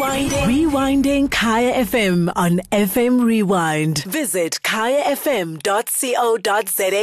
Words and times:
Rewinding. 0.00 0.46
Rewinding 0.48 1.28
Kaya 1.30 1.84
FM 1.84 2.32
on 2.34 2.60
FM 2.72 3.22
Rewind. 3.22 3.98
Visit 4.04 4.58
kayafm.co.za 4.62 5.60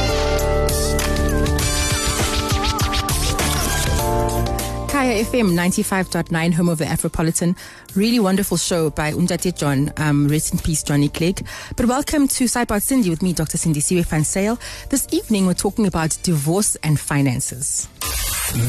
Kaya 4.94 5.24
FM 5.24 5.54
95.9, 5.54 6.54
home 6.54 6.68
of 6.68 6.78
the 6.78 6.84
Afropolitan. 6.84 7.56
Really 7.96 8.20
wonderful 8.20 8.56
show 8.56 8.90
by 8.90 9.10
Undate 9.10 9.56
John, 9.56 9.92
um, 9.96 10.28
rest 10.28 10.52
in 10.52 10.60
peace, 10.60 10.84
Johnny 10.84 11.08
Clegg. 11.08 11.44
But 11.74 11.86
welcome 11.86 12.28
to 12.28 12.44
Sidebar 12.44 12.80
Sindi 12.80 13.10
with 13.10 13.20
me, 13.20 13.32
Dr. 13.32 13.58
Sindisiwe 13.58 14.04
van 14.06 14.22
Zyl. 14.22 14.56
This 14.90 15.08
evening, 15.10 15.46
we're 15.46 15.54
talking 15.54 15.88
about 15.88 16.16
divorce 16.22 16.76
and 16.84 17.00
finances. 17.00 17.88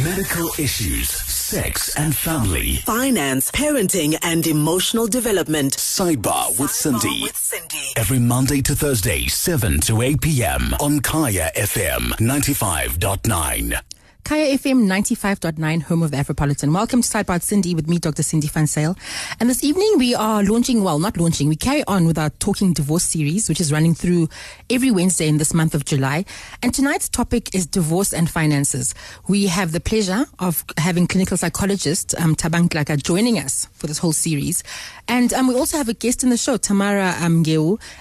Medical 0.04 0.48
issues, 0.58 1.12
sex 1.12 1.96
and 1.96 2.16
family. 2.16 2.78
Finance, 2.78 3.52
parenting, 3.52 4.18
and 4.24 4.48
emotional 4.48 5.06
development. 5.06 5.78
Sidebar 5.78 6.60
with 6.60 6.72
Sindi. 6.72 7.22
with 7.22 7.36
Sindi. 7.36 7.94
Every 7.98 8.18
Monday 8.18 8.64
to 8.64 8.76
Thursday, 8.76 9.28
7 9.28 9.80
to 9.82 10.02
8 10.02 10.22
p.m. 10.22 10.74
on 10.80 11.02
Kaya 11.02 11.52
FM 11.56 12.14
95.9. 12.18 13.80
Kaya 14.26 14.58
FM 14.58 14.88
95.9, 14.88 15.84
home 15.84 16.02
of 16.02 16.10
the 16.10 16.18
Afropolitan. 16.18 16.74
Welcome 16.74 17.04
to 17.04 17.08
Sidebar 17.08 17.40
Sindi 17.44 17.76
with 17.76 17.88
me, 17.88 18.00
Dr. 18.00 18.24
Sindi 18.24 18.50
van 18.50 18.66
Zyl. 18.66 18.98
And 19.40 19.48
this 19.48 19.64
evening 19.64 20.00
we 20.00 20.16
are 20.16 20.44
launching, 20.44 20.84
well, 20.84 20.98
not 20.98 21.18
launching, 21.18 21.48
we 21.48 21.56
carry 21.56 21.84
on 21.88 22.08
with 22.08 22.18
our 22.18 22.32
Talking 22.32 22.74
Divorce 22.74 23.04
series, 23.04 23.48
which 23.48 23.62
is 23.62 23.72
running 23.72 23.94
through 23.94 24.28
every 24.68 24.90
Wednesday 24.90 25.28
in 25.28 25.38
this 25.38 25.54
month 25.54 25.76
of 25.76 25.86
July. 25.86 26.26
And 26.64 26.74
tonight's 26.74 27.08
topic 27.08 27.54
is 27.54 27.68
divorce 27.68 28.14
and 28.16 28.28
finances. 28.28 28.96
We 29.28 29.46
have 29.46 29.74
the 29.74 29.80
pleasure 29.80 30.26
of 30.40 30.66
having 30.78 31.06
clinical 31.06 31.38
psychologist 31.38 32.16
um, 32.20 32.36
Tabang 32.36 32.68
Glaka 32.68 32.98
joining 33.04 33.38
us 33.38 33.68
for 33.74 33.86
this 33.86 34.00
whole 34.00 34.12
series. 34.12 34.64
And 35.08 35.36
um, 35.36 35.48
we 35.48 35.54
also 35.54 35.78
have 35.78 35.88
a 35.88 35.94
guest 35.94 36.24
in 36.24 36.32
the 36.32 36.38
show, 36.38 36.58
Tamara 36.58 37.14
um, 37.22 37.44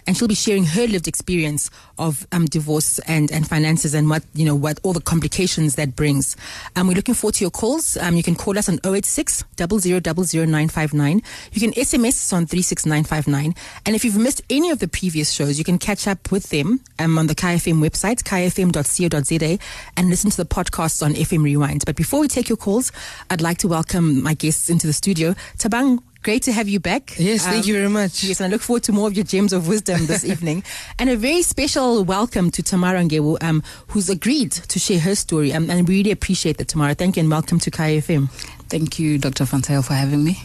and 0.06 0.16
she'll 0.16 0.26
be 0.26 0.34
sharing 0.34 0.64
her 0.64 0.86
lived 0.86 1.06
experience 1.06 1.68
of 1.98 2.26
um, 2.32 2.46
divorce 2.46 2.98
and, 3.00 3.30
and 3.30 3.46
finances 3.46 3.94
and 3.94 4.08
what, 4.10 4.22
you 4.34 4.44
know, 4.44 4.54
what 4.54 4.78
all 4.82 4.92
the 4.92 5.00
complications 5.00 5.76
that 5.76 5.96
brings. 5.96 6.36
Um, 6.76 6.88
we're 6.88 6.94
looking 6.94 7.14
forward 7.14 7.34
to 7.36 7.44
your 7.44 7.50
calls. 7.50 7.96
Um, 7.96 8.16
you 8.16 8.22
can 8.22 8.34
call 8.34 8.58
us 8.58 8.68
on 8.68 8.78
086 8.84 9.44
959 9.58 11.22
You 11.52 11.60
can 11.60 11.72
SMS 11.72 12.08
us 12.08 12.32
on 12.32 12.46
36959. 12.46 13.54
And 13.86 13.96
if 13.96 14.04
you've 14.04 14.18
missed 14.18 14.42
any 14.50 14.70
of 14.70 14.78
the 14.78 14.88
previous 14.88 15.30
shows, 15.32 15.58
you 15.58 15.64
can 15.64 15.78
catch 15.78 16.06
up 16.06 16.30
with 16.30 16.50
them 16.50 16.80
um, 16.98 17.18
on 17.18 17.26
the 17.26 17.34
KFM 17.34 17.80
website, 17.80 18.22
kfm.co.za, 18.22 19.58
and 19.96 20.10
listen 20.10 20.30
to 20.30 20.36
the 20.36 20.46
podcasts 20.46 21.02
on 21.04 21.14
FM 21.14 21.42
Rewind. 21.42 21.84
But 21.86 21.96
before 21.96 22.20
we 22.20 22.28
take 22.28 22.48
your 22.48 22.56
calls, 22.56 22.92
I'd 23.30 23.40
like 23.40 23.58
to 23.58 23.68
welcome 23.68 24.22
my 24.22 24.34
guests 24.34 24.70
into 24.70 24.86
the 24.86 24.92
studio. 24.92 25.34
Tabang, 25.58 26.02
great 26.24 26.42
to 26.42 26.52
have 26.52 26.68
you 26.68 26.80
back. 26.80 27.14
Yes, 27.18 27.44
thank 27.44 27.64
Um, 27.64 27.68
you 27.68 27.74
very 27.74 27.88
much. 27.90 28.24
Yes, 28.24 28.40
and 28.40 28.46
I 28.46 28.50
look 28.50 28.62
forward 28.62 28.82
to 28.84 28.92
more 28.92 29.06
of 29.06 29.14
your 29.14 29.24
gems 29.26 29.52
of 29.52 29.68
wisdom 29.68 30.06
this 30.06 30.24
evening. 30.32 30.64
And 30.98 31.10
a 31.10 31.16
very 31.16 31.42
special 31.42 32.02
welcome 32.02 32.50
to 32.52 32.62
Tamara 32.62 33.00
Ngewu, 33.02 33.36
um, 33.42 33.62
who's 33.88 34.08
agreed 34.08 34.50
to 34.52 34.78
share 34.78 35.00
her 35.00 35.14
story. 35.14 35.52
Um, 35.52 35.68
and 35.70 35.86
we 35.86 35.98
really 35.98 36.10
appreciate 36.10 36.56
that, 36.56 36.68
Tamara. 36.68 36.94
Thank 36.94 37.16
you 37.16 37.20
and 37.20 37.30
welcome 37.30 37.58
to 37.60 37.70
Kai 37.70 37.98
FM. 37.98 38.30
Thank 38.70 38.98
you, 38.98 39.18
Dr. 39.18 39.44
van 39.44 39.62
Zyl, 39.62 39.82
for 39.84 39.92
having 39.92 40.24
me. 40.24 40.38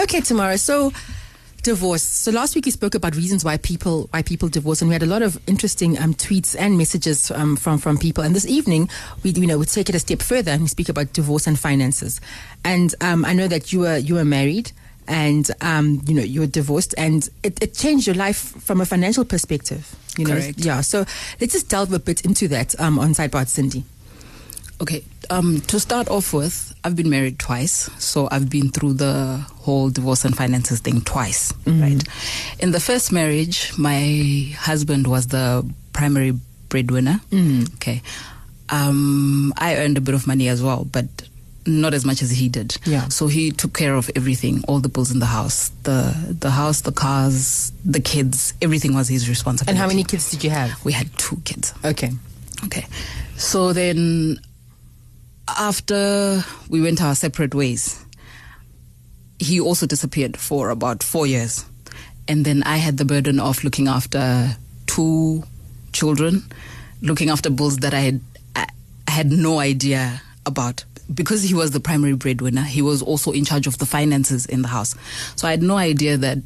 Okay, 0.00 0.20
Tamara. 0.20 0.58
So, 0.58 0.92
divorce. 1.62 2.02
So 2.02 2.32
last 2.32 2.56
week 2.56 2.64
we 2.64 2.72
spoke 2.72 2.96
about 2.96 3.14
reasons 3.14 3.44
why 3.44 3.56
people 3.58 4.08
why 4.10 4.22
people 4.22 4.48
divorce, 4.48 4.82
and 4.82 4.88
we 4.88 4.94
had 4.94 5.04
a 5.04 5.06
lot 5.06 5.22
of 5.22 5.38
interesting 5.46 5.96
um, 6.02 6.14
tweets 6.14 6.56
and 6.58 6.76
messages 6.76 7.30
um, 7.30 7.54
from 7.56 7.78
from 7.78 7.96
people. 7.96 8.24
And 8.24 8.34
this 8.34 8.46
evening, 8.46 8.88
we 9.22 9.30
you 9.30 9.46
know 9.46 9.58
we 9.58 9.66
take 9.66 9.88
it 9.88 9.94
a 9.94 10.00
step 10.00 10.20
further 10.20 10.50
and 10.50 10.62
we 10.62 10.68
speak 10.68 10.88
about 10.88 11.12
divorce 11.12 11.46
and 11.46 11.56
finances. 11.56 12.20
And 12.64 12.92
um, 13.00 13.24
I 13.24 13.32
know 13.34 13.46
that 13.46 13.72
you 13.72 13.80
were 13.80 13.96
you 13.98 14.16
were 14.16 14.24
married. 14.24 14.72
And 15.08 15.50
um, 15.60 16.00
you 16.06 16.14
know 16.14 16.22
you 16.22 16.40
were 16.40 16.46
divorced, 16.46 16.94
and 16.96 17.28
it, 17.42 17.60
it 17.62 17.74
changed 17.74 18.06
your 18.06 18.16
life 18.16 18.36
from 18.62 18.80
a 18.80 18.86
financial 18.86 19.24
perspective. 19.24 19.94
You 20.16 20.26
know, 20.26 20.34
Correct. 20.34 20.58
yeah. 20.58 20.80
So 20.80 21.04
let's 21.40 21.52
just 21.52 21.68
delve 21.68 21.92
a 21.92 21.98
bit 21.98 22.24
into 22.24 22.48
that 22.48 22.78
um, 22.80 22.98
on 22.98 23.14
Sidebar 23.14 23.46
Sindi. 23.46 23.82
Okay, 24.80 25.04
um, 25.30 25.60
to 25.62 25.78
start 25.78 26.08
off 26.08 26.32
with, 26.32 26.74
I've 26.82 26.96
been 26.96 27.08
married 27.08 27.38
twice, 27.38 27.88
so 28.02 28.26
I've 28.32 28.50
been 28.50 28.68
through 28.70 28.94
the 28.94 29.44
whole 29.60 29.90
divorce 29.90 30.24
and 30.24 30.36
finances 30.36 30.80
thing 30.80 31.02
twice, 31.02 31.52
right? 31.66 32.02
In 32.58 32.72
the 32.72 32.80
first 32.80 33.12
marriage, 33.12 33.72
my 33.78 34.50
husband 34.58 35.06
was 35.06 35.28
the 35.28 35.64
primary 35.92 36.32
breadwinner. 36.68 37.20
Okay, 37.74 38.02
um, 38.70 39.52
I 39.56 39.76
earned 39.76 39.98
a 39.98 40.00
bit 40.00 40.16
of 40.16 40.26
money 40.26 40.48
as 40.48 40.62
well, 40.64 40.84
but 40.84 41.06
not 41.66 41.94
as 41.94 42.04
much 42.04 42.22
as 42.22 42.30
he 42.30 42.48
did. 42.48 42.76
Yeah. 42.84 43.08
So 43.08 43.26
he 43.26 43.50
took 43.50 43.72
care 43.72 43.94
of 43.94 44.10
everything, 44.16 44.64
all 44.66 44.80
the 44.80 44.88
bills 44.88 45.10
in 45.10 45.20
the 45.20 45.26
house, 45.26 45.70
the 45.84 46.14
the 46.38 46.50
house, 46.50 46.80
the 46.80 46.92
cars, 46.92 47.72
the 47.84 48.00
kids, 48.00 48.54
everything 48.60 48.94
was 48.94 49.08
his 49.08 49.28
responsibility. 49.28 49.70
And 49.70 49.78
how 49.78 49.86
many 49.86 50.04
kids 50.04 50.30
did 50.30 50.42
you 50.44 50.50
have? 50.50 50.84
We 50.84 50.92
had 50.92 51.16
two 51.18 51.36
kids. 51.44 51.72
Okay. 51.84 52.10
Okay. 52.64 52.86
So 53.36 53.72
then, 53.72 54.38
after 55.48 56.44
we 56.68 56.80
went 56.80 57.02
our 57.02 57.14
separate 57.14 57.54
ways, 57.54 58.04
he 59.38 59.60
also 59.60 59.86
disappeared 59.86 60.36
for 60.36 60.70
about 60.70 61.02
four 61.02 61.26
years. 61.26 61.64
And 62.28 62.44
then 62.44 62.62
I 62.62 62.76
had 62.76 62.98
the 62.98 63.04
burden 63.04 63.40
of 63.40 63.64
looking 63.64 63.88
after 63.88 64.56
two 64.86 65.42
children, 65.92 66.44
looking 67.00 67.30
after 67.30 67.50
bills 67.50 67.78
that 67.78 67.94
I 67.94 68.00
had, 68.00 68.20
I 68.54 68.66
I 69.08 69.10
had 69.10 69.30
no 69.30 69.58
idea 69.58 70.22
about. 70.46 70.84
Because 71.12 71.42
he 71.42 71.54
was 71.54 71.70
the 71.72 71.80
primary 71.80 72.14
breadwinner, 72.14 72.62
he 72.62 72.82
was 72.82 73.02
also 73.02 73.32
in 73.32 73.44
charge 73.44 73.66
of 73.66 73.78
the 73.78 73.86
finances 73.86 74.46
in 74.46 74.62
the 74.62 74.68
house. 74.68 74.94
So 75.36 75.46
I 75.48 75.50
had 75.50 75.62
no 75.62 75.76
idea 75.76 76.16
that 76.16 76.38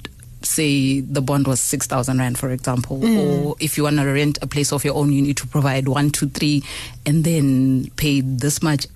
say 0.42 1.00
the 1.00 1.20
bond 1.20 1.46
was 1.46 1.60
6,000 1.60 2.18
Rand, 2.18 2.38
for 2.38 2.50
example, 2.50 3.04
or 3.04 3.56
if 3.58 3.76
you 3.76 3.82
want 3.84 3.96
to 3.98 4.04
rent 4.04 4.38
a 4.42 4.46
place 4.46 4.72
of 4.72 4.84
your 4.84 4.94
own, 4.94 5.12
you 5.12 5.20
need 5.22 5.36
to 5.38 5.46
provide 5.46 5.88
one, 5.88 6.10
two, 6.10 6.28
three, 6.28 6.62
and 7.04 7.24
then 7.24 7.90
pay 7.96 8.20
this 8.20 8.62
much 8.62 8.86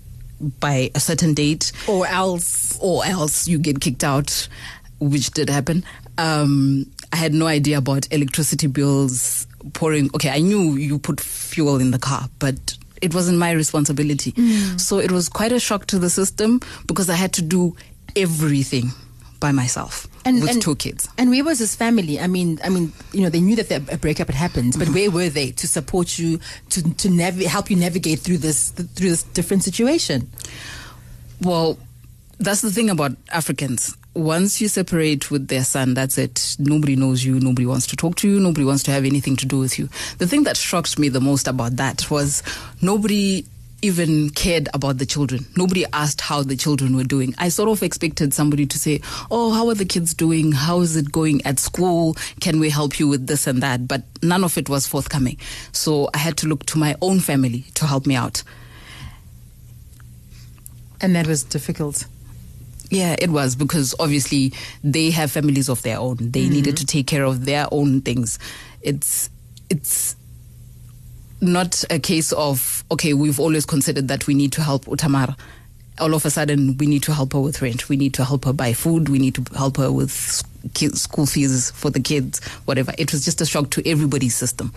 by 0.60 0.90
a 0.94 1.00
certain 1.00 1.34
date, 1.34 1.72
Or 1.88 2.06
else. 2.06 2.78
or 2.80 3.04
else 3.04 3.48
you 3.48 3.58
get 3.58 3.80
kicked 3.80 4.04
out, 4.04 4.48
which 5.00 5.30
did 5.32 5.50
happen. 5.50 5.84
Um, 6.18 6.86
I 7.12 7.16
had 7.16 7.34
no 7.34 7.46
idea 7.46 7.78
about 7.78 8.06
electricity 8.12 8.66
bills 8.68 9.46
pouring. 9.72 10.10
Okay, 10.14 10.30
I 10.30 10.38
knew 10.40 10.76
you 10.76 10.98
put 10.98 11.20
fuel 11.20 11.78
in 11.80 11.90
the 11.90 11.98
car, 11.98 12.28
but 12.38 12.76
it 13.00 13.14
wasn't 13.14 13.38
my 13.38 13.52
responsibility. 13.52 14.32
Mm. 14.32 14.80
So 14.80 14.98
it 14.98 15.10
was 15.10 15.28
quite 15.28 15.52
a 15.52 15.60
shock 15.60 15.86
to 15.86 15.98
the 15.98 16.10
system 16.10 16.60
because 16.86 17.08
I 17.08 17.14
had 17.14 17.32
to 17.34 17.42
do 17.42 17.76
everything 18.16 18.90
by 19.40 19.52
myself 19.52 20.06
and, 20.24 20.42
with 20.42 20.60
two 20.60 20.76
kids. 20.76 21.08
And 21.16 21.30
where 21.30 21.42
was 21.42 21.58
his 21.58 21.74
family? 21.74 22.20
I 22.20 22.26
mean, 22.26 22.60
I 22.62 22.68
mean, 22.68 22.92
you 23.12 23.22
know, 23.22 23.30
they 23.30 23.40
knew 23.40 23.56
that 23.56 23.68
the, 23.68 23.94
a 23.94 23.96
breakup 23.96 24.26
had 24.28 24.36
happened, 24.36 24.74
but 24.78 24.88
mm-hmm. 24.88 24.94
where 24.94 25.10
were 25.10 25.28
they 25.30 25.50
to 25.52 25.66
support 25.66 26.18
you, 26.18 26.38
to 26.70 26.82
to 26.82 27.08
navi- 27.08 27.46
help 27.46 27.70
you 27.70 27.76
navigate 27.76 28.20
through 28.20 28.38
this 28.38 28.70
through 28.70 29.10
this 29.10 29.22
different 29.22 29.64
situation? 29.64 30.30
Well, 31.40 31.78
that's 32.38 32.60
the 32.60 32.70
thing 32.70 32.90
about 32.90 33.12
Africans. 33.32 33.96
Once 34.14 34.60
you 34.60 34.66
separate 34.66 35.30
with 35.30 35.48
their 35.48 35.62
son, 35.62 35.94
that's 35.94 36.18
it. 36.18 36.56
Nobody 36.58 36.96
knows 36.96 37.24
you. 37.24 37.38
Nobody 37.38 37.64
wants 37.66 37.86
to 37.88 37.96
talk 37.96 38.16
to 38.16 38.28
you. 38.28 38.40
Nobody 38.40 38.64
wants 38.64 38.82
to 38.84 38.90
have 38.90 39.04
anything 39.04 39.36
to 39.36 39.46
do 39.46 39.58
with 39.60 39.78
you. 39.78 39.88
The 40.18 40.26
thing 40.26 40.42
that 40.44 40.56
shocked 40.56 40.98
me 40.98 41.08
the 41.08 41.20
most 41.20 41.46
about 41.46 41.76
that 41.76 42.10
was 42.10 42.42
nobody 42.82 43.44
even 43.82 44.30
cared 44.30 44.68
about 44.74 44.98
the 44.98 45.06
children. 45.06 45.46
Nobody 45.56 45.84
asked 45.92 46.20
how 46.20 46.42
the 46.42 46.56
children 46.56 46.96
were 46.96 47.04
doing. 47.04 47.34
I 47.38 47.48
sort 47.48 47.70
of 47.70 47.82
expected 47.82 48.34
somebody 48.34 48.66
to 48.66 48.78
say, 48.78 49.00
Oh, 49.30 49.52
how 49.52 49.68
are 49.68 49.74
the 49.74 49.84
kids 49.84 50.12
doing? 50.12 50.52
How 50.52 50.80
is 50.80 50.96
it 50.96 51.12
going 51.12 51.44
at 51.46 51.58
school? 51.58 52.16
Can 52.40 52.60
we 52.60 52.68
help 52.68 52.98
you 52.98 53.08
with 53.08 53.26
this 53.26 53.46
and 53.46 53.62
that? 53.62 53.88
But 53.88 54.02
none 54.22 54.44
of 54.44 54.58
it 54.58 54.68
was 54.68 54.86
forthcoming. 54.86 55.38
So 55.72 56.10
I 56.12 56.18
had 56.18 56.36
to 56.38 56.48
look 56.48 56.66
to 56.66 56.78
my 56.78 56.94
own 57.00 57.20
family 57.20 57.64
to 57.74 57.86
help 57.86 58.06
me 58.06 58.16
out. 58.16 58.42
And 61.00 61.14
that 61.16 61.26
was 61.26 61.42
difficult. 61.42 62.06
Yeah, 62.90 63.14
it 63.18 63.30
was 63.30 63.54
because 63.54 63.94
obviously 64.00 64.52
they 64.82 65.10
have 65.10 65.30
families 65.30 65.68
of 65.68 65.80
their 65.82 65.98
own. 65.98 66.16
They 66.18 66.42
mm-hmm. 66.42 66.52
needed 66.52 66.76
to 66.78 66.86
take 66.86 67.06
care 67.06 67.24
of 67.24 67.44
their 67.44 67.66
own 67.70 68.00
things. 68.02 68.38
It's 68.82 69.30
it's 69.70 70.16
not 71.40 71.84
a 71.88 72.00
case 72.00 72.32
of 72.32 72.84
okay, 72.90 73.14
we've 73.14 73.38
always 73.38 73.64
considered 73.64 74.08
that 74.08 74.26
we 74.26 74.34
need 74.34 74.52
to 74.52 74.62
help 74.62 74.86
Utamara. 74.86 75.38
All 76.00 76.14
of 76.14 76.24
a 76.24 76.30
sudden, 76.30 76.76
we 76.78 76.86
need 76.86 77.02
to 77.04 77.14
help 77.14 77.32
her 77.34 77.40
with 77.40 77.62
rent. 77.62 77.88
We 77.88 77.96
need 77.96 78.14
to 78.14 78.24
help 78.24 78.44
her 78.46 78.52
buy 78.52 78.72
food. 78.72 79.08
We 79.08 79.18
need 79.18 79.34
to 79.36 79.44
help 79.54 79.76
her 79.76 79.92
with 79.92 80.10
school 80.10 81.26
fees 81.26 81.70
for 81.70 81.90
the 81.90 82.00
kids, 82.00 82.44
whatever. 82.64 82.92
It 82.98 83.12
was 83.12 83.24
just 83.24 83.40
a 83.40 83.46
shock 83.46 83.70
to 83.70 83.88
everybody's 83.88 84.34
system. 84.34 84.72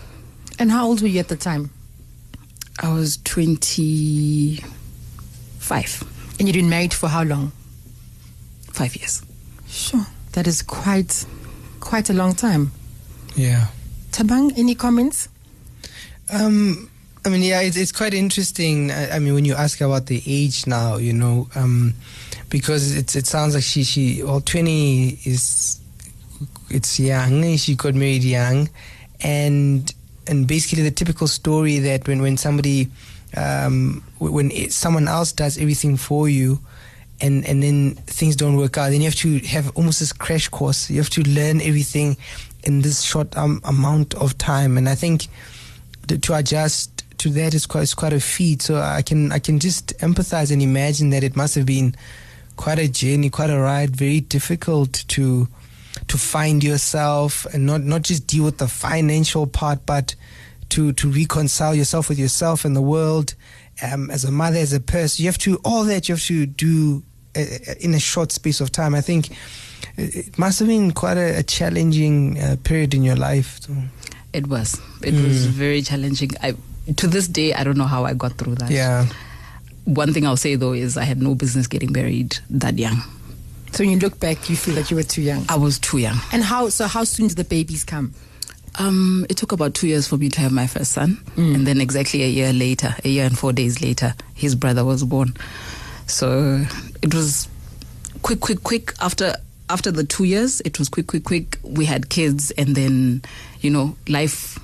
And 0.58 0.70
how 0.70 0.86
old 0.86 1.02
were 1.02 1.08
you 1.08 1.18
at 1.18 1.28
the 1.28 1.36
time? 1.36 1.70
I 2.80 2.92
was 2.92 3.16
twenty 3.18 4.62
five. 5.58 6.02
And 6.38 6.46
you'd 6.46 6.54
been 6.54 6.70
married 6.70 6.94
for 6.94 7.08
how 7.08 7.24
long? 7.24 7.52
Five 8.74 8.94
years. 8.96 9.22
Sure. 9.68 10.06
That 10.32 10.46
is 10.46 10.62
quite 10.62 11.24
quite 11.80 12.10
a 12.10 12.12
long 12.12 12.34
time. 12.34 12.72
Yeah. 13.36 13.66
Tabang, 14.10 14.52
any 14.56 14.74
comments? 14.74 15.28
Um, 16.32 16.90
I 17.24 17.28
mean, 17.28 17.42
yeah, 17.42 17.60
it's, 17.60 17.76
it's 17.76 17.92
quite 17.92 18.14
interesting. 18.14 18.90
I, 18.90 19.16
I 19.16 19.18
mean, 19.18 19.34
when 19.34 19.44
you 19.44 19.54
ask 19.54 19.80
about 19.80 20.06
the 20.06 20.22
age 20.26 20.66
now, 20.66 20.96
you 20.96 21.12
know, 21.12 21.48
um, 21.54 21.94
because 22.50 22.96
it's 22.96 23.16
it 23.16 23.26
sounds 23.26 23.54
like 23.54 23.64
she 23.64 23.84
she 23.84 24.22
well 24.22 24.40
twenty 24.40 25.18
is 25.24 25.80
it's 26.70 26.98
young. 26.98 27.56
She 27.56 27.74
got 27.76 27.94
married 27.94 28.24
young, 28.24 28.68
and 29.20 29.92
and 30.26 30.46
basically 30.46 30.82
the 30.82 30.90
typical 30.90 31.26
story 31.26 31.78
that 31.78 32.06
when 32.06 32.22
when 32.22 32.36
somebody 32.36 32.90
um, 33.36 34.02
when 34.18 34.50
it, 34.50 34.72
someone 34.72 35.08
else 35.08 35.32
does 35.32 35.58
everything 35.58 35.96
for 35.96 36.28
you. 36.28 36.60
And, 37.20 37.46
and 37.46 37.62
then 37.62 37.94
things 38.06 38.36
don't 38.36 38.56
work 38.56 38.76
out. 38.76 38.90
Then 38.90 39.00
you 39.00 39.06
have 39.06 39.14
to 39.16 39.38
have 39.40 39.74
almost 39.76 40.00
this 40.00 40.12
crash 40.12 40.48
course. 40.48 40.90
You 40.90 40.98
have 40.98 41.10
to 41.10 41.22
learn 41.22 41.60
everything 41.60 42.16
in 42.64 42.82
this 42.82 43.02
short 43.02 43.36
um, 43.36 43.60
amount 43.64 44.14
of 44.14 44.36
time. 44.36 44.76
And 44.76 44.88
I 44.88 44.94
think 44.94 45.28
to, 46.08 46.18
to 46.18 46.34
adjust 46.34 47.04
to 47.18 47.30
that 47.30 47.54
is 47.54 47.66
quite 47.66 47.94
quite 47.96 48.12
a 48.12 48.20
feat. 48.20 48.62
So 48.62 48.76
I 48.76 49.02
can 49.02 49.32
I 49.32 49.38
can 49.38 49.58
just 49.58 49.96
empathize 49.98 50.52
and 50.52 50.60
imagine 50.60 51.10
that 51.10 51.22
it 51.22 51.36
must 51.36 51.54
have 51.54 51.66
been 51.66 51.94
quite 52.56 52.78
a 52.78 52.88
journey, 52.88 53.30
quite 53.30 53.50
a 53.50 53.58
ride, 53.58 53.96
very 53.96 54.20
difficult 54.20 55.04
to 55.08 55.48
to 56.08 56.18
find 56.18 56.62
yourself 56.64 57.46
and 57.54 57.66
not 57.66 57.82
not 57.82 58.02
just 58.02 58.26
deal 58.26 58.44
with 58.44 58.58
the 58.58 58.68
financial 58.68 59.46
part, 59.46 59.86
but 59.86 60.14
to 60.74 60.92
to 60.92 61.08
reconcile 61.10 61.74
yourself 61.74 62.08
with 62.08 62.18
yourself 62.18 62.64
and 62.64 62.74
the 62.74 62.82
world. 62.82 63.34
Um, 63.82 64.10
as 64.10 64.24
a 64.24 64.30
mother, 64.30 64.58
as 64.58 64.72
a 64.72 64.80
person, 64.80 65.24
you 65.24 65.28
have 65.28 65.38
to 65.38 65.58
all 65.64 65.84
that 65.84 66.08
you 66.08 66.14
have 66.14 66.24
to 66.24 66.46
do 66.46 67.02
uh, 67.36 67.44
in 67.80 67.94
a 67.94 67.98
short 67.98 68.30
space 68.30 68.60
of 68.60 68.70
time. 68.70 68.94
I 68.94 69.00
think 69.00 69.30
it 69.96 70.38
must 70.38 70.58
have 70.60 70.68
been 70.68 70.92
quite 70.92 71.16
a, 71.16 71.38
a 71.38 71.42
challenging 71.42 72.38
uh, 72.38 72.56
period 72.62 72.94
in 72.94 73.02
your 73.02 73.16
life. 73.16 73.60
So. 73.60 73.72
It 74.32 74.46
was. 74.48 74.80
It 75.02 75.14
was 75.14 75.46
very 75.46 75.82
challenging. 75.82 76.30
I, 76.42 76.54
to 76.96 77.06
this 77.06 77.28
day, 77.28 77.54
I 77.54 77.62
don't 77.62 77.78
know 77.78 77.86
how 77.86 78.04
I 78.04 78.14
got 78.14 78.32
through 78.32 78.56
that. 78.56 78.70
Yeah. 78.70 79.06
One 79.84 80.12
thing 80.12 80.26
I'll 80.26 80.36
say 80.36 80.56
though 80.56 80.72
is 80.72 80.96
I 80.96 81.04
had 81.04 81.22
no 81.22 81.34
business 81.34 81.66
getting 81.68 81.92
married 81.92 82.38
that 82.50 82.78
young. 82.78 83.02
So 83.72 83.84
when 83.84 83.90
you 83.90 83.98
look 83.98 84.18
back, 84.18 84.48
you 84.50 84.56
feel 84.56 84.74
like 84.74 84.90
you 84.90 84.96
were 84.96 85.02
too 85.02 85.22
young. 85.22 85.44
I 85.48 85.56
was 85.56 85.78
too 85.78 85.98
young. 85.98 86.16
And 86.32 86.42
how? 86.42 86.68
So 86.68 86.86
how 86.86 87.04
soon 87.04 87.28
did 87.28 87.36
the 87.36 87.44
babies 87.44 87.84
come? 87.84 88.14
Um, 88.78 89.24
it 89.30 89.36
took 89.36 89.52
about 89.52 89.74
two 89.74 89.86
years 89.86 90.08
for 90.08 90.16
me 90.16 90.28
to 90.30 90.40
have 90.40 90.50
my 90.52 90.66
first 90.66 90.92
son, 90.92 91.22
and 91.36 91.66
then 91.66 91.80
exactly 91.80 92.22
a 92.24 92.28
year 92.28 92.52
later, 92.52 92.94
a 93.04 93.08
year 93.08 93.24
and 93.24 93.38
four 93.38 93.52
days 93.52 93.80
later, 93.80 94.14
his 94.34 94.54
brother 94.54 94.84
was 94.84 95.04
born. 95.04 95.34
So 96.06 96.64
it 97.00 97.14
was 97.14 97.48
quick, 98.22 98.40
quick, 98.40 98.62
quick. 98.64 98.94
After 99.00 99.34
after 99.70 99.90
the 99.92 100.04
two 100.04 100.24
years, 100.24 100.60
it 100.62 100.78
was 100.78 100.88
quick, 100.88 101.06
quick, 101.06 101.24
quick. 101.24 101.58
We 101.62 101.84
had 101.84 102.08
kids, 102.08 102.50
and 102.52 102.74
then 102.74 103.22
you 103.60 103.70
know 103.70 103.96
life. 104.08 104.58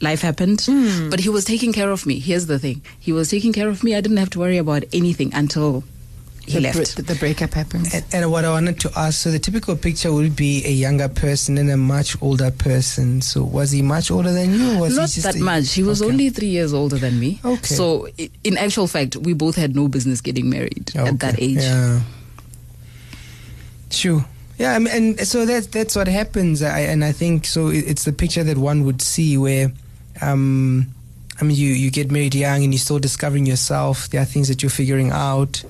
Life 0.00 0.22
happened, 0.22 0.66
but 1.08 1.20
he 1.20 1.28
was 1.28 1.44
taking 1.44 1.72
care 1.72 1.88
of 1.90 2.04
me. 2.04 2.18
Here's 2.18 2.46
the 2.46 2.58
thing: 2.58 2.82
he 2.98 3.12
was 3.12 3.30
taking 3.30 3.52
care 3.52 3.68
of 3.68 3.84
me. 3.84 3.94
I 3.94 4.00
didn't 4.00 4.16
have 4.18 4.30
to 4.30 4.40
worry 4.40 4.58
about 4.58 4.82
anything 4.92 5.32
until 5.32 5.84
he 6.46 6.54
the, 6.54 6.60
left. 6.60 6.96
br- 6.96 7.02
the 7.02 7.14
breakup 7.16 7.54
happened. 7.54 7.88
And, 7.92 8.04
and 8.12 8.30
what 8.30 8.44
I 8.44 8.50
wanted 8.50 8.78
to 8.80 8.90
ask, 8.96 9.20
so 9.22 9.30
the 9.30 9.38
typical 9.38 9.76
picture 9.76 10.12
would 10.12 10.36
be 10.36 10.64
a 10.66 10.70
younger 10.70 11.08
person 11.08 11.56
and 11.58 11.70
a 11.70 11.76
much 11.76 12.20
older 12.22 12.50
person. 12.50 13.22
So 13.22 13.42
was 13.42 13.70
he 13.70 13.82
much 13.82 14.10
older 14.10 14.32
than 14.32 14.52
you? 14.52 14.76
Or 14.76 14.80
was 14.82 14.96
Not 14.96 15.08
he 15.10 15.14
just 15.20 15.22
that 15.26 15.36
a- 15.36 15.42
much. 15.42 15.72
He 15.72 15.82
was 15.82 16.02
Okay. 16.02 16.10
only 16.10 16.30
three 16.30 16.48
years 16.48 16.72
older 16.74 16.96
than 16.96 17.18
me. 17.18 17.40
Okay. 17.44 17.74
So, 17.74 18.08
in 18.44 18.56
actual 18.58 18.86
fact, 18.86 19.16
we 19.16 19.32
both 19.32 19.56
had 19.56 19.74
no 19.74 19.88
business 19.88 20.20
getting 20.20 20.50
married 20.50 20.92
at 20.96 21.18
that 21.20 21.40
age. 21.40 21.58
Yeah. 21.58 22.00
Sure. 23.90 24.24
Yeah, 24.58 24.74
I 24.74 24.78
mean, 24.78 24.94
and 25.18 25.26
so 25.26 25.46
that 25.46 25.72
that's 25.72 25.96
what 25.96 26.06
happens. 26.08 26.62
I, 26.62 26.80
and 26.80 27.04
I 27.04 27.12
think 27.12 27.44
so. 27.44 27.68
It's 27.68 28.04
the 28.04 28.12
picture 28.12 28.44
that 28.44 28.56
one 28.56 28.84
would 28.84 29.02
see 29.02 29.36
where, 29.36 29.72
um, 30.20 30.86
I 31.40 31.44
mean, 31.44 31.56
you 31.56 31.70
you 31.70 31.90
get 31.90 32.10
married 32.10 32.34
young 32.34 32.62
and 32.62 32.72
you're 32.72 32.78
still 32.78 33.00
discovering 33.00 33.46
yourself. 33.46 34.08
There 34.10 34.20
are 34.20 34.24
things 34.24 34.48
that 34.48 34.62
you're 34.62 34.70
figuring 34.70 35.10
out. 35.10 35.64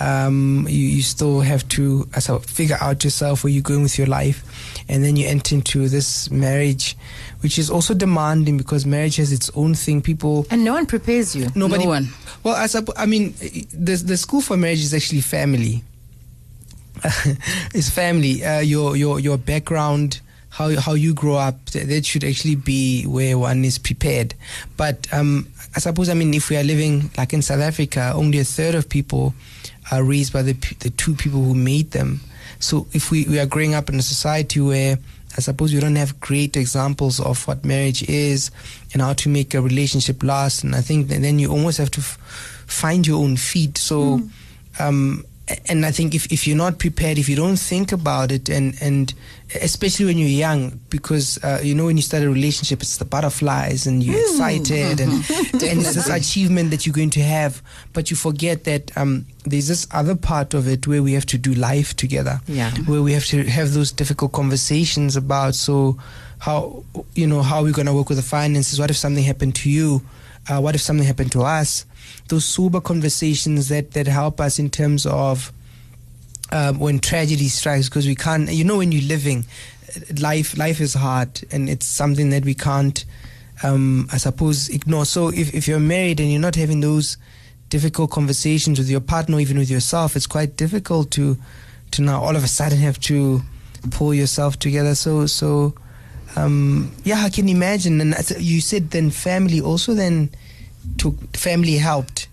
Um, 0.00 0.66
you, 0.68 0.86
you 0.86 1.02
still 1.02 1.40
have 1.40 1.66
to 1.70 2.08
so 2.20 2.38
figure 2.38 2.78
out 2.80 3.02
yourself 3.04 3.42
where 3.42 3.52
you're 3.52 3.62
going 3.62 3.82
with 3.82 3.98
your 3.98 4.06
life, 4.06 4.44
and 4.88 5.02
then 5.02 5.16
you 5.16 5.26
enter 5.26 5.54
into 5.56 5.88
this 5.88 6.30
marriage, 6.30 6.96
which 7.40 7.58
is 7.58 7.68
also 7.70 7.94
demanding 7.94 8.56
because 8.56 8.86
marriage 8.86 9.16
has 9.16 9.32
its 9.32 9.50
own 9.54 9.74
thing. 9.74 10.00
People 10.02 10.46
And 10.50 10.64
no 10.64 10.74
one 10.74 10.86
prepares 10.86 11.34
you. 11.34 11.48
nobody. 11.54 11.84
No 11.84 11.90
one. 11.90 12.08
Well, 12.44 12.54
I 12.54 12.64
suppo- 12.66 12.94
I 12.96 13.06
mean, 13.06 13.34
the 13.72 13.96
the 13.96 14.16
school 14.16 14.40
for 14.40 14.56
marriage 14.56 14.80
is 14.80 14.94
actually 14.94 15.20
family. 15.22 15.82
it's 17.74 17.90
family. 17.90 18.44
Uh, 18.44 18.60
your 18.60 18.96
your 18.96 19.20
your 19.20 19.38
background, 19.38 20.20
how 20.50 20.78
how 20.80 20.94
you 20.94 21.14
grow 21.14 21.36
up, 21.36 21.64
that 21.66 22.04
should 22.06 22.24
actually 22.24 22.56
be 22.56 23.04
where 23.04 23.38
one 23.38 23.64
is 23.64 23.78
prepared. 23.78 24.34
But 24.76 25.06
um, 25.12 25.48
I 25.76 25.80
suppose 25.80 26.08
I 26.08 26.14
mean 26.14 26.34
if 26.34 26.50
we 26.50 26.56
are 26.56 26.64
living 26.64 27.10
like 27.16 27.32
in 27.32 27.42
South 27.42 27.60
Africa, 27.60 28.12
only 28.14 28.38
a 28.38 28.44
third 28.44 28.74
of 28.74 28.88
people 28.88 29.34
are 29.90 30.02
raised 30.02 30.32
by 30.32 30.42
the 30.42 30.54
the 30.80 30.90
two 30.90 31.14
people 31.14 31.42
who 31.42 31.54
made 31.54 31.90
them. 31.92 32.20
So 32.60 32.86
if 32.92 33.10
we, 33.10 33.24
we 33.26 33.38
are 33.38 33.46
growing 33.46 33.74
up 33.74 33.88
in 33.88 33.96
a 33.96 34.02
society 34.02 34.60
where 34.60 34.98
I 35.36 35.40
suppose 35.40 35.72
we 35.72 35.78
don't 35.80 35.96
have 35.96 36.18
great 36.20 36.56
examples 36.56 37.20
of 37.20 37.46
what 37.46 37.64
marriage 37.64 38.02
is 38.08 38.50
and 38.92 39.02
how 39.02 39.12
to 39.12 39.28
make 39.28 39.54
a 39.54 39.60
relationship 39.60 40.22
last, 40.22 40.64
and 40.64 40.74
I 40.74 40.80
think 40.80 41.08
then 41.08 41.38
you 41.38 41.50
almost 41.50 41.78
have 41.78 41.90
to 41.92 42.00
f- 42.00 42.18
find 42.66 43.06
your 43.06 43.22
own 43.22 43.36
feet. 43.36 43.78
So, 43.78 44.22
um, 44.80 45.24
a- 45.24 45.24
and 45.66 45.86
I 45.86 45.90
think 45.90 46.14
if, 46.14 46.30
if 46.32 46.46
you're 46.46 46.56
not 46.56 46.78
prepared, 46.78 47.18
if 47.18 47.28
you 47.28 47.36
don't 47.36 47.56
think 47.56 47.92
about 47.92 48.30
it, 48.30 48.48
and 48.48 48.76
and 48.80 49.12
especially 49.62 50.06
when 50.06 50.18
you're 50.18 50.28
young, 50.28 50.80
because 50.90 51.42
uh, 51.42 51.60
you 51.62 51.74
know 51.74 51.86
when 51.86 51.96
you 51.96 52.02
start 52.02 52.22
a 52.22 52.28
relationship, 52.28 52.82
it's 52.82 52.98
the 52.98 53.04
butterflies 53.04 53.86
and 53.86 54.02
you're 54.02 54.20
excited 54.20 55.00
and 55.00 55.12
and 55.52 55.80
it's 55.80 55.94
this 55.94 56.08
achievement 56.08 56.70
that 56.70 56.86
you're 56.86 56.94
going 56.94 57.10
to 57.10 57.22
have, 57.22 57.62
but 57.92 58.10
you 58.10 58.16
forget 58.16 58.64
that 58.64 58.96
um, 58.96 59.26
there's 59.44 59.68
this 59.68 59.86
other 59.92 60.14
part 60.14 60.54
of 60.54 60.68
it 60.68 60.86
where 60.86 61.02
we 61.02 61.12
have 61.14 61.26
to 61.26 61.38
do 61.38 61.54
life 61.54 61.96
together. 61.96 62.40
Yeah. 62.46 62.70
where 62.86 63.02
we 63.02 63.12
have 63.12 63.24
to 63.26 63.44
have 63.44 63.72
those 63.72 63.92
difficult 63.92 64.32
conversations 64.32 65.16
about 65.16 65.54
so 65.54 65.98
how 66.40 66.84
you 67.14 67.26
know 67.26 67.42
how 67.42 67.62
we're 67.62 67.72
going 67.72 67.86
to 67.86 67.94
work 67.94 68.08
with 68.08 68.18
the 68.18 68.24
finances. 68.24 68.78
What 68.78 68.90
if 68.90 68.96
something 68.96 69.24
happened 69.24 69.54
to 69.56 69.70
you? 69.70 70.02
Uh, 70.48 70.60
what 70.60 70.74
if 70.74 70.80
something 70.80 71.06
happened 71.06 71.32
to 71.32 71.42
us 71.42 71.84
those 72.28 72.44
sober 72.44 72.80
conversations 72.80 73.68
that 73.68 73.92
that 73.92 74.06
help 74.06 74.40
us 74.40 74.58
in 74.58 74.70
terms 74.70 75.06
of 75.06 75.52
um, 76.52 76.78
when 76.78 76.98
tragedy 76.98 77.48
strikes 77.48 77.88
because 77.88 78.06
we 78.06 78.14
can't 78.14 78.50
you 78.50 78.64
know 78.64 78.78
when 78.78 78.92
you're 78.92 79.02
living 79.02 79.44
life 80.18 80.56
life 80.56 80.80
is 80.80 80.94
hard 80.94 81.40
and 81.50 81.68
it's 81.68 81.86
something 81.86 82.30
that 82.30 82.44
we 82.44 82.54
can't 82.54 83.04
um, 83.62 84.08
I 84.12 84.18
suppose 84.18 84.68
ignore. 84.68 85.04
So 85.04 85.28
if, 85.28 85.54
if 85.54 85.66
you're 85.66 85.80
married 85.80 86.20
and 86.20 86.30
you're 86.30 86.40
not 86.40 86.54
having 86.54 86.80
those 86.80 87.16
difficult 87.68 88.10
conversations 88.10 88.78
with 88.78 88.88
your 88.88 89.00
partner 89.00 89.38
even 89.38 89.58
with 89.58 89.70
yourself 89.70 90.16
it's 90.16 90.26
quite 90.26 90.56
difficult 90.56 91.10
to 91.10 91.36
to 91.90 92.00
now 92.00 92.18
all 92.18 92.34
of 92.34 92.42
a 92.42 92.48
sudden 92.48 92.78
have 92.78 92.98
to 93.00 93.42
pull 93.90 94.14
yourself 94.14 94.58
together. 94.58 94.94
So 94.94 95.26
so 95.26 95.74
um, 96.36 96.92
yeah 97.04 97.22
I 97.24 97.30
can 97.30 97.48
imagine. 97.48 98.00
And 98.00 98.14
you 98.38 98.60
said 98.60 98.90
then 98.90 99.10
family 99.10 99.60
also 99.60 99.94
then 99.94 100.30
took 100.98 101.36
family 101.36 101.76
helped 101.78 102.28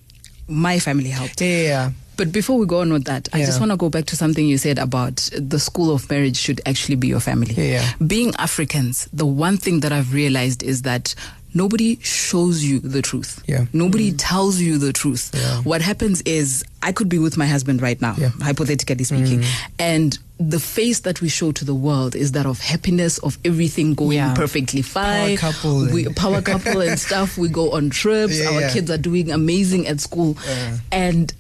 My 0.48 0.80
family 0.80 1.10
helped. 1.10 1.42
yeah 1.42 1.92
But 2.18 2.32
before 2.32 2.58
we 2.58 2.66
go 2.66 2.80
on 2.80 2.94
with 2.94 3.06
that, 3.06 3.28
I 3.34 3.44
just 3.44 3.60
want 3.60 3.72
to 3.72 3.78
go 3.78 3.90
back 3.90 4.06
to 4.06 4.16
something 4.16 4.48
you 4.48 4.58
said 4.58 4.80
about 4.80 5.16
the 5.38 5.60
school 5.60 5.94
of 5.94 6.10
marriage 6.10 6.38
should 6.38 6.62
actually 6.66 6.96
be 6.96 7.08
your 7.10 7.20
family. 7.20 7.54
Yeah. 7.58 7.84
Being 8.00 8.32
Africans, 8.40 9.10
the 9.12 9.26
one 9.26 9.58
thing 9.58 9.82
that 9.82 9.92
I've 9.92 10.14
realized 10.14 10.64
is 10.64 10.84
that 10.84 11.14
nobody 11.54 11.98
shows 12.02 12.64
you 12.64 12.80
the 12.80 13.02
truth. 13.02 13.44
Yeah. 13.48 13.66
Nobody 13.74 14.12
mm. 14.14 14.16
tells 14.18 14.62
you 14.62 14.78
the 14.78 14.94
truth. 14.94 15.32
Yeah. 15.34 15.60
What 15.64 15.82
happens 15.82 16.22
is 16.24 16.64
I 16.82 16.94
could 16.94 17.10
be 17.10 17.20
with 17.20 17.36
my 17.36 17.48
husband 17.48 17.82
right 17.82 18.00
now, 18.02 18.16
Yeah. 18.18 18.32
hypothetically 18.42 19.04
speaking, 19.04 19.42
mm. 19.42 19.70
and 19.78 20.18
the 20.38 20.60
face 20.60 21.00
that 21.02 21.22
we 21.22 21.30
show 21.30 21.52
to 21.54 21.64
the 21.64 21.74
world 21.74 22.14
is 22.16 22.34
that 22.34 22.46
of 22.46 22.60
happiness, 22.60 23.18
of 23.20 23.38
everything 23.46 23.94
going 23.94 24.18
Yeah. 24.18 24.34
perfectly 24.34 24.82
fine. 24.82 25.38
couple 25.38 25.86
We, 25.92 26.06
power 26.14 26.42
couple 26.52 26.82
and 26.82 27.00
stuff. 27.00 27.38
We 27.38 27.48
go 27.48 27.72
on 27.72 27.90
trips. 27.90 28.38
Yeah, 28.40 28.50
Our 28.50 28.62
yeah. 28.62 28.74
kids 28.74 28.92
are 28.92 28.98
doing 28.98 29.32
amazing 29.32 29.88
at 29.88 30.02
school. 30.02 30.38
Yeah. 30.46 30.78
And 30.92 31.34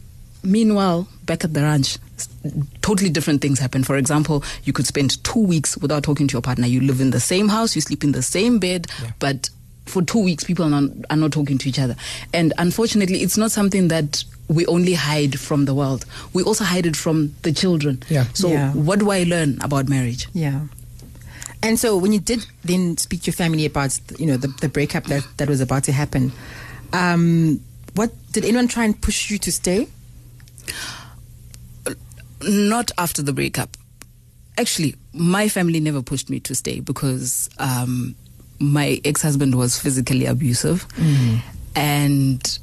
meanwhile, 0.43 1.07
back 1.25 1.43
at 1.43 1.53
the 1.53 1.61
ranch, 1.61 1.97
totally 2.81 3.09
different 3.09 3.41
things 3.41 3.59
happen. 3.59 3.83
For 3.83 3.97
example, 3.97 4.43
you 4.63 4.71
could 4.71 4.85
spend 4.87 5.21
two 5.25 5.39
weeks 5.41 5.75
without 5.77 6.03
talking 6.03 6.27
to 6.29 6.33
your 6.33 6.41
partner. 6.41 6.65
You 6.67 6.79
live 6.81 7.01
in 7.01 7.09
the 7.11 7.19
same 7.19 7.49
house, 7.49 7.75
you 7.75 7.81
sleep 7.81 8.03
in 8.03 8.13
the 8.13 8.21
same 8.21 8.59
bed, 8.59 8.87
but 9.19 9.49
for 9.85 10.01
two 10.01 10.19
weeks, 10.19 10.43
people 10.43 10.65
are 10.65 10.81
not, 10.81 10.89
are 11.09 11.17
not 11.17 11.31
talking 11.31 11.57
to 11.59 11.69
each 11.69 11.79
other. 11.79 11.95
And 12.33 12.53
unfortunately, 12.57 13.19
it's 13.21 13.37
not 13.37 13.51
something 13.51 13.87
that 13.89 14.23
we 14.47 14.65
only 14.67 14.93
hide 14.93 15.39
from 15.39 15.65
the 15.65 15.73
world. 15.73 16.05
We 16.33 16.43
also 16.43 16.63
hide 16.63 16.85
it 16.85 16.95
from 16.95 17.35
the 17.43 17.51
children. 17.51 18.01
Yeah. 18.09 18.25
So, 18.33 18.49
Yeah. 18.49 18.71
what 18.73 18.99
do 18.99 19.09
I 19.11 19.23
learn 19.23 19.57
about 19.61 19.87
marriage? 19.89 20.27
Yeah. 20.33 20.61
And 21.63 21.79
so 21.79 21.97
when 21.97 22.11
you 22.13 22.19
did 22.19 22.45
then 22.63 22.95
speak 22.97 23.21
to 23.23 23.27
your 23.27 23.33
family 23.33 23.65
about 23.65 23.99
you 24.19 24.27
know 24.27 24.37
the, 24.37 24.49
the 24.61 24.69
breakup 24.69 25.05
that, 25.05 25.25
that 25.37 25.49
was 25.49 25.61
about 25.61 25.83
to 25.85 25.91
happen, 25.91 26.31
um, 26.93 27.59
what 27.95 28.11
did 28.33 28.45
anyone 28.45 28.67
try 28.67 28.85
and 28.85 28.99
push 29.01 29.31
you 29.31 29.37
to 29.39 29.51
stay? 29.51 29.87
not 32.41 32.91
after 32.97 33.21
the 33.23 33.33
breakup. 33.33 33.77
Actually, 34.57 34.95
my 35.13 35.47
family 35.49 35.79
never 35.79 36.01
pushed 36.01 36.29
me 36.29 36.39
to 36.41 36.53
stay 36.53 36.79
because 36.79 37.49
um, 37.57 38.15
my 38.59 38.99
ex-husband 39.03 39.55
was 39.55 39.79
physically 39.79 40.25
abusive, 40.25 40.85
and 41.75 42.59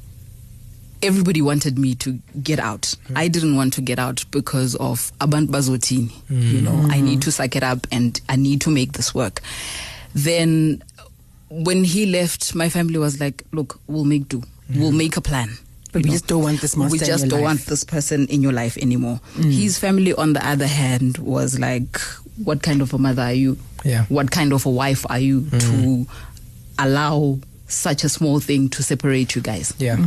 everybody 1.01 1.41
wanted 1.41 1.77
me 1.77 1.95
to 1.95 2.17
get 2.41 2.59
out. 2.59 2.95
I 3.15 3.27
didn't 3.27 3.55
want 3.55 3.73
to 3.73 3.81
get 3.81 3.99
out 3.99 4.23
because 4.31 4.75
of 4.75 5.11
abantu 5.19 5.47
bazotini. 5.47 6.11
You 6.29 6.61
know, 6.61 6.71
I 6.89 6.99
mm. 6.99 7.03
need 7.03 7.21
to 7.23 7.31
suck 7.31 7.55
it 7.55 7.63
up 7.63 7.85
and 7.91 8.19
I 8.29 8.37
need 8.37 8.61
to 8.61 8.69
make 8.69 8.93
this 8.93 9.13
work. 9.13 9.41
Then 10.15 10.81
when 11.49 11.83
he 11.83 12.05
left, 12.05 12.55
my 12.55 12.69
family 12.69 12.97
was 12.97 13.19
like, 13.19 13.43
"Look, 13.51 13.79
we'll 13.87 14.05
make 14.05 14.29
do. 14.29 14.39
Mm. 14.71 14.79
We'll 14.79 14.91
make 14.91 15.17
a 15.17 15.21
plan." 15.21 15.57
But 15.91 15.99
You 15.99 16.03
we 16.05 16.09
know, 16.09 16.13
just 16.13 16.27
don't 16.27 16.41
want 16.41 16.61
this 16.61 16.75
monster 16.75 16.93
We 16.93 16.99
in 16.99 17.05
just 17.05 17.25
your 17.25 17.29
don't 17.29 17.41
life. 17.41 17.57
want 17.57 17.65
this 17.67 17.83
person 17.83 18.25
in 18.27 18.41
your 18.41 18.51
life 18.51 18.77
anymore. 18.77 19.19
Mm. 19.35 19.51
His 19.53 19.77
family, 19.77 20.13
on 20.13 20.33
the 20.33 20.43
other 20.47 20.65
hand, 20.65 21.19
was 21.19 21.59
like, 21.59 21.99
"What 22.37 22.61
kind 22.63 22.81
of 22.81 22.93
a 22.93 22.97
mother 22.97 23.23
are 23.23 23.33
you? 23.33 23.57
Yeah. 23.83 24.05
What 24.09 24.31
kind 24.31 24.53
of 24.53 24.65
a 24.65 24.69
wife 24.69 25.05
are 25.09 25.19
you 25.19 25.49
to 25.49 26.07
allow 26.79 27.39
such 27.67 28.03
a 28.03 28.09
small 28.09 28.39
thing 28.39 28.69
to 28.69 28.83
separate 28.83 29.35
you 29.35 29.41
guys?" 29.41 29.73
Yeah. 29.77 29.97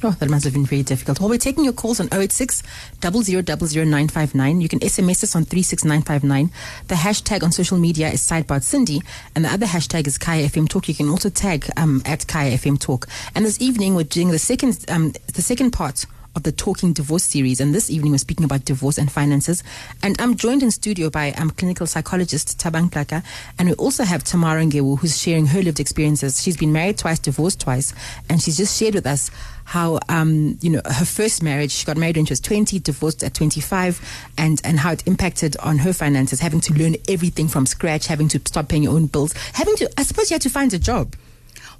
Oh, 0.00 0.12
that 0.20 0.30
must 0.30 0.44
have 0.44 0.52
been 0.52 0.64
very 0.64 0.84
difficult. 0.84 1.18
Well, 1.18 1.28
we're 1.28 1.38
taking 1.38 1.64
your 1.64 1.72
calls 1.72 1.98
on 1.98 2.08
086 2.12 2.62
00959. 3.02 4.60
You 4.60 4.68
can 4.68 4.78
SMS 4.78 5.24
us 5.24 5.34
on 5.34 5.44
36959. 5.44 6.52
The 6.86 6.94
hashtag 6.94 7.42
on 7.42 7.50
social 7.50 7.78
media 7.78 8.08
is 8.08 8.20
Sidebar 8.20 8.62
Sindi, 8.62 9.02
and 9.34 9.44
the 9.44 9.52
other 9.52 9.66
hashtag 9.66 10.06
is 10.06 10.16
Kaya 10.16 10.46
FM 10.48 10.68
Talk. 10.68 10.88
You 10.88 10.94
can 10.94 11.08
also 11.08 11.30
tag 11.30 11.68
um, 11.76 12.00
at 12.04 12.28
Kaya 12.28 12.56
FM 12.56 12.78
Talk. 12.78 13.08
And 13.34 13.44
this 13.44 13.60
evening, 13.60 13.96
we're 13.96 14.04
doing 14.04 14.30
the 14.30 14.38
second, 14.38 14.84
um, 14.88 15.14
the 15.34 15.42
second 15.42 15.72
part 15.72 16.06
of 16.38 16.44
the 16.44 16.52
Talking 16.52 16.92
Divorce 16.92 17.24
series. 17.24 17.60
And 17.60 17.74
this 17.74 17.90
evening, 17.90 18.12
we're 18.12 18.18
speaking 18.18 18.44
about 18.44 18.64
divorce 18.64 18.96
and 18.96 19.10
finances. 19.10 19.64
And 20.04 20.18
I'm 20.20 20.36
joined 20.36 20.62
in 20.62 20.70
studio 20.70 21.10
by 21.10 21.32
um, 21.32 21.50
clinical 21.50 21.84
psychologist 21.84 22.60
Tabang 22.60 22.90
Plaka. 22.90 23.24
And 23.58 23.68
we 23.68 23.74
also 23.74 24.04
have 24.04 24.22
Tamara 24.22 24.62
Ngewu, 24.62 25.00
who's 25.00 25.20
sharing 25.20 25.46
her 25.46 25.60
lived 25.60 25.80
experiences. 25.80 26.40
She's 26.40 26.56
been 26.56 26.72
married 26.72 26.96
twice, 26.96 27.18
divorced 27.18 27.60
twice. 27.60 27.92
And 28.30 28.40
she's 28.40 28.56
just 28.56 28.78
shared 28.78 28.94
with 28.94 29.06
us 29.06 29.32
how, 29.64 29.98
um, 30.08 30.56
you 30.60 30.70
know, 30.70 30.80
her 30.86 31.04
first 31.04 31.42
marriage, 31.42 31.72
she 31.72 31.84
got 31.84 31.96
married 31.96 32.16
when 32.16 32.24
she 32.24 32.32
was 32.32 32.40
20, 32.40 32.78
divorced 32.78 33.24
at 33.24 33.34
25, 33.34 34.30
and, 34.38 34.60
and 34.64 34.78
how 34.78 34.92
it 34.92 35.06
impacted 35.08 35.56
on 35.58 35.78
her 35.78 35.92
finances, 35.92 36.38
having 36.38 36.60
to 36.60 36.72
learn 36.74 36.94
everything 37.08 37.48
from 37.48 37.66
scratch, 37.66 38.06
having 38.06 38.28
to 38.28 38.38
start 38.38 38.68
paying 38.68 38.84
your 38.84 38.94
own 38.94 39.06
bills, 39.06 39.34
having 39.54 39.74
to, 39.76 39.90
I 39.98 40.04
suppose 40.04 40.30
you 40.30 40.36
had 40.36 40.42
to 40.42 40.50
find 40.50 40.72
a 40.72 40.78
job. 40.78 41.16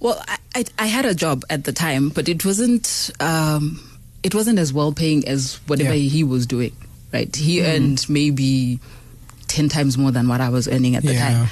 Well, 0.00 0.23
I, 0.27 0.38
I, 0.55 0.65
I 0.81 0.87
had 0.87 1.07
a 1.07 1.15
job 1.15 1.45
at 1.49 1.62
the 1.62 1.73
time, 1.73 2.09
but 2.09 2.29
it 2.29 2.45
wasn't 2.45 3.11
um, 3.21 3.88
it 4.28 4.35
wasn't 4.35 4.58
as 4.58 4.73
well 4.73 4.92
paying 4.92 5.26
as 5.26 5.58
whatever 5.66 5.94
Yeah. 5.94 6.11
he 6.16 6.23
was 6.25 6.47
doing. 6.47 6.73
Right, 7.12 7.35
he 7.35 7.62
earned 7.64 8.04
maybe 8.08 8.78
ten 9.49 9.68
times 9.70 9.97
more 9.97 10.12
than 10.12 10.28
what 10.28 10.40
I 10.42 10.50
was 10.50 10.68
earning 10.68 10.94
at 10.94 11.02
the 11.02 11.14
Yeah. 11.14 11.28
time. 11.28 11.49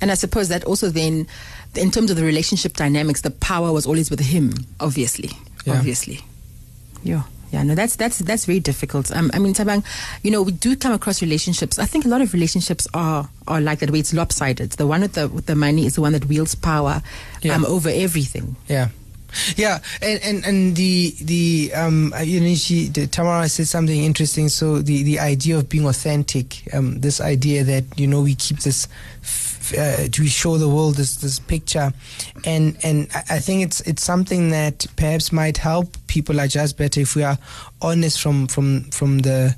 And 0.00 0.10
I 0.10 0.14
suppose 0.14 0.48
that 0.48 0.64
also 0.64 0.88
then, 0.90 1.26
in 1.74 1.90
terms 1.90 2.10
of 2.10 2.16
the 2.16 2.24
relationship 2.24 2.76
dynamics, 2.76 3.20
the 3.20 3.30
power 3.30 3.70
was 3.72 3.84
always 3.86 4.10
with 4.10 4.20
him. 4.20 4.52
Obviously, 4.80 5.30
Yeah. 5.66 5.74
obviously. 5.76 6.24
Yeah. 7.04 7.22
Yeah, 7.52 7.62
no, 7.64 7.74
that's 7.74 7.96
that's 7.96 8.18
that's 8.18 8.44
very 8.44 8.60
difficult. 8.60 9.10
Um, 9.10 9.30
I 9.32 9.38
mean, 9.38 9.54
Tabang, 9.54 9.82
you 10.22 10.30
know, 10.30 10.42
we 10.42 10.52
do 10.52 10.76
come 10.76 10.92
across 10.92 11.22
relationships. 11.22 11.78
I 11.78 11.86
think 11.86 12.04
a 12.04 12.08
lot 12.08 12.20
of 12.20 12.34
relationships 12.34 12.86
are 12.92 13.28
are 13.46 13.60
like 13.60 13.78
that, 13.80 13.90
where 13.90 14.00
it's 14.00 14.12
lopsided. 14.12 14.72
The 14.72 14.86
one 14.86 15.00
with 15.00 15.14
the 15.14 15.28
with 15.28 15.46
the 15.46 15.54
money 15.56 15.86
is 15.86 15.94
the 15.94 16.02
one 16.02 16.12
that 16.12 16.26
wields 16.28 16.54
power 16.54 17.02
Yeah. 17.42 17.54
um, 17.56 17.64
over 17.64 17.88
everything. 17.88 18.56
Yeah. 18.68 18.88
Yeah, 19.56 19.80
and, 20.00 20.20
and, 20.22 20.44
and 20.46 20.76
the 20.76 21.14
the 21.20 21.72
um 21.74 22.12
uh, 22.14 22.20
you 22.20 22.40
know 22.40 22.54
she 22.54 22.88
the, 22.88 23.06
Tamara 23.06 23.48
said 23.48 23.66
something 23.68 24.02
interesting. 24.02 24.48
So 24.48 24.78
the, 24.78 25.02
the 25.02 25.20
idea 25.20 25.58
of 25.58 25.68
being 25.68 25.86
authentic, 25.86 26.62
um, 26.72 27.00
this 27.00 27.20
idea 27.20 27.64
that 27.64 27.84
you 27.96 28.06
know 28.06 28.22
we 28.22 28.34
keep 28.34 28.60
this, 28.60 28.88
uh, 29.76 30.08
we 30.18 30.28
show 30.28 30.56
the 30.56 30.68
world 30.68 30.96
this 30.96 31.16
this 31.16 31.38
picture, 31.38 31.92
and 32.44 32.76
and 32.82 33.08
I 33.28 33.38
think 33.38 33.64
it's 33.64 33.80
it's 33.82 34.02
something 34.02 34.50
that 34.50 34.86
perhaps 34.96 35.30
might 35.30 35.58
help 35.58 35.96
people 36.06 36.40
adjust 36.40 36.78
better 36.78 37.00
if 37.00 37.14
we 37.14 37.22
are 37.22 37.38
honest 37.82 38.20
from 38.20 38.46
from 38.46 38.84
from 38.90 39.18
the 39.18 39.54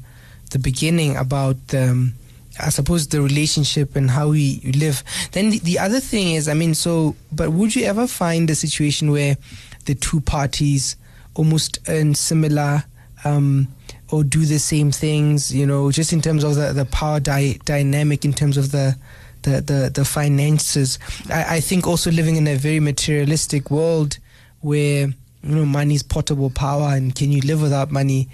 the 0.51 0.59
beginning 0.59 1.17
about 1.17 1.57
um, 1.75 2.15
I 2.63 2.69
suppose 2.71 3.09
the 3.09 3.23
relationship 3.23 3.97
and 3.97 4.11
how 4.11 4.31
we 4.31 4.61
live. 4.77 5.03
Then 5.33 5.51
the, 5.51 5.59
the 5.61 5.79
other 5.79 6.01
thing 6.01 6.35
is, 6.35 6.49
I 6.49 6.55
mean, 6.55 6.75
so, 6.75 7.17
but 7.33 7.51
would 7.53 7.75
you 7.75 7.85
ever 7.85 8.07
find 8.07 8.49
a 8.51 8.55
situation 8.55 9.11
where 9.11 9.37
the 9.87 9.95
two 9.95 10.21
parties 10.21 10.97
almost 11.35 11.79
earn 11.89 12.15
similar 12.15 12.85
um, 13.25 13.69
or 14.11 14.25
do 14.25 14.45
the 14.45 14.59
same 14.59 14.91
things, 14.91 15.55
you 15.55 15.67
know, 15.67 15.91
just 15.91 16.13
in 16.13 16.21
terms 16.21 16.45
of 16.45 16.57
the, 16.57 16.73
the 16.73 16.85
power 16.87 17.21
dy- 17.21 17.59
dynamic, 17.65 18.25
in 18.25 18.33
terms 18.33 18.57
of 18.57 18.73
the 18.73 18.97
the, 19.43 19.61
the, 19.63 19.91
the 19.95 20.05
finances. 20.05 20.99
I, 21.31 21.57
I 21.57 21.61
think 21.61 21.87
also 21.87 22.11
living 22.11 22.37
in 22.37 22.47
a 22.47 22.57
very 22.57 22.81
materialistic 22.81 23.71
world 23.71 24.19
where 24.61 25.09
you 25.43 25.55
know 25.55 25.65
money 25.65 25.95
is 25.95 26.03
portable 26.03 26.51
power 26.51 26.95
and 26.95 27.15
can 27.15 27.33
you 27.33 27.41
live 27.41 27.63
without 27.63 27.91
money 27.91 28.29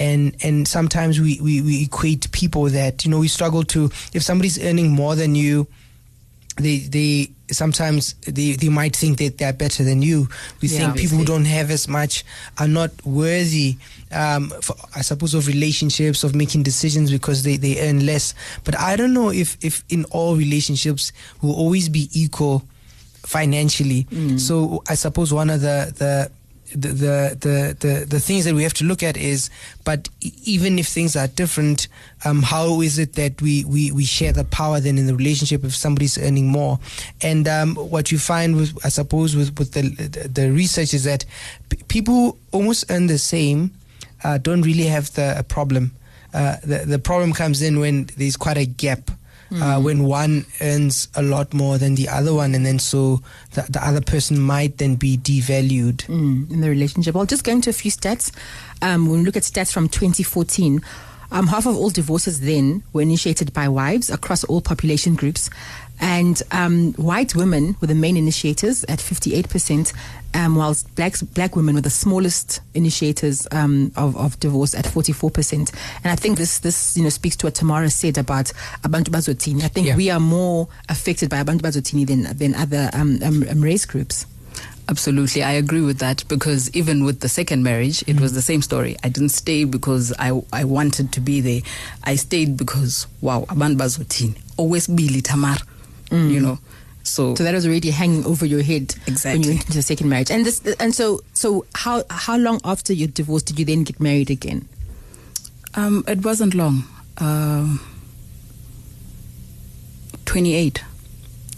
and 0.00 0.34
and 0.42 0.66
sometimes 0.66 1.20
we, 1.20 1.38
we, 1.40 1.60
we 1.62 1.82
equate 1.84 2.30
people 2.32 2.64
that 2.70 3.04
you 3.04 3.10
know 3.10 3.18
we 3.20 3.28
struggle 3.28 3.62
to 3.64 3.90
if 4.14 4.22
somebody's 4.22 4.58
earning 4.62 4.90
more 4.90 5.14
than 5.14 5.34
you 5.34 5.66
they 6.56 6.78
they 6.78 7.30
sometimes 7.50 8.12
they, 8.26 8.52
they 8.52 8.68
might 8.68 8.94
think 8.96 9.18
that 9.18 9.38
they're 9.38 9.52
better 9.54 9.84
than 9.84 10.02
you. 10.02 10.28
We 10.60 10.68
Yeah, 10.68 10.78
think 10.92 10.96
people 10.98 11.18
who 11.18 11.24
don't 11.24 11.44
have 11.46 11.70
as 11.70 11.88
much 11.88 12.24
are 12.58 12.68
not 12.68 12.90
worthy 13.06 13.76
um, 14.10 14.50
for, 14.60 14.76
I 14.94 15.00
suppose 15.02 15.32
of 15.34 15.46
relationships 15.46 16.24
of 16.24 16.34
making 16.34 16.62
decisions 16.62 17.10
because 17.10 17.42
they, 17.42 17.56
they 17.56 17.80
earn 17.88 18.04
less. 18.04 18.34
But 18.64 18.78
I 18.78 18.96
don't 18.96 19.14
know 19.14 19.30
if 19.30 19.56
if 19.62 19.82
in 19.88 20.04
all 20.10 20.36
relationships 20.36 21.12
will 21.40 21.54
always 21.54 21.88
be 21.88 22.08
equal 22.12 22.64
financially. 23.22 24.06
So 24.38 24.82
I 24.88 24.94
suppose 24.94 25.32
one 25.32 25.48
of 25.50 25.60
the 25.60 25.92
the 25.96 26.30
the, 26.74 27.36
the 27.38 27.76
the 27.80 28.06
the 28.08 28.20
things 28.20 28.44
that 28.44 28.54
we 28.54 28.62
have 28.62 28.74
to 28.74 28.84
look 28.84 29.02
at 29.02 29.16
is 29.16 29.50
but 29.84 30.08
even 30.44 30.78
if 30.78 30.86
things 30.86 31.16
are 31.16 31.26
different 31.28 31.88
um 32.24 32.42
how 32.42 32.80
is 32.80 32.98
it 32.98 33.14
that 33.14 33.40
we 33.42 33.64
we 33.64 33.92
we 33.92 34.04
share 34.04 34.32
the 34.32 34.44
power 34.44 34.80
then 34.80 34.98
in 34.98 35.06
the 35.06 35.14
relationship 35.14 35.64
if 35.64 35.74
somebody's 35.74 36.18
earning 36.18 36.46
more? 36.46 36.78
And 37.22 37.46
um 37.48 37.74
what 37.76 38.10
you 38.12 38.18
find 38.18 38.56
with 38.56 38.76
i 38.84 38.88
suppose 38.88 39.36
with 39.36 39.58
with 39.58 39.72
the 39.72 39.82
the, 39.82 40.28
the 40.28 40.50
research 40.50 40.94
is 40.94 41.04
that 41.04 41.24
p- 41.68 41.78
people 41.88 42.38
almost 42.52 42.90
earn 42.90 43.06
the 43.06 43.18
same 43.18 43.72
uh, 44.24 44.38
don't 44.38 44.62
really 44.62 44.84
have 44.84 45.12
the 45.14 45.44
problem. 45.48 45.92
Uh, 46.32 46.56
the 46.62 46.84
the 46.86 46.98
problem 46.98 47.32
comes 47.32 47.60
in 47.60 47.78
when 47.78 48.08
there's 48.16 48.36
quite 48.36 48.56
a 48.56 48.64
gap 48.64 49.10
uh, 49.60 49.80
when 49.80 50.04
one 50.04 50.46
earns 50.60 51.08
a 51.14 51.22
lot 51.22 51.52
more 51.52 51.78
than 51.78 51.94
the 51.94 52.08
other 52.08 52.32
one, 52.32 52.54
and 52.54 52.64
then 52.64 52.78
so 52.78 53.20
the, 53.52 53.62
the 53.68 53.84
other 53.84 54.00
person 54.00 54.38
might 54.38 54.78
then 54.78 54.94
be 54.94 55.16
devalued. 55.18 55.98
mm, 56.06 56.50
in 56.50 56.60
the 56.60 56.68
relationship. 56.68 57.14
Well, 57.14 57.26
just 57.26 57.44
going 57.44 57.60
to 57.62 57.70
a 57.70 57.72
few 57.72 57.90
stats. 57.90 58.32
Um, 58.80 59.06
when 59.08 59.20
we 59.20 59.26
look 59.26 59.36
at 59.36 59.42
stats 59.42 59.72
from 59.72 59.88
2014, 59.88 60.80
um, 61.30 61.46
half 61.46 61.66
of 61.66 61.76
all 61.76 61.90
divorces 61.90 62.40
then 62.40 62.82
were 62.92 63.02
initiated 63.02 63.52
by 63.52 63.68
wives 63.68 64.10
across 64.10 64.44
all 64.44 64.60
population 64.60 65.14
groups. 65.14 65.48
And 66.00 66.42
um, 66.50 66.92
white 66.94 67.34
women 67.36 67.76
were 67.80 67.86
the 67.86 67.94
main 67.94 68.16
initiators 68.16 68.84
at 68.84 68.98
58%, 68.98 69.92
um, 70.34 70.56
whilst 70.56 70.92
black, 70.94 71.14
black 71.34 71.56
women 71.56 71.74
were 71.74 71.80
the 71.80 71.90
smallest 71.90 72.60
initiators 72.74 73.46
um, 73.52 73.92
of, 73.96 74.16
of 74.16 74.38
divorce 74.40 74.74
at 74.74 74.84
44%. 74.84 75.52
And 76.02 76.12
I 76.12 76.16
think 76.16 76.38
this, 76.38 76.58
this 76.60 76.96
you 76.96 77.02
know, 77.02 77.08
speaks 77.10 77.36
to 77.36 77.46
what 77.46 77.54
Tamara 77.54 77.90
said 77.90 78.18
about 78.18 78.46
Abantu 78.82 79.08
Bazotini. 79.10 79.62
I 79.62 79.68
think 79.68 79.86
Yeah. 79.88 79.96
we 79.96 80.10
are 80.10 80.20
more 80.20 80.68
affected 80.88 81.28
by 81.30 81.42
Abantu 81.42 81.60
Bazotini 81.62 82.06
than, 82.06 82.22
than 82.36 82.54
other 82.54 82.90
um, 82.92 83.18
um, 83.22 83.44
um, 83.48 83.60
race 83.60 83.84
groups. 83.84 84.26
Absolutely, 84.88 85.42
I 85.44 85.52
agree 85.52 85.80
with 85.80 85.98
that 85.98 86.26
because 86.28 86.68
even 86.74 87.04
with 87.04 87.20
the 87.20 87.28
second 87.28 87.62
marriage, 87.62 88.02
it 88.08 88.20
was 88.20 88.32
the 88.34 88.42
same 88.42 88.60
story. 88.62 88.96
I 89.04 89.08
didn't 89.08 89.28
stay 89.30 89.64
because 89.64 90.12
I 90.18 90.42
I 90.52 90.64
wanted 90.64 91.12
to 91.12 91.20
be 91.20 91.40
there. 91.40 91.60
I 92.02 92.16
stayed 92.16 92.56
because 92.56 93.06
wow, 93.20 93.44
abantu 93.48 93.76
bazotini. 93.76 94.36
Always 94.56 94.88
Billy 94.88 95.22
Tamar, 95.22 95.56
you 96.10 96.40
know. 96.40 96.58
So, 97.12 97.34
So 97.34 97.44
that 97.44 97.52
was 97.54 97.66
already 97.66 97.90
hanging 97.90 98.24
over 98.24 98.46
your 98.46 98.62
head 98.62 98.94
exactly. 99.06 99.32
when 99.32 99.42
you 99.42 99.48
went 99.50 99.60
into 99.66 99.76
the 99.78 99.82
second 99.82 100.08
marriage. 100.08 100.30
And 100.30 100.44
this, 100.46 100.60
and 100.80 100.94
so, 100.94 101.20
so 101.34 101.66
how 101.74 102.04
how 102.10 102.36
long 102.38 102.58
after 102.64 102.92
your 102.92 103.08
divorce 103.08 103.42
did 103.42 103.58
you 103.58 103.64
then 103.66 103.84
get 103.84 104.00
married 104.00 104.30
again? 104.30 104.66
um, 105.74 106.04
it 106.06 106.24
wasn't 106.24 106.54
long. 106.54 106.84
Um, 107.18 107.80
Twenty 110.24 110.54
eight. 110.54 110.82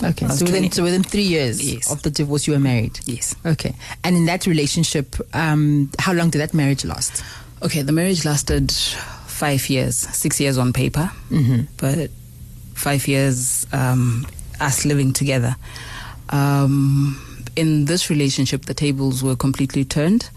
Okay, 0.03 0.27
so 0.29 0.45
within 0.45 0.71
so 0.73 0.83
within 0.83 1.03
three 1.05 1.23
years 1.23 1.63
Yes. 1.63 1.91
of 1.93 2.03
the 2.03 2.11
divorce, 2.11 2.47
you 2.47 2.53
were 2.55 2.59
married. 2.59 2.99
Yes. 3.07 3.35
Okay, 3.47 3.75
and 4.03 4.17
in 4.17 4.27
that 4.27 4.47
relationship, 4.47 5.15
um, 5.33 5.91
how 5.99 6.13
long 6.13 6.31
did 6.31 6.39
that 6.41 6.53
marriage 6.55 6.85
last? 6.85 7.23
Okay, 7.63 7.83
the 7.83 7.93
marriage 7.93 8.25
lasted 8.25 8.73
five 9.27 9.69
years, 9.71 9.97
six 9.97 10.41
years 10.41 10.59
on 10.59 10.73
paper, 10.73 11.11
Mm-hmm. 11.31 11.63
but 11.77 12.11
five 12.75 13.07
years 13.07 13.67
um, 13.73 14.27
us 14.61 14.85
living 14.85 15.13
together. 15.13 15.57
Um, 16.31 17.47
in 17.57 17.85
this 17.85 18.11
relationship, 18.11 18.65
the 18.67 18.75
tables 18.75 19.23
were 19.23 19.37
completely 19.37 19.85
turned. 19.85 20.29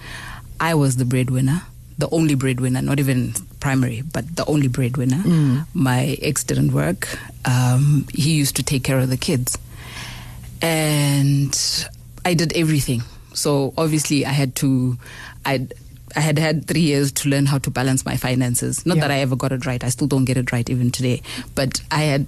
I 0.59 0.73
was 0.75 0.97
the 0.97 1.05
breadwinner 1.05 1.61
the 1.99 2.07
only 2.11 2.35
breadwinner, 2.35 2.79
not 2.79 2.99
even 2.99 3.33
primary, 3.59 4.03
but 4.13 4.35
the 4.35 4.45
only 4.45 4.67
breadwinner. 4.67 5.65
My 5.73 6.15
ex 6.21 6.43
didn't 6.43 6.71
work. 6.71 7.17
Um, 7.43 8.05
he 8.13 8.33
used 8.33 8.55
to 8.57 8.61
take 8.63 8.83
care 8.83 8.99
of 8.99 9.09
the 9.09 9.17
kids. 9.17 9.57
And 10.61 11.57
I 12.23 12.35
did 12.35 12.55
everything. 12.55 13.01
So 13.33 13.73
obviously 13.77 14.27
I 14.27 14.29
had 14.31 14.55
to, 14.57 14.97
I 15.43 15.67
I 16.15 16.19
had 16.19 16.37
had 16.37 16.67
three 16.67 16.81
years 16.81 17.11
to 17.13 17.29
learn 17.29 17.47
how 17.47 17.57
to 17.59 17.71
balance 17.71 18.05
my 18.05 18.15
finances. 18.15 18.85
Not 18.85 18.97
Yeah. 18.97 19.01
that 19.07 19.11
I 19.11 19.19
ever 19.21 19.35
got 19.35 19.51
it 19.51 19.65
right. 19.65 19.83
I 19.83 19.89
still 19.89 20.07
don't 20.07 20.25
get 20.25 20.37
it 20.37 20.51
right 20.51 20.69
even 20.69 20.91
today. 20.91 21.21
But 21.55 21.81
I 21.89 22.03
had, 22.03 22.27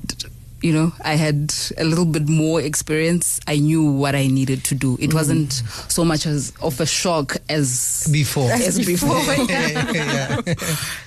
you 0.61 0.73
know, 0.73 0.91
I 1.03 1.15
had 1.15 1.53
a 1.77 1.83
little 1.83 2.05
bit 2.05 2.27
more 2.27 2.61
experience. 2.61 3.39
I 3.47 3.57
knew 3.57 3.83
what 3.83 4.15
I 4.15 4.27
needed 4.27 4.63
to 4.65 4.75
do. 4.75 4.97
It 4.99 5.13
wasn't 5.13 5.53
so 5.87 6.03
much 6.03 6.25
as 6.25 6.51
of 6.61 6.79
a 6.81 6.85
shock 6.85 7.37
as 7.47 8.07
Before. 8.11 8.51
as 8.51 8.85
before. 8.85 9.17
yeah. 9.49 10.41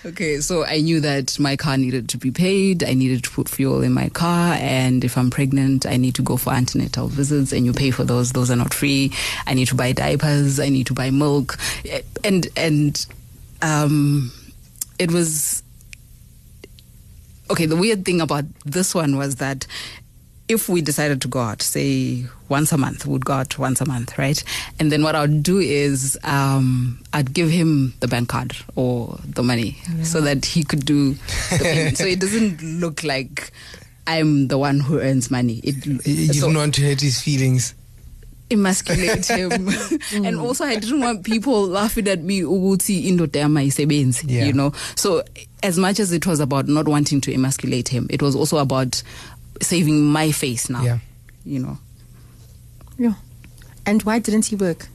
okay, 0.06 0.40
so 0.40 0.64
I 0.64 0.80
knew 0.80 1.00
that 1.00 1.38
my 1.38 1.56
car 1.56 1.76
needed 1.76 2.09
to 2.11 2.18
be 2.18 2.30
paid. 2.30 2.82
I 2.82 2.94
needed 2.94 3.25
to 3.25 3.30
put 3.30 3.49
fuel 3.49 3.82
in 3.82 3.92
my 3.92 4.09
car, 4.09 4.54
and 4.54 5.04
if 5.04 5.18
I'm 5.18 5.30
pregnant, 5.30 5.85
I 5.87 5.97
need 5.97 6.14
to 6.16 6.23
go 6.23 6.37
for 6.37 6.52
antenatal 6.52 7.09
visits, 7.09 7.52
and 7.52 7.66
you 7.66 7.73
pay 7.73 7.90
for 7.90 8.04
those. 8.04 8.32
Those 8.32 8.50
are 8.50 8.56
not 8.56 8.73
free. 8.73 9.12
I 9.47 9.54
need 9.54 9.68
to 9.68 9.75
buy 9.75 9.92
diapers. 9.92 10.61
I 10.61 10.68
need 10.68 10.87
to 10.87 10.94
buy 10.94 11.11
milk, 11.11 11.59
and 12.25 12.47
and 12.56 13.06
um, 13.61 14.32
it 14.99 15.11
was 15.12 15.62
okay. 17.52 17.66
The 17.66 17.76
weird 17.76 18.04
thing 18.04 18.21
about 18.21 18.44
this 18.64 18.94
one 18.94 19.16
was 19.16 19.37
that 19.37 19.66
if 20.49 20.68
we 20.68 20.82
decided 20.82 21.23
to 21.23 21.28
go 21.28 21.40
out, 21.40 21.62
say 21.62 22.25
once 22.49 22.73
a 22.73 22.76
month, 22.78 23.06
we'd 23.06 23.25
go 23.25 23.32
out 23.35 23.59
once 23.59 23.80
a 23.80 23.87
month, 23.87 24.18
right? 24.18 24.42
And 24.78 24.90
then 24.92 25.02
what 25.02 25.14
I 25.14 25.23
would 25.23 25.42
do 25.42 25.59
is 25.61 26.18
um, 26.25 27.02
I'd 27.12 27.32
give 27.32 27.49
him 27.49 27.94
the 28.00 28.09
bank 28.09 28.28
card 28.28 28.54
or 28.75 29.18
the 29.25 29.42
money 29.42 29.78
so 30.02 30.21
that 30.21 30.44
he 30.44 30.64
could 30.64 30.85
do 30.85 31.14
the 31.14 31.59
payment. 31.62 31.97
so 31.99 32.04
it 32.04 32.21
doesn't 32.21 32.61
look 32.62 33.02
like 33.04 33.50
I'm 34.06 34.49
the 34.49 34.59
one 34.59 34.80
who 34.80 34.99
earns 34.99 35.30
money. 35.30 35.61
It, 35.62 35.87
You 35.87 36.00
you 36.04 36.26
so- 36.35 36.49
didn't 36.49 36.56
want 36.59 36.75
to 36.75 36.82
hurt 36.82 37.00
his 37.00 37.21
feelings. 37.21 37.75
Emasculate 38.52 39.26
him. 39.37 39.50
and 40.12 40.37
hmm. 40.37 40.40
also 40.40 40.64
I 40.64 40.76
didn't 40.76 41.00
want 41.00 41.25
people 41.25 41.66
laughing 41.66 42.09
at 42.09 42.23
me 42.23 42.42
ukuthi 42.42 43.09
indoda 43.09 43.40
yami 43.40 43.62
ayisebenzi, 43.62 44.30
Yeah. 44.30 44.47
you 44.47 44.52
know. 44.52 44.73
So 44.94 45.23
as 45.62 45.78
much 45.78 46.00
as 46.00 46.12
it 46.12 46.26
was 46.26 46.40
about 46.40 46.68
not 46.68 46.88
wanting 46.88 47.21
to 47.23 47.32
emasculate 47.32 47.88
him, 47.88 48.06
it 48.11 48.23
was 48.23 48.35
also 48.37 48.59
about 48.59 49.02
saving 49.61 50.04
my 50.04 50.32
face 50.32 50.68
now. 50.71 50.82
Yeah. 50.82 50.99
You 51.44 51.61
know. 51.61 51.78
Yeah. 52.99 53.14
And 53.87 54.02
why 54.02 54.18
didn't 54.18 54.47
he 54.47 54.56
work? 54.56 54.88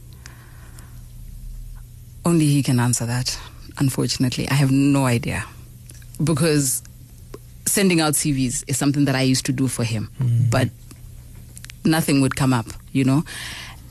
Only 2.25 2.45
he 2.45 2.63
can 2.63 2.79
answer 2.79 3.05
that. 3.05 3.37
Unfortunately, 3.79 4.49
I 4.49 4.53
have 4.55 4.71
no 4.71 5.05
idea 5.05 5.45
because 6.23 6.81
sending 7.65 8.01
out 8.01 8.13
CVs 8.13 8.63
is 8.67 8.77
something 8.77 9.05
that 9.05 9.15
I 9.15 9.21
used 9.21 9.45
to 9.45 9.51
do 9.51 9.67
for 9.67 9.83
him, 9.83 10.09
hmm. 10.17 10.49
but 10.49 10.69
nothing 11.87 12.21
would 12.21 12.35
come 12.35 12.53
up, 12.53 12.67
you 12.91 13.03
know. 13.03 13.23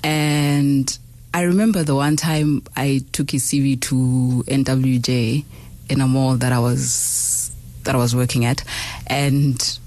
And 0.04 0.96
I 1.34 1.42
remember 1.42 1.82
the 1.82 1.94
one 1.94 2.16
time 2.16 2.62
I 2.76 3.02
took 3.12 3.30
his 3.30 3.44
CV 3.44 3.80
to 3.82 4.44
NWJ 4.46 5.44
in 5.88 6.00
a 6.00 6.06
mall 6.06 6.36
that 6.36 6.52
I 6.52 6.58
was 6.58 7.52
that 7.84 7.94
I 7.94 7.98
was 7.98 8.14
working 8.16 8.44
at, 8.44 8.64
and 9.06 9.78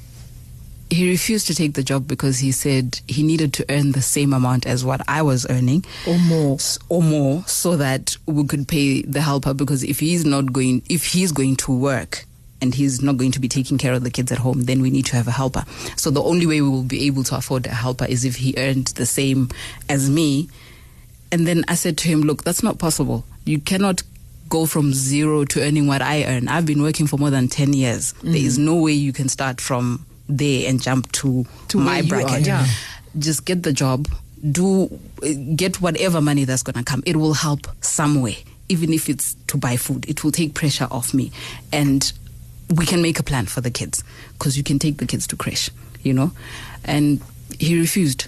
he 0.90 1.10
refused 1.10 1.46
to 1.48 1.54
take 1.56 1.74
the 1.74 1.84
job 1.84 2.08
because 2.08 2.40
he 2.40 2.52
said 2.52 3.00
he 3.08 3.22
needed 3.24 3.54
to 3.54 3.66
earn 3.70 3.92
the 3.92 4.02
same 4.02 4.34
amount 4.34 4.66
as 4.66 4.84
what 4.84 5.02
I 5.08 5.22
was 5.22 5.46
earning 5.50 5.86
Or 6.08 6.18
more. 6.18 6.58
or 6.90 7.04
more 7.04 7.44
so 7.46 7.78
that 7.78 8.18
we 8.26 8.46
could 8.48 8.68
pay 8.68 9.04
the 9.04 9.22
helper 9.22 9.54
because 9.54 9.84
if 9.84 10.00
he's 10.00 10.26
not 10.26 10.52
going 10.52 10.82
if 10.90 11.06
he's 11.06 11.32
going 11.32 11.58
to 11.58 11.72
work 11.78 12.26
and 12.62 12.76
he's 12.76 13.02
not 13.02 13.18
going 13.18 13.32
to 13.32 13.40
be 13.40 13.48
taking 13.48 13.78
care 13.78 13.94
of 13.94 14.04
the 14.04 14.10
kids 14.10 14.32
at 14.32 14.38
home 14.38 14.64
then 14.64 14.82
we 14.82 14.90
need 14.90 15.06
to 15.06 15.16
have 15.16 15.28
a 15.28 15.32
helper. 15.32 15.64
So 15.96 16.12
the 16.12 16.22
only 16.22 16.46
way 16.46 16.62
we 16.62 16.70
will 16.70 16.84
be 16.84 17.06
able 17.08 17.24
to 17.26 17.36
afford 17.36 17.66
a 17.68 17.70
helper 17.70 18.06
is 18.06 18.26
if 18.26 18.36
he 18.38 18.54
earned 18.58 18.88
the 18.88 19.06
same 19.06 19.50
as 19.88 20.10
me. 20.10 20.50
And 21.32 21.48
then 21.48 21.64
I 21.68 21.76
said 21.76 21.98
to 22.00 22.08
him 22.08 22.22
look 22.22 22.44
that's 22.44 22.64
not 22.64 22.80
possible. 22.80 23.24
You 23.46 23.60
cannot 23.60 24.04
go 24.50 24.66
from 24.66 24.94
zero 24.94 25.46
to 25.46 25.62
earning 25.62 25.88
what 25.88 26.02
I 26.02 26.24
earn. 26.26 26.48
I've 26.48 26.66
been 26.66 26.82
working 26.82 27.08
for 27.08 27.18
more 27.18 27.30
than 27.30 27.48
10 27.48 27.74
years. 27.74 28.14
There 28.24 28.34
mm. 28.34 28.44
is 28.44 28.58
no 28.58 28.76
way 28.76 28.94
you 28.94 29.14
can 29.14 29.30
start 29.30 29.62
from 29.62 30.06
there 30.28 30.68
and 30.70 30.82
jump 30.82 31.12
to, 31.14 31.46
To 31.70 31.78
my 31.78 32.00
you 32.00 32.06
are, 32.06 32.08
bracket. 32.08 32.48
yeah. 32.48 32.66
just 33.18 33.46
get 33.46 33.64
the 33.64 33.72
job. 33.74 34.08
Do 34.52 34.88
get 35.56 35.82
whatever 35.82 36.22
money 36.22 36.46
that's 36.46 36.64
going 36.64 36.76
to 36.76 36.84
come. 36.84 37.04
It 37.06 37.18
will 37.18 37.34
help 37.34 37.68
somewhere 37.82 38.36
even 38.70 38.94
if 38.94 39.10
it's 39.10 39.34
to 39.48 39.58
buy 39.58 39.76
food. 39.76 40.08
It 40.08 40.24
will 40.24 40.32
take 40.32 40.54
pressure 40.54 40.88
off 40.90 41.14
me. 41.14 41.32
And 41.74 42.12
we 42.76 42.86
can 42.86 43.02
make 43.02 43.20
a 43.20 43.24
plan 43.24 43.46
for 43.46 43.62
the 43.62 43.72
kids 43.72 44.04
because 44.34 44.58
you 44.58 44.64
can 44.64 44.80
take 44.80 44.98
the 44.98 45.06
kids 45.06 45.26
to 45.28 45.36
crash 45.36 45.70
you 46.04 46.14
know 46.14 46.32
and 46.86 47.22
he 47.60 47.80
refused 47.80 48.28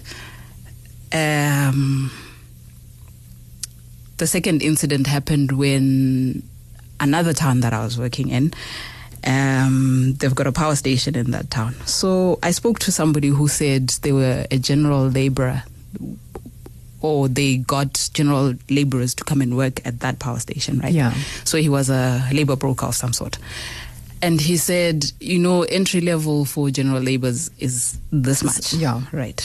um, 1.12 2.10
the 4.16 4.26
second 4.26 4.62
incident 4.62 5.06
happened 5.06 5.52
when 5.52 6.42
another 7.00 7.32
town 7.32 7.60
that 7.60 7.72
I 7.72 7.84
was 7.84 7.98
working 7.98 8.28
in, 8.28 8.54
um, 9.24 10.14
they've 10.18 10.34
got 10.34 10.46
a 10.46 10.52
power 10.52 10.74
station 10.76 11.14
in 11.16 11.32
that 11.32 11.50
town. 11.50 11.74
So 11.86 12.38
I 12.42 12.52
spoke 12.52 12.78
to 12.80 12.92
somebody 12.92 13.28
who 13.28 13.48
said 13.48 13.88
they 14.02 14.12
were 14.12 14.46
a 14.50 14.58
general 14.58 15.08
laborer 15.08 15.64
or 17.00 17.28
they 17.28 17.56
got 17.56 18.08
general 18.14 18.54
laborers 18.70 19.14
to 19.16 19.24
come 19.24 19.40
and 19.40 19.56
work 19.56 19.84
at 19.84 20.00
that 20.00 20.20
power 20.20 20.38
station, 20.38 20.78
right? 20.78 20.92
Yeah. 20.92 21.12
So 21.44 21.58
he 21.58 21.68
was 21.68 21.90
a 21.90 22.26
labor 22.32 22.56
broker 22.56 22.86
of 22.86 22.94
some 22.94 23.12
sort. 23.12 23.38
And 24.22 24.40
he 24.40 24.56
said, 24.56 25.10
you 25.18 25.38
know, 25.38 25.62
entry 25.64 26.00
level 26.00 26.44
for 26.44 26.70
general 26.70 27.02
laborers 27.02 27.50
is 27.58 27.98
this 28.12 28.44
much. 28.44 28.72
yeah. 28.72 29.02
Right. 29.12 29.44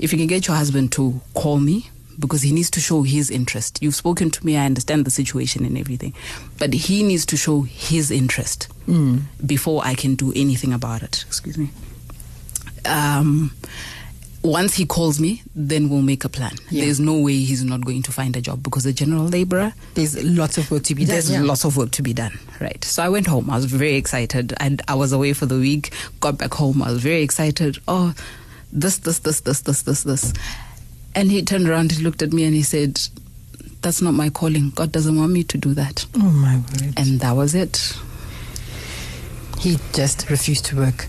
If 0.00 0.12
you 0.12 0.18
can 0.18 0.26
get 0.26 0.48
your 0.48 0.56
husband 0.56 0.90
to 0.92 1.20
call 1.34 1.58
me 1.60 1.88
because 2.18 2.42
he 2.42 2.52
needs 2.52 2.70
to 2.70 2.80
show 2.80 3.02
his 3.02 3.30
interest. 3.30 3.78
You've 3.82 3.94
spoken 3.94 4.30
to 4.30 4.44
me, 4.44 4.56
I 4.56 4.64
understand 4.64 5.04
the 5.04 5.10
situation 5.10 5.64
and 5.64 5.78
everything. 5.78 6.14
But 6.58 6.72
he 6.72 7.02
needs 7.02 7.26
to 7.26 7.36
show 7.36 7.62
his 7.62 8.10
interest 8.10 8.68
before 9.44 9.82
I 9.84 9.94
can 9.94 10.14
do 10.14 10.32
anything 10.34 10.72
about 10.72 11.02
it. 11.02 11.24
Excuse 11.26 11.58
me. 11.58 11.70
Um, 12.84 13.52
once 14.46 14.74
he 14.74 14.86
calls 14.86 15.18
me, 15.20 15.42
then 15.54 15.88
we'll 15.88 16.02
make 16.02 16.24
a 16.24 16.28
plan. 16.28 16.52
Yeah. 16.70 16.84
There's 16.84 17.00
no 17.00 17.18
way 17.18 17.34
he's 17.34 17.64
not 17.64 17.84
going 17.84 18.02
to 18.02 18.12
find 18.12 18.36
a 18.36 18.40
job 18.40 18.62
because 18.62 18.86
a 18.86 18.92
general 18.92 19.24
laborer 19.24 19.72
There's 19.94 20.22
lots 20.24 20.56
of 20.58 20.70
work 20.70 20.84
to 20.84 20.94
be 20.94 21.04
done. 21.04 21.12
there's 21.14 21.30
yeah. 21.30 21.42
lots 21.42 21.64
of 21.64 21.76
work 21.76 21.90
to 21.92 22.02
be 22.02 22.12
done, 22.12 22.38
right? 22.60 22.82
So 22.84 23.02
I 23.02 23.08
went 23.08 23.26
home. 23.26 23.50
I 23.50 23.56
was 23.56 23.64
very 23.66 23.94
excited. 23.96 24.54
And 24.60 24.82
I 24.88 24.94
was 24.94 25.12
away 25.12 25.32
for 25.32 25.46
the 25.46 25.58
week. 25.58 25.92
Got 26.20 26.38
back 26.38 26.54
home. 26.54 26.80
I 26.82 26.92
was 26.92 27.02
very 27.02 27.22
excited. 27.22 27.78
Oh, 27.88 28.14
this, 28.72 28.98
this, 28.98 29.18
this, 29.20 29.40
this, 29.40 29.62
this, 29.62 29.82
this, 29.82 30.02
this. 30.04 30.32
And 31.14 31.30
he 31.30 31.42
turned 31.42 31.68
around. 31.68 31.92
He 31.92 32.02
looked 32.04 32.22
at 32.22 32.32
me 32.32 32.44
and 32.44 32.54
he 32.54 32.62
said, 32.62 33.00
"That's 33.80 34.02
not 34.02 34.12
my 34.12 34.28
calling. 34.28 34.70
God 34.70 34.92
doesn't 34.92 35.16
want 35.16 35.32
me 35.32 35.44
to 35.44 35.56
do 35.58 35.72
that." 35.74 36.04
Oh 36.14 36.18
my 36.30 36.56
word. 36.56 36.92
And 36.96 37.20
that 37.20 37.32
was 37.32 37.54
it. 37.54 37.96
He 39.58 39.78
just 39.94 40.28
refused 40.28 40.66
to 40.66 40.76
work. 40.76 41.08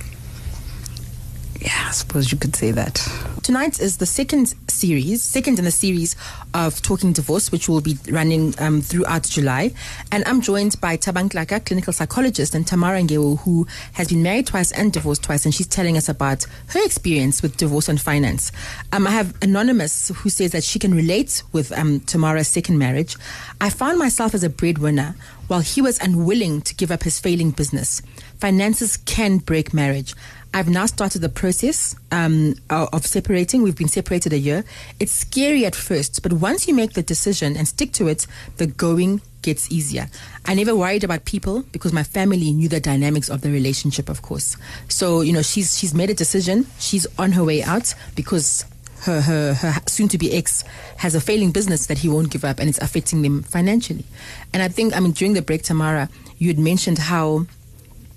Yeah, 1.60 1.88
I 1.88 1.92
suppose 1.92 2.32
you 2.32 2.38
could 2.38 2.56
say 2.56 2.72
that. 2.72 2.96
Tonight 3.42 3.80
is 3.80 3.98
the 3.98 4.06
second 4.06 4.54
series, 4.68 5.24
second 5.24 5.58
in 5.58 5.66
the 5.66 5.72
series 5.72 6.16
of 6.54 6.82
Talking 6.84 7.14
Divorce, 7.14 7.52
which 7.52 7.68
will 7.68 7.82
be 7.82 7.98
running 8.10 8.54
um, 8.60 8.82
throughout 8.82 9.24
July. 9.24 9.72
And 10.12 10.24
I'm 10.28 10.42
joined 10.42 10.80
by 10.80 10.98
Tabang 10.98 11.30
Laka, 11.30 11.66
clinical 11.66 11.94
psychologist, 11.94 12.54
and 12.54 12.68
Tamara 12.68 13.02
Ngeo, 13.02 13.40
who 13.40 13.66
has 13.94 14.10
been 14.10 14.22
married 14.22 14.48
twice 14.48 14.72
and 14.72 14.94
divorced 14.94 15.24
twice, 15.24 15.46
and 15.46 15.56
she's 15.56 15.66
telling 15.68 15.98
us 15.98 16.08
about 16.10 16.46
her 16.68 16.86
experience 16.86 17.42
with 17.42 17.58
divorce 17.58 17.90
and 17.90 18.00
finance. 18.00 18.52
Um, 18.92 19.08
I 19.08 19.12
have 19.12 19.36
Anonymous, 19.42 20.10
who 20.10 20.30
says 20.30 20.52
that 20.52 20.64
she 20.64 20.78
can 20.78 20.94
relate 20.94 21.42
with 21.54 21.72
um, 21.72 22.02
Tamara's 22.02 22.48
second 22.48 22.78
marriage. 22.78 23.16
I 23.60 23.72
found 23.72 23.98
myself 23.98 24.36
as 24.36 24.44
a 24.44 24.50
breadwinner 24.50 25.16
while 25.48 25.62
he 25.62 25.82
was 25.82 26.00
unwilling 26.00 26.62
to 26.62 26.76
give 26.76 26.92
up 26.92 27.04
his 27.04 27.20
failing 27.20 27.52
business. 27.52 28.02
Finances 28.40 28.98
can 28.98 29.38
break 29.38 29.74
marriage. 29.74 30.14
I've 30.54 30.70
now 30.70 30.86
started 30.86 31.20
the 31.20 31.30
process 31.30 31.96
um, 32.12 32.56
of 32.70 33.06
separating. 33.06 33.62
We've 33.62 33.76
been 33.76 33.88
separated 33.88 34.34
a 34.34 34.40
year. 34.40 34.64
It's 35.00 35.12
scary 35.12 35.66
at 35.66 35.76
first, 35.76 36.24
but 36.24 36.34
once 36.34 36.68
you 36.68 36.74
make 36.74 36.94
the 36.94 37.04
decision 37.04 37.58
and 37.58 37.68
stick 37.68 37.92
to 37.94 38.08
it, 38.08 38.26
the 38.58 38.68
going 38.68 39.22
gets 39.42 39.72
easier. 39.72 40.10
I 40.46 40.56
never 40.56 40.76
worried 40.76 41.04
about 41.04 41.26
people 41.26 41.64
because 41.72 41.94
my 41.94 42.04
family 42.04 42.52
knew 42.52 42.70
the 42.70 42.80
dynamics 42.80 43.30
of 43.30 43.42
the 43.42 43.52
relationship, 43.52 44.10
of 44.10 44.22
course. 44.22 44.58
So, 44.90 45.22
you 45.22 45.32
know, 45.32 45.42
she's 45.42 45.78
she's 45.78 45.94
made 45.94 46.10
a 46.10 46.14
decision. 46.14 46.66
She's 46.80 47.08
on 47.18 47.34
her 47.34 47.44
way 47.44 47.64
out 47.64 47.94
because 48.16 48.66
her, 49.02 49.22
her, 49.22 49.54
her 49.54 49.74
soon 49.88 50.08
to 50.10 50.18
be 50.18 50.34
ex 50.34 50.64
has 50.98 51.16
a 51.16 51.22
failing 51.22 51.52
business 51.52 51.86
that 51.88 52.00
he 52.00 52.10
won't 52.10 52.30
give 52.30 52.44
up 52.44 52.60
and 52.60 52.70
it's 52.70 52.80
affecting 52.80 53.22
them 53.22 53.44
financially. 53.44 54.06
And 54.54 54.64
I 54.64 54.68
think, 54.68 54.96
I 54.96 55.00
mean, 55.00 55.12
during 55.12 55.34
the 55.34 55.42
break, 55.42 55.64
Tamara, 55.64 56.10
you 56.38 56.48
had 56.48 56.60
mentioned 56.60 56.98
how, 56.98 57.46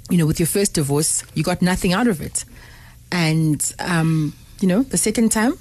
you 0.08 0.18
know, 0.18 0.26
with 0.26 0.40
your 0.40 0.46
first 0.46 0.74
divorce, 0.74 1.22
you 1.34 1.42
got 1.42 1.62
nothing 1.62 1.92
out 1.92 2.06
of 2.06 2.20
it. 2.20 2.44
And, 3.12 3.74
um, 3.78 4.34
you 4.60 4.68
know, 4.68 4.82
the 4.82 4.98
second 4.98 5.32
time, 5.32 5.54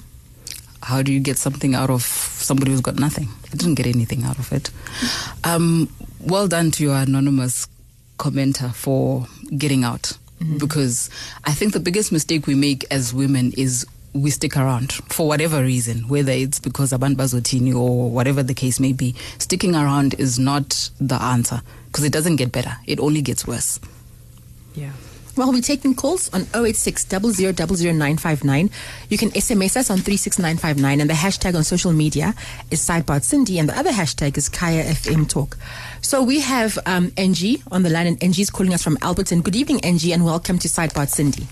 how 0.81 1.01
do 1.01 1.11
you 1.11 1.19
get 1.19 1.37
something 1.37 1.75
out 1.75 1.89
of 1.89 2.03
somebody 2.03 2.71
who's 2.71 2.81
got 2.81 2.95
nothing? 2.95 3.27
I 3.51 3.55
didn't 3.55 3.75
get 3.75 3.87
anything 3.87 4.23
out 4.23 4.39
of 4.39 4.51
it. 4.53 4.71
Um, 5.43 5.89
well 6.21 6.47
done 6.47 6.71
to 6.71 6.83
your 6.83 6.95
anonymous 6.95 7.67
commenter 8.17 8.73
for 8.73 9.27
getting 9.57 9.83
out. 9.83 10.17
Because 10.57 11.09
I 11.43 11.51
think 11.51 11.73
the 11.73 11.81
biggest 11.81 12.13
mistake 12.13 12.47
we 12.47 12.55
make 12.55 12.85
as 12.89 13.13
women 13.13 13.51
is 13.57 13.85
we 14.13 14.31
stick 14.31 14.57
around 14.57 14.91
for 14.91 15.27
whatever 15.27 15.61
reason, 15.61 16.07
whether 16.07 16.31
it's 16.31 16.59
because 16.59 16.91
abantu 16.91 17.15
bazotini 17.15 17.75
or 17.75 18.09
whatever 18.09 18.43
the 18.43 18.53
case 18.53 18.79
may 18.79 18.93
be. 18.93 19.15
Sticking 19.37 19.75
around 19.75 20.15
is 20.15 20.39
not 20.39 20.89
the 20.99 21.21
answer 21.21 21.61
because 21.87 22.03
it 22.03 22.11
doesn't 22.11 22.37
get 22.37 22.51
better; 22.51 22.77
it 22.85 22.99
only 22.99 23.21
gets 23.21 23.45
worse. 23.45 23.79
Yeah. 24.75 24.91
Well, 25.35 25.53
we're 25.53 25.61
taking 25.61 25.95
calls 25.95 26.29
on 26.33 26.47
086 26.53 27.05
00959. 27.05 28.69
You 29.07 29.17
can 29.17 29.29
SMS 29.29 29.77
us 29.77 29.89
on 29.89 29.99
36959, 29.99 30.99
and 30.99 31.09
the 31.09 31.13
hashtag 31.13 31.55
on 31.55 31.63
social 31.63 31.93
media 31.93 32.35
is 32.71 32.81
Sidebar 32.81 33.21
Sindi, 33.21 33.57
and 33.57 33.69
the 33.69 33.77
other 33.77 33.91
hashtag 33.91 34.37
is 34.37 34.49
Kaya 34.49 34.83
FM 34.83 35.29
Talk. 35.29 35.57
So 36.01 36.21
we 36.21 36.41
have 36.41 36.77
um, 36.85 37.13
NG 37.15 37.63
on 37.71 37.83
the 37.83 37.89
line, 37.89 38.07
and 38.07 38.21
NG 38.21 38.39
is 38.39 38.49
calling 38.49 38.73
us 38.73 38.83
from 38.83 38.97
Alberton. 38.97 39.41
Good 39.41 39.55
evening, 39.55 39.79
NG, 39.81 40.11
and 40.11 40.25
welcome 40.25 40.59
to 40.59 40.67
Sidebar 40.67 41.07
Sindi. 41.07 41.47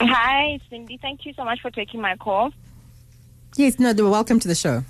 Hi, 0.00 0.60
Sindi. 0.70 1.00
Thank 1.00 1.24
you 1.24 1.32
so 1.34 1.44
much 1.44 1.60
for 1.60 1.70
taking 1.70 2.00
my 2.00 2.16
call. 2.16 2.52
Yes, 3.56 3.78
no, 3.78 3.94
welcome 4.10 4.38
to 4.40 4.48
the 4.48 4.54
show. 4.54 4.84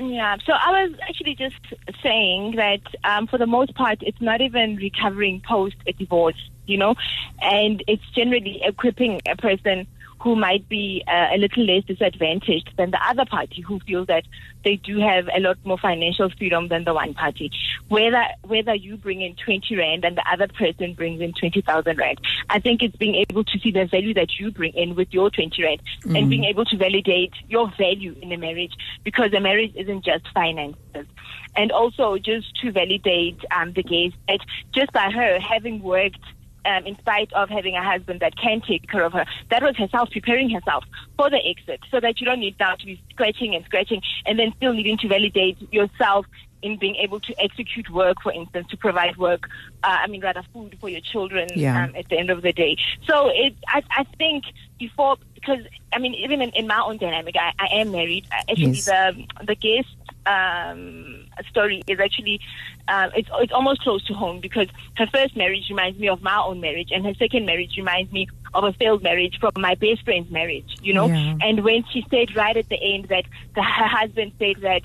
Yeah, 0.00 0.36
so 0.44 0.52
I 0.52 0.84
was 0.84 0.98
actually 1.08 1.34
just 1.34 1.56
saying 2.02 2.56
that 2.56 2.80
um, 3.04 3.26
for 3.26 3.38
the 3.38 3.46
most 3.46 3.74
part, 3.74 3.98
it's 4.02 4.20
not 4.20 4.40
even 4.40 4.76
recovering 4.76 5.42
post 5.46 5.76
a 5.86 5.92
divorce, 5.92 6.50
you 6.66 6.78
know, 6.78 6.94
and 7.40 7.82
it's 7.86 8.02
generally 8.14 8.60
equipping 8.64 9.20
a 9.26 9.36
person 9.36 9.86
who 10.20 10.36
might 10.36 10.68
be 10.68 11.02
uh, 11.08 11.28
a 11.32 11.36
little 11.36 11.64
less 11.64 11.84
disadvantaged 11.84 12.70
than 12.76 12.90
the 12.90 13.00
other 13.06 13.24
party 13.24 13.60
who 13.60 13.80
feels 13.80 14.06
that 14.06 14.24
they 14.64 14.76
do 14.76 14.98
have 15.00 15.28
a 15.34 15.40
lot 15.40 15.58
more 15.64 15.78
financial 15.78 16.30
freedom 16.30 16.68
than 16.68 16.84
the 16.84 16.94
one 16.94 17.14
party. 17.14 17.50
Whether 17.88 18.24
whether 18.42 18.74
you 18.74 18.96
bring 18.96 19.20
in 19.20 19.34
20 19.36 19.76
rand 19.76 20.04
and 20.04 20.16
the 20.16 20.24
other 20.30 20.48
person 20.48 20.94
brings 20.94 21.20
in 21.20 21.32
20,000 21.32 21.98
rand, 21.98 22.20
I 22.48 22.58
think 22.58 22.82
it's 22.82 22.96
being 22.96 23.14
able 23.14 23.44
to 23.44 23.58
see 23.58 23.70
the 23.70 23.86
value 23.86 24.14
that 24.14 24.38
you 24.38 24.50
bring 24.50 24.72
in 24.74 24.94
with 24.94 25.12
your 25.12 25.30
20 25.30 25.62
rand 25.62 25.82
and 26.04 26.30
being 26.30 26.44
able 26.44 26.64
to 26.66 26.76
validate 26.76 27.32
your 27.48 27.72
value 27.78 28.14
in 28.20 28.32
a 28.32 28.36
marriage 28.36 28.72
because 29.04 29.32
a 29.32 29.40
marriage 29.40 29.72
isn't 29.74 30.04
just 30.04 30.26
finances. 30.32 31.06
And 31.54 31.70
also 31.70 32.16
just 32.18 32.54
to 32.62 32.72
validate 32.72 33.44
um, 33.54 33.72
the 33.72 33.82
case 33.82 34.12
that 34.28 34.40
just 34.72 34.92
by 34.92 35.10
her 35.10 35.38
having 35.38 35.82
worked 35.82 36.18
um, 36.64 36.86
in 36.86 36.96
spite 36.98 37.32
of 37.32 37.48
having 37.48 37.74
a 37.76 37.82
husband 37.82 38.20
that 38.20 38.36
can 38.36 38.60
take 38.66 38.88
care 38.88 39.04
of 39.04 39.12
her. 39.12 39.24
That 39.50 39.62
was 39.62 39.76
herself 39.76 40.10
preparing 40.10 40.50
herself 40.50 40.84
for 41.16 41.30
the 41.30 41.38
exit 41.44 41.80
so 41.90 42.00
that 42.00 42.20
you 42.20 42.26
don't 42.26 42.40
need 42.40 42.56
now 42.58 42.74
to 42.74 42.86
be 42.86 43.02
scratching 43.10 43.54
and 43.54 43.64
scratching 43.64 44.02
and 44.26 44.38
then 44.38 44.52
still 44.56 44.72
needing 44.72 44.98
to 44.98 45.08
validate 45.08 45.60
yourself 45.72 46.26
in 46.62 46.76
being 46.78 46.96
able 46.96 47.20
to 47.20 47.34
execute 47.42 47.90
work, 47.90 48.22
for 48.22 48.32
instance, 48.32 48.68
to 48.68 48.76
provide 48.76 49.16
work, 49.16 49.48
uh, 49.82 49.98
I 50.02 50.06
mean, 50.06 50.20
rather 50.20 50.42
food 50.52 50.76
for 50.80 50.88
your 50.88 51.00
children 51.00 51.48
Yeah. 51.56 51.84
um, 51.84 51.94
at 51.96 52.08
the 52.08 52.16
end 52.18 52.30
of 52.30 52.42
the 52.42 52.52
day. 52.52 52.76
So 53.06 53.28
it, 53.28 53.54
I, 53.68 53.82
I 53.90 54.04
think 54.16 54.44
before, 54.78 55.16
because, 55.34 55.60
I 55.92 55.98
mean, 55.98 56.14
even 56.14 56.40
in, 56.40 56.50
in 56.50 56.66
my 56.66 56.80
own 56.80 56.98
dynamic, 56.98 57.34
I, 57.36 57.52
I 57.58 57.66
am 57.80 57.90
married. 57.90 58.26
Uh, 58.32 58.36
Actually, 58.50 58.72
Yes. 58.72 58.84
the, 58.86 59.24
the 59.44 59.54
guest 59.56 59.88
um, 60.26 61.26
story 61.50 61.82
is 61.88 61.98
actually 61.98 62.40
uh, 62.86 63.08
it's 63.16 63.28
it's 63.40 63.52
almost 63.52 63.80
close 63.82 64.04
to 64.04 64.14
home 64.14 64.38
because 64.40 64.68
her 64.96 65.06
first 65.12 65.36
marriage 65.36 65.66
reminds 65.68 65.98
me 65.98 66.08
of 66.08 66.22
my 66.22 66.36
own 66.38 66.60
marriage, 66.60 66.90
and 66.92 67.04
her 67.04 67.14
second 67.14 67.44
marriage 67.46 67.76
reminds 67.76 68.12
me 68.12 68.28
of 68.54 68.62
a 68.64 68.72
failed 68.74 69.02
marriage 69.02 69.38
from 69.40 69.50
my 69.56 69.74
best 69.74 70.04
friend's 70.04 70.30
marriage. 70.30 70.76
You 70.80 70.94
know, 70.94 71.08
Yeah. 71.08 71.36
and 71.40 71.64
when 71.64 71.84
she 71.90 72.06
said 72.10 72.36
right 72.36 72.56
at 72.56 72.68
the 72.68 72.80
end 72.80 73.06
that 73.08 73.24
the, 73.54 73.62
her 73.62 73.86
husband 73.86 74.32
said 74.38 74.56
that 74.60 74.82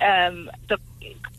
um, 0.00 0.50
the 0.68 0.78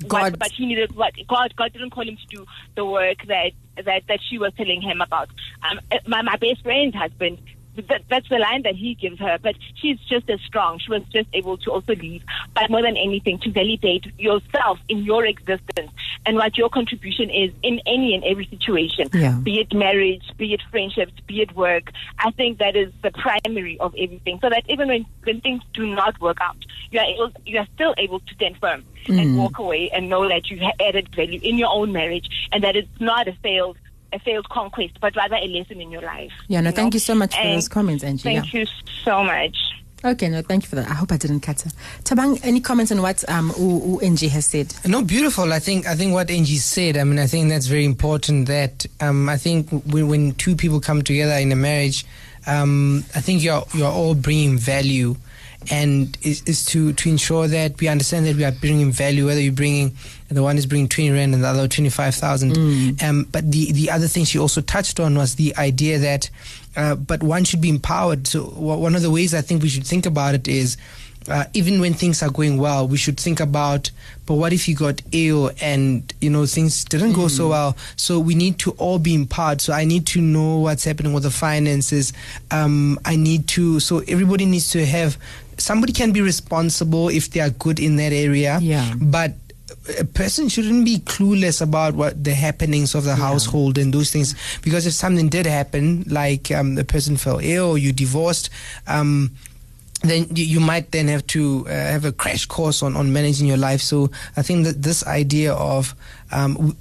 God- 0.07 0.31
but, 0.33 0.39
but 0.39 0.51
he 0.51 0.65
needed 0.65 0.95
what 0.95 1.13
God 1.27 1.55
God 1.55 1.73
didn't 1.73 1.91
call 1.91 2.07
him 2.07 2.17
to 2.17 2.27
do 2.38 2.45
the 2.75 2.85
work 2.85 3.25
that 3.27 3.51
that 3.75 4.03
that 4.07 4.19
she 4.29 4.38
was 4.38 4.53
telling 4.55 4.81
him 4.81 5.01
about. 5.01 5.29
Um, 5.69 5.79
my 6.07 6.21
my 6.21 6.35
best 6.38 6.63
friend's 6.63 6.95
husband. 6.95 7.39
That, 7.88 8.01
that's 8.09 8.27
the 8.27 8.39
line 8.39 8.63
that 8.63 8.75
he 8.75 8.95
gives 8.95 9.19
her, 9.19 9.38
but 9.41 9.55
she's 9.75 9.97
just 9.99 10.29
as 10.29 10.41
strong. 10.41 10.79
She 10.79 10.91
was 10.91 11.03
just 11.13 11.29
able 11.31 11.57
to 11.59 11.71
also 11.71 11.95
leave, 11.95 12.23
but 12.53 12.69
more 12.69 12.81
than 12.81 12.97
anything, 12.97 13.38
to 13.39 13.51
validate 13.51 14.05
yourself 14.19 14.79
in 14.89 15.05
your 15.05 15.25
existence 15.25 15.91
and 16.25 16.36
what 16.36 16.58
your 16.58 16.69
contribution 16.69 17.29
is 17.29 17.51
in 17.63 17.79
any 17.86 18.13
and 18.13 18.23
every 18.23 18.45
situation, 18.45 19.10
Yeah. 19.13 19.39
be 19.41 19.60
it 19.60 19.73
marriage, 19.73 20.23
be 20.38 20.53
it 20.53 20.62
friendships, 20.69 21.13
be 21.27 21.41
it 21.41 21.55
work. 21.55 21.91
I 22.19 22.32
think 22.32 22.60
that 22.60 22.75
is 22.75 22.91
the 23.01 23.12
primary 23.12 23.79
of 23.79 23.95
everything. 23.97 24.39
So 24.41 24.49
that 24.49 24.63
even 24.67 24.88
when, 24.89 25.05
when 25.23 25.41
things 25.41 25.63
do 25.73 25.86
not 25.88 26.19
work 26.19 26.38
out, 26.41 26.58
you 26.91 26.99
are 26.99 27.05
able, 27.05 27.32
you 27.45 27.60
are 27.60 27.67
still 27.75 27.95
able 27.97 28.19
to 28.19 28.34
stand 28.36 28.58
firm 28.58 28.84
and 29.08 29.19
mm. 29.19 29.38
walk 29.38 29.58
away 29.60 29.89
and 29.91 30.10
know 30.10 30.27
that 30.27 30.49
you 30.49 30.60
added 30.79 31.13
value 31.15 31.39
in 31.41 31.58
your 31.58 31.69
own 31.69 31.91
marriage 31.91 32.29
and 32.51 32.63
that 32.63 32.75
it's 32.75 32.99
not 32.99 33.27
a 33.27 33.34
failed 33.41 33.77
a 34.12 34.19
failed 34.19 34.49
conquest, 34.49 34.99
but 34.99 35.15
rather 35.15 35.36
a 35.36 35.47
lesson 35.47 35.79
in 35.79 35.91
your 35.91 36.01
life. 36.01 36.32
Yeah, 36.47 36.62
no, 36.62 36.69
you 36.69 36.75
thank 36.75 36.93
know? 36.93 36.95
you 36.95 36.99
so 36.99 37.13
much 37.13 37.36
for 37.36 37.41
And 37.41 37.58
those 37.58 37.67
comments, 37.67 38.03
Angie. 38.03 38.23
Thank 38.23 38.53
yeah. 38.53 38.62
you 38.62 38.65
so 39.03 39.23
much. 39.23 39.55
Okay, 40.03 40.29
no, 40.29 40.41
thank 40.41 40.63
you 40.63 40.69
for 40.69 40.77
that. 40.77 40.88
I 40.89 40.93
hope 40.93 41.12
I 41.12 41.17
didn't 41.17 41.41
cut 41.41 41.59
her. 41.62 41.71
Tabang, 42.05 42.39
any 42.43 42.62
comments 42.62 42.89
on 42.91 43.01
what 43.01 43.27
um, 43.29 43.51
U- 43.59 43.99
UNG 44.01 44.15
has 44.29 44.45
said? 44.45 44.73
No, 44.88 45.01
beautiful. 45.03 45.51
I 45.51 45.59
think 45.59 45.88
I 45.88 45.95
think 45.95 46.13
what 46.13 46.29
NG 46.29 46.45
said. 46.57 46.95
I 46.95 47.03
mean, 47.03 47.19
I 47.19 47.27
think 47.27 47.49
that's 47.49 47.65
very 47.67 47.83
important. 47.83 48.47
That 48.47 48.85
um, 49.01 49.27
I 49.27 49.35
think 49.35 49.69
when, 49.85 50.07
when 50.07 50.31
two 50.35 50.55
people 50.55 50.79
come 50.79 51.01
together 51.01 51.33
in 51.33 51.51
a 51.51 51.55
marriage, 51.57 52.05
um, 52.47 53.03
I 53.13 53.19
think 53.19 53.43
you're 53.43 53.65
you're 53.73 53.91
all 53.91 54.15
bringing 54.15 54.57
value, 54.57 55.17
and 55.69 56.17
is, 56.21 56.43
is 56.45 56.63
to 56.67 56.93
to 56.93 57.09
ensure 57.09 57.49
that 57.49 57.77
we 57.81 57.89
understand 57.89 58.25
that 58.25 58.38
we 58.38 58.45
are 58.45 58.53
bringing 58.53 58.93
value. 58.93 59.25
Whether 59.25 59.41
you're 59.41 59.51
bringing 59.51 59.97
the 60.29 60.41
one 60.43 60.57
is 60.57 60.65
bringing 60.65 60.88
twenty 60.88 61.12
rand 61.12 61.33
and 61.33 61.43
the 61.43 61.47
other 61.49 61.67
twenty 61.67 61.89
five 61.89 62.15
thousand. 62.15 62.57
Um, 63.03 63.27
but 63.33 63.51
the 63.51 63.73
the 63.73 63.91
other 63.91 64.07
thing 64.07 64.23
she 64.23 64.39
also 64.39 64.62
touched 64.62 65.01
on 65.01 65.15
was 65.17 65.35
the 65.35 65.53
idea 65.57 65.97
that, 65.99 66.29
uh, 66.75 66.95
but 66.95 67.23
one 67.23 67.43
should 67.43 67.62
be 67.62 67.69
empowered. 67.69 68.27
So 68.27 68.43
one 68.43 68.95
of 68.95 69.01
the 69.01 69.12
ways 69.12 69.34
I 69.34 69.41
think 69.41 69.62
we 69.63 69.69
should 69.69 69.88
think 69.88 70.05
about 70.05 70.36
it 70.36 70.47
is 70.47 70.77
uh, 71.27 71.45
even 71.53 71.79
when 71.79 71.93
things 71.93 72.23
are 72.23 72.29
going 72.29 72.58
well, 72.58 72.88
we 72.88 72.97
should 72.97 73.19
think 73.19 73.39
about, 73.39 73.91
but 74.25 74.36
what 74.36 74.53
if 74.53 74.67
you 74.67 74.75
got 74.75 75.01
ill 75.12 75.51
and, 75.62 76.12
you 76.21 76.29
know, 76.29 76.45
things 76.45 76.86
didn't 76.86 77.13
go 77.13 77.27
so 77.27 77.49
well? 77.49 77.77
So 77.97 78.19
we 78.19 78.36
need 78.36 78.58
to 78.60 78.71
all 78.71 78.99
be 78.99 79.13
empowered. 79.13 79.62
So 79.62 79.73
I 79.73 79.86
need 79.86 80.08
to 80.08 80.21
know 80.21 80.60
what's 80.60 80.84
happening 80.86 81.13
with 81.13 81.23
the 81.23 81.32
finances. 81.32 82.13
Um, 82.51 82.99
I 83.05 83.15
need 83.15 83.47
to, 83.49 83.79
so 83.79 83.99
everybody 84.08 84.45
needs 84.45 84.71
to 84.71 84.86
have, 84.86 85.17
somebody 85.58 85.93
can 85.93 86.12
be 86.12 86.21
responsible 86.21 87.10
if 87.10 87.29
they 87.32 87.41
are 87.41 87.49
good 87.51 87.79
in 87.79 87.97
that 87.97 88.13
area. 88.13 88.60
Yeah. 88.62 88.93
But 88.99 89.34
a 89.97 90.06
person 90.06 90.49
shouldn't 90.49 90.86
be 90.86 90.99
clueless 90.99 91.62
about 91.62 91.95
what 91.95 92.23
the 92.23 92.34
happenings 92.34 92.95
of 92.95 93.04
the 93.04 93.15
household 93.15 93.78
and 93.78 93.93
those 93.93 94.12
things 94.12 94.36
because 94.62 94.86
if 94.86 94.93
something 94.93 95.30
did 95.30 95.45
happen 95.45 96.04
like 96.08 96.52
um, 96.52 96.75
the 96.75 96.84
person 96.84 97.17
fell 97.17 97.39
ill 97.41 97.71
or 97.71 97.78
you 97.78 97.91
divorced 97.91 98.49
um, 98.88 99.32
then 100.02 100.28
you, 100.34 100.60
might 100.60 100.91
then 100.91 101.08
have 101.08 101.28
to 101.28 101.65
uh, 101.67 101.71
have 101.71 102.06
a 102.06 102.12
crash 102.12 102.45
course 102.45 102.82
on, 102.82 102.95
on 102.95 103.12
managing 103.12 103.47
your 103.47 103.58
life. 103.58 103.82
So 103.82 104.10
I 104.38 104.41
think 104.41 104.65
that 104.65 104.82
this 104.82 105.06
idea 105.06 105.54
of 105.54 105.93
um, 106.32 106.78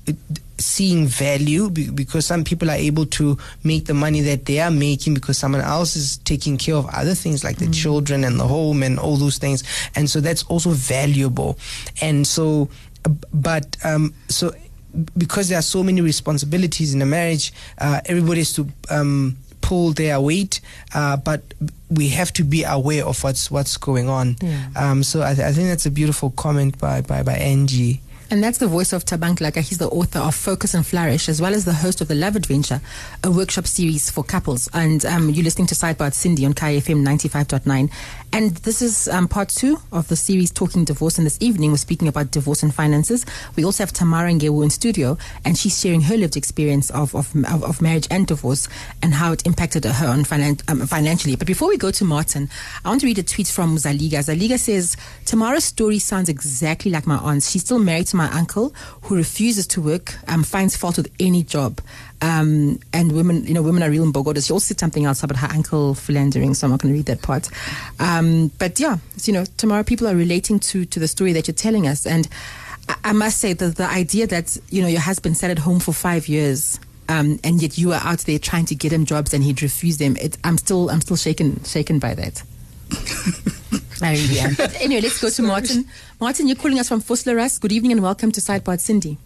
seeing 0.58 1.06
value 1.06 1.70
because 1.70 2.26
some 2.26 2.44
people 2.44 2.70
are 2.70 2.76
able 2.76 3.06
to 3.06 3.36
make 3.64 3.86
the 3.86 3.94
money 3.94 4.20
that 4.20 4.44
they 4.46 4.60
are 4.60 4.70
making 4.70 5.14
because 5.14 5.36
someone 5.36 5.62
else 5.62 5.96
is 5.96 6.18
taking 6.18 6.56
care 6.56 6.76
of 6.76 6.86
other 6.86 7.14
things 7.14 7.42
like 7.42 7.56
the 7.56 7.68
children 7.70 8.22
and 8.24 8.38
the 8.38 8.46
home 8.46 8.82
and 8.82 8.98
all 9.00 9.16
those 9.16 9.38
things. 9.38 9.64
And 9.96 10.08
so 10.08 10.20
that's 10.20 10.44
also 10.44 10.70
valuable. 10.70 11.58
And 12.00 12.26
so, 12.26 12.68
but 13.32 13.76
um, 13.84 14.14
so 14.28 14.52
because 15.16 15.48
there 15.48 15.58
are 15.58 15.62
so 15.62 15.82
many 15.82 16.00
responsibilities 16.00 16.94
in 16.94 17.02
a 17.02 17.06
marriage, 17.06 17.52
uh, 17.78 18.00
everybody 18.06 18.40
has 18.40 18.52
to 18.54 18.68
um, 18.90 19.36
pull 19.60 19.92
their 19.92 20.20
weight, 20.20 20.60
uh, 20.94 21.16
but 21.16 21.42
we 21.90 22.08
have 22.08 22.32
to 22.34 22.44
be 22.44 22.64
aware 22.64 23.04
of 23.04 23.22
what's 23.22 23.50
what's 23.50 23.76
going 23.76 24.08
on. 24.08 24.36
Yeah. 24.40 24.68
Um, 24.76 25.02
so 25.02 25.22
I, 25.22 25.34
th- 25.34 25.46
I 25.46 25.52
think 25.52 25.68
that's 25.68 25.86
a 25.86 25.90
beautiful 25.90 26.30
comment 26.30 26.78
by 26.78 27.02
by 27.02 27.22
by 27.22 27.34
Angie. 27.34 28.00
And 28.30 28.44
that's 28.44 28.58
the 28.58 28.66
voice 28.66 28.92
of 28.92 29.06
Tabang 29.06 29.36
Laka. 29.38 29.62
He's 29.62 29.78
the 29.78 29.88
author 29.88 30.18
of 30.18 30.34
Focus 30.34 30.74
and 30.74 30.86
Flourish, 30.86 31.30
as 31.30 31.40
well 31.40 31.54
as 31.54 31.64
the 31.64 31.72
host 31.72 32.02
of 32.02 32.08
The 32.08 32.14
Love 32.14 32.36
Adventure, 32.36 32.82
a 33.24 33.30
workshop 33.30 33.66
series 33.66 34.10
for 34.10 34.22
couples. 34.22 34.68
And 34.74 35.02
um, 35.06 35.30
you're 35.30 35.44
listening 35.44 35.66
to 35.68 35.74
Sidebar 35.74 36.12
Sindi 36.12 36.44
on 36.44 36.52
KFM 36.52 37.02
95.9. 37.06 37.90
And 38.32 38.50
this 38.58 38.82
is 38.82 39.08
um, 39.08 39.26
part 39.26 39.48
two 39.48 39.78
of 39.90 40.08
the 40.08 40.16
series 40.16 40.50
Talking 40.50 40.84
Divorce. 40.84 41.18
And 41.18 41.26
this 41.26 41.38
evening, 41.40 41.70
we're 41.70 41.78
speaking 41.78 42.08
about 42.08 42.30
divorce 42.30 42.62
and 42.62 42.74
finances. 42.74 43.24
We 43.56 43.64
also 43.64 43.82
have 43.82 43.92
Tamara 43.92 44.30
Ngewu 44.30 44.62
in 44.62 44.70
studio, 44.70 45.16
and 45.44 45.56
she's 45.56 45.80
sharing 45.80 46.02
her 46.02 46.16
lived 46.16 46.36
experience 46.36 46.90
of, 46.90 47.14
of, 47.14 47.34
of, 47.46 47.80
marriage 47.80 48.06
and 48.10 48.26
divorce 48.26 48.68
and 49.02 49.14
how 49.14 49.32
it 49.32 49.46
impacted 49.46 49.84
her 49.84 50.06
on 50.06 50.24
finan- 50.24 50.62
um, 50.70 50.86
financially. 50.86 51.36
But 51.36 51.46
before 51.46 51.68
we 51.68 51.78
go 51.78 51.90
to 51.90 52.04
Martin, 52.04 52.50
I 52.84 52.90
want 52.90 53.00
to 53.00 53.06
read 53.06 53.18
a 53.18 53.22
tweet 53.22 53.48
from 53.48 53.76
Zaliga. 53.76 54.18
Zaliga 54.18 54.58
says, 54.58 54.96
Tamara's 55.24 55.64
story 55.64 55.98
sounds 55.98 56.28
exactly 56.28 56.90
like 56.90 57.06
my 57.06 57.16
aunt's. 57.16 57.50
She's 57.50 57.62
still 57.62 57.78
married 57.78 58.08
to 58.08 58.16
my 58.16 58.30
uncle 58.30 58.74
who 59.02 59.16
refuses 59.16 59.66
to 59.68 59.80
work, 59.80 60.14
um, 60.28 60.44
finds 60.44 60.76
fault 60.76 60.98
with 60.98 61.10
any 61.18 61.42
job. 61.42 61.80
Um, 62.20 62.80
and 62.92 63.12
women, 63.12 63.44
you 63.46 63.54
know, 63.54 63.62
women 63.62 63.82
are 63.82 63.90
real 63.90 64.04
imbokodo. 64.04 64.44
She 64.44 64.52
also 64.52 64.66
said 64.66 64.80
something 64.80 65.04
else 65.04 65.22
about 65.22 65.38
her 65.38 65.48
uncle 65.48 65.94
philandering, 65.94 66.54
so 66.54 66.66
I'm 66.66 66.72
not 66.72 66.82
going 66.82 66.92
to 66.92 66.98
read 66.98 67.06
that 67.06 67.22
part. 67.22 67.48
Um, 68.00 68.50
but 68.58 68.80
yeah, 68.80 68.98
you 69.24 69.32
know, 69.32 69.44
Tamara 69.56 69.84
people 69.84 70.08
are 70.08 70.16
relating 70.16 70.58
to, 70.60 70.84
to 70.84 70.98
the 71.00 71.08
story 71.08 71.32
that 71.32 71.46
you're 71.46 71.54
telling 71.54 71.86
us. 71.86 72.06
And 72.06 72.28
I, 72.88 72.96
I 73.04 73.12
must 73.12 73.38
say 73.38 73.52
that 73.52 73.76
the 73.76 73.88
idea 73.88 74.26
that 74.26 74.56
you 74.70 74.82
know 74.82 74.88
your 74.88 75.00
husband 75.00 75.36
sat 75.36 75.50
at 75.50 75.58
home 75.60 75.80
for 75.80 75.92
five 75.92 76.28
years. 76.28 76.80
Um, 77.10 77.40
and 77.42 77.62
yet 77.62 77.78
you 77.78 77.88
were 77.88 78.00
out 78.02 78.18
there 78.18 78.38
trying 78.38 78.66
to 78.66 78.74
get 78.74 78.92
him 78.92 79.06
jobs 79.06 79.32
and 79.32 79.42
he'd 79.42 79.62
refuse 79.62 79.96
them. 79.96 80.18
It, 80.18 80.36
I'm 80.44 80.58
still, 80.58 80.90
I'm 80.90 81.00
still 81.00 81.16
shaken, 81.16 81.64
shaken 81.64 81.98
by 81.98 82.12
that. 82.12 82.42
I 84.02 84.12
really 84.12 84.40
am. 84.40 84.54
But 84.54 84.78
anyway, 84.80 85.00
let's 85.00 85.18
go 85.18 85.30
to 85.30 85.42
Martin. 85.42 85.86
Martin, 86.20 86.46
you're 86.46 86.56
calling 86.56 86.78
us 86.78 86.88
from 86.88 87.00
Vosloorus. 87.00 87.60
Good 87.60 87.72
evening 87.72 87.92
and 87.92 88.02
welcome 88.02 88.30
to 88.32 88.42
Sidebar 88.42 88.78
Sindi. 88.78 89.16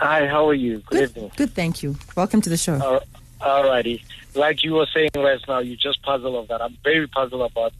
Hi, 0.00 0.26
how 0.26 0.48
are 0.48 0.54
you? 0.54 0.78
Good, 0.78 0.88
Good, 0.90 1.10
evening. 1.10 1.30
good, 1.36 1.50
thank 1.54 1.82
you. 1.82 1.94
Welcome 2.16 2.40
to 2.40 2.48
the 2.48 2.56
show. 2.56 2.74
Uh, 2.74 3.00
alrighty. 3.40 4.02
Like 4.34 4.64
you 4.64 4.72
were 4.74 4.86
saying 4.94 5.10
right 5.14 5.38
now, 5.46 5.58
you 5.58 5.76
just 5.76 6.02
puzzled 6.02 6.34
of 6.36 6.48
that. 6.48 6.62
I'm 6.62 6.78
very 6.82 7.06
puzzled 7.06 7.50
about 7.50 7.74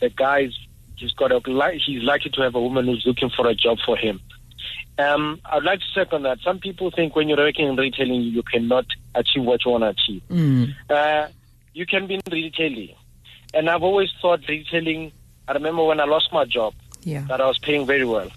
the 0.00 0.08
guy's. 0.08 0.52
He's 0.96 1.12
got 1.12 1.32
a. 1.32 1.40
He's 1.84 2.02
lucky 2.02 2.30
to 2.30 2.40
have 2.42 2.54
a 2.54 2.60
woman 2.60 2.86
who's 2.86 3.04
looking 3.04 3.28
for 3.28 3.46
a 3.46 3.54
job 3.54 3.76
for 3.84 3.96
him. 3.96 4.20
Um, 4.98 5.38
I'd 5.44 5.64
like 5.64 5.80
to 5.80 5.86
second 5.94 6.22
that. 6.22 6.38
Some 6.42 6.58
people 6.60 6.90
think 6.90 7.14
when 7.14 7.28
you're 7.28 7.36
working 7.36 7.68
in 7.68 7.76
retailing, 7.76 8.22
you 8.22 8.42
cannot 8.42 8.86
achieve 9.14 9.44
what 9.44 9.62
you 9.66 9.72
want 9.72 9.82
to 9.84 9.88
achieve. 9.88 10.22
Mm. 10.30 10.74
Uh, 10.88 11.28
you 11.74 11.84
can 11.84 12.06
be 12.06 12.14
in 12.14 12.20
retailing, 12.32 12.94
and 13.52 13.68
I've 13.68 13.82
always 13.82 14.08
thought 14.22 14.40
retailing. 14.48 15.12
I 15.46 15.52
remember 15.52 15.84
when 15.84 16.00
I 16.00 16.04
lost 16.04 16.32
my 16.32 16.46
job, 16.46 16.72
Yeah. 17.02 17.20
that 17.28 17.42
I 17.42 17.46
was 17.46 17.58
paying 17.58 17.84
very 17.86 18.06
well. 18.06 18.30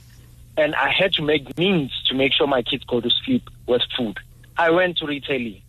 And 0.60 0.76
I 0.76 0.90
had 0.90 1.14
to 1.14 1.22
make 1.22 1.58
means 1.58 1.94
to 2.08 2.14
make 2.14 2.34
sure 2.34 2.46
my 2.46 2.62
kids 2.62 2.84
go 2.84 3.00
to 3.00 3.10
sleep 3.24 3.50
with 3.66 3.82
food. 3.96 4.18
I 4.58 4.72
went 4.72 4.98
to 4.98 5.06
retailing. 5.06 5.62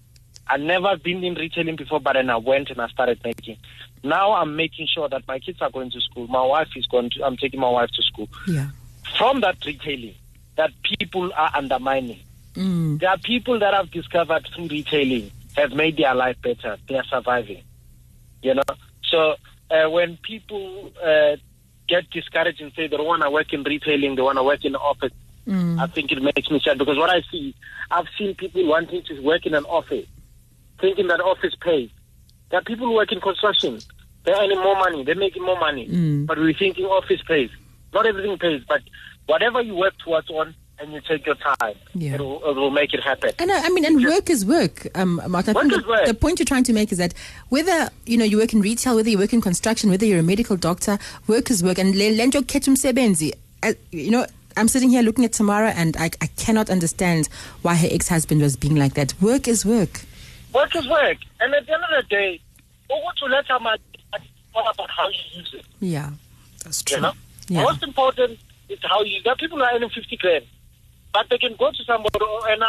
I'd 0.49 0.63
never 0.63 0.97
been 0.97 1.23
in 1.23 1.35
retailing 1.35 1.77
before, 1.77 2.01
but 2.01 2.15
then 2.15 2.29
I 2.29 2.39
went 2.39 2.71
and 2.71 2.81
I 2.81 2.89
started 2.89 3.21
making. 3.25 3.59
Now 4.03 4.33
I'm 4.33 4.57
making 4.57 4.89
sure 4.93 5.09
that 5.09 5.29
my 5.29 5.39
kids 5.39 5.63
are 5.63 5.71
going 5.71 5.93
to 5.93 6.01
school. 6.01 6.27
My 6.27 6.45
wife 6.45 6.71
is 6.75 6.87
going 6.87 7.11
to, 7.11 7.25
I'm 7.25 7.37
taking 7.37 7.61
my 7.61 7.71
wife 7.71 7.91
to 7.91 8.03
school. 8.03 8.29
Yeah. 8.49 8.71
From 9.17 9.43
that 9.43 9.65
retailing, 9.65 10.17
that 10.57 10.73
people 10.83 11.33
are 11.37 11.53
undermining. 11.55 12.19
Mm. 12.55 12.99
There 12.99 13.11
are 13.11 13.19
people 13.19 13.61
that 13.61 13.73
I've 13.73 13.93
discovered 13.93 14.49
through 14.53 14.67
retailing 14.67 15.31
have 15.57 15.71
made 15.71 15.99
their 15.99 16.17
life 16.17 16.43
better. 16.43 16.79
They 16.89 16.97
are 16.97 17.05
surviving. 17.05 17.63
You 18.43 18.55
know? 18.55 18.63
So 19.05 19.37
uh, 19.71 19.89
when 19.89 20.17
people 20.17 20.91
uh, 21.01 21.37
get 21.91 22.09
discouraged 22.11 22.61
and 22.61 22.73
say 22.73 22.87
they 22.87 22.97
don't 22.97 23.01
oh, 23.01 23.11
want 23.11 23.23
to 23.23 23.31
work 23.31 23.53
in 23.53 23.63
retailing, 23.65 24.15
they 24.15 24.23
want 24.23 24.39
to 24.39 24.45
work 24.45 24.65
in 24.65 24.73
the 24.73 24.79
office, 24.79 25.13
mm. 25.47 25.79
I 25.79 25.87
think 25.89 26.13
it 26.13 26.23
makes 26.23 26.51
me 26.51 26.61
sad 26.65 26.79
because 26.79 26.97
what 26.97 27.11
I 27.11 27.23
see, 27.31 27.55
I've 27.91 28.07
seen 28.17 28.35
people 28.37 28.65
wanting 28.67 29.03
to 29.03 29.21
work 29.21 29.45
in 29.45 29.55
an 29.55 29.65
office, 29.65 30.07
thinking 30.81 31.09
that 31.09 31.21
office 31.21 31.55
pays. 31.61 31.91
There 32.51 32.61
are 32.61 32.65
people 32.65 32.87
who 32.87 32.95
work 32.95 33.13
in 33.13 33.21
construction. 33.21 33.81
They're 34.25 34.37
earning 34.37 34.59
more 34.59 34.77
money. 34.77 35.05
They're 35.05 35.15
making 35.15 35.45
more 35.45 35.59
money. 35.59 35.89
Mm. 35.89 36.27
But 36.27 36.39
we're 36.39 36.55
thinking 36.55 36.85
office 36.87 37.23
pays. 37.27 37.51
Not 37.93 38.07
everything 38.07 38.39
pays, 38.39 38.63
but 38.69 38.83
whatever 39.27 39.61
you 39.61 39.75
work 39.75 39.95
towards 39.99 40.31
on 40.31 40.55
and 40.81 40.93
you 40.93 41.01
take 41.03 41.27
your 41.27 41.35
time, 41.35 41.75
Yeah. 41.95 42.15
it, 42.15 42.21
will, 42.21 42.43
it 42.49 42.57
will 42.57 42.71
make 42.71 42.95
it 42.95 43.01
happen. 43.03 43.31
And 43.39 43.53
I, 43.53 43.67
I 43.67 43.69
mean, 43.71 43.85
and 43.85 44.03
work 44.05 44.31
is 44.31 44.45
work. 44.47 44.87
Um, 44.95 45.21
Martin, 45.29 45.57
I 45.57 45.61
Work 45.61 45.69
think 45.71 45.73
is 45.81 45.83
the, 45.85 45.89
work. 45.89 46.07
the 46.07 46.15
point 46.15 46.39
you're 46.39 46.47
trying 46.47 46.65
to 46.65 46.73
make 46.73 46.91
is 46.93 46.99
that 46.99 47.13
whether 47.51 47.91
you 48.07 48.17
know 48.17 48.25
you 48.25 48.39
work 48.39 48.53
in 48.53 48.61
retail, 48.61 48.97
whether 48.97 49.11
you 49.11 49.19
work 49.19 49.33
in 49.33 49.41
construction, 49.41 49.91
whether 49.91 50.07
you're 50.07 50.21
a 50.21 50.23
medical 50.23 50.57
doctor, 50.57 50.99
work 51.27 51.51
is 51.51 51.63
work. 51.63 51.79
And 51.79 51.95
le- 51.95 52.13
lento 52.17 52.41
ketum 52.43 52.77
sebenzi. 52.77 53.33
You 53.93 54.11
know, 54.11 54.27
I'm 54.57 54.69
sitting 54.69 54.91
here 54.91 55.03
looking 55.03 55.25
at 55.25 55.33
Tamara, 55.35 55.71
and 55.73 55.97
I, 55.99 56.07
I 56.21 56.27
cannot 56.37 56.71
understand 56.71 57.29
why 57.63 57.75
her 57.75 57.89
ex-husband 57.91 58.41
was 58.41 58.57
being 58.57 58.77
like 58.77 58.95
that. 58.95 59.13
Work 59.21 59.47
is 59.49 59.65
work. 59.67 60.01
Work 60.55 60.75
is 60.75 60.89
work. 60.89 61.19
And 61.41 61.55
at 61.55 61.67
the 61.67 61.73
end 61.75 61.83
of 61.85 62.03
the 62.03 62.09
day, 62.09 62.41
what 62.89 63.17
to 63.19 63.27
let 63.27 63.47
them 63.47 63.67
all 64.55 64.69
about 64.69 64.91
how 64.91 65.09
you 65.09 65.39
use 65.39 65.55
it. 65.55 65.65
Yeah. 65.81 66.11
That's 66.65 66.81
You 66.89 66.97
true. 66.97 67.03
know? 67.03 67.13
Yeah. 67.49 67.63
Most 67.63 67.83
important 67.83 68.39
is 68.69 68.79
how 68.83 69.03
you 69.03 69.21
there 69.23 69.33
are 69.33 69.37
people 69.37 69.59
who 69.59 69.65
are 69.65 69.75
earning 69.75 69.91
fifty 69.91 70.17
grand. 70.17 70.45
But 71.13 71.29
they 71.31 71.39
can 71.39 71.57
go 71.59 71.71
to 71.71 71.85
somebody 71.85 72.19
who 72.19 72.41
earn 72.49 72.63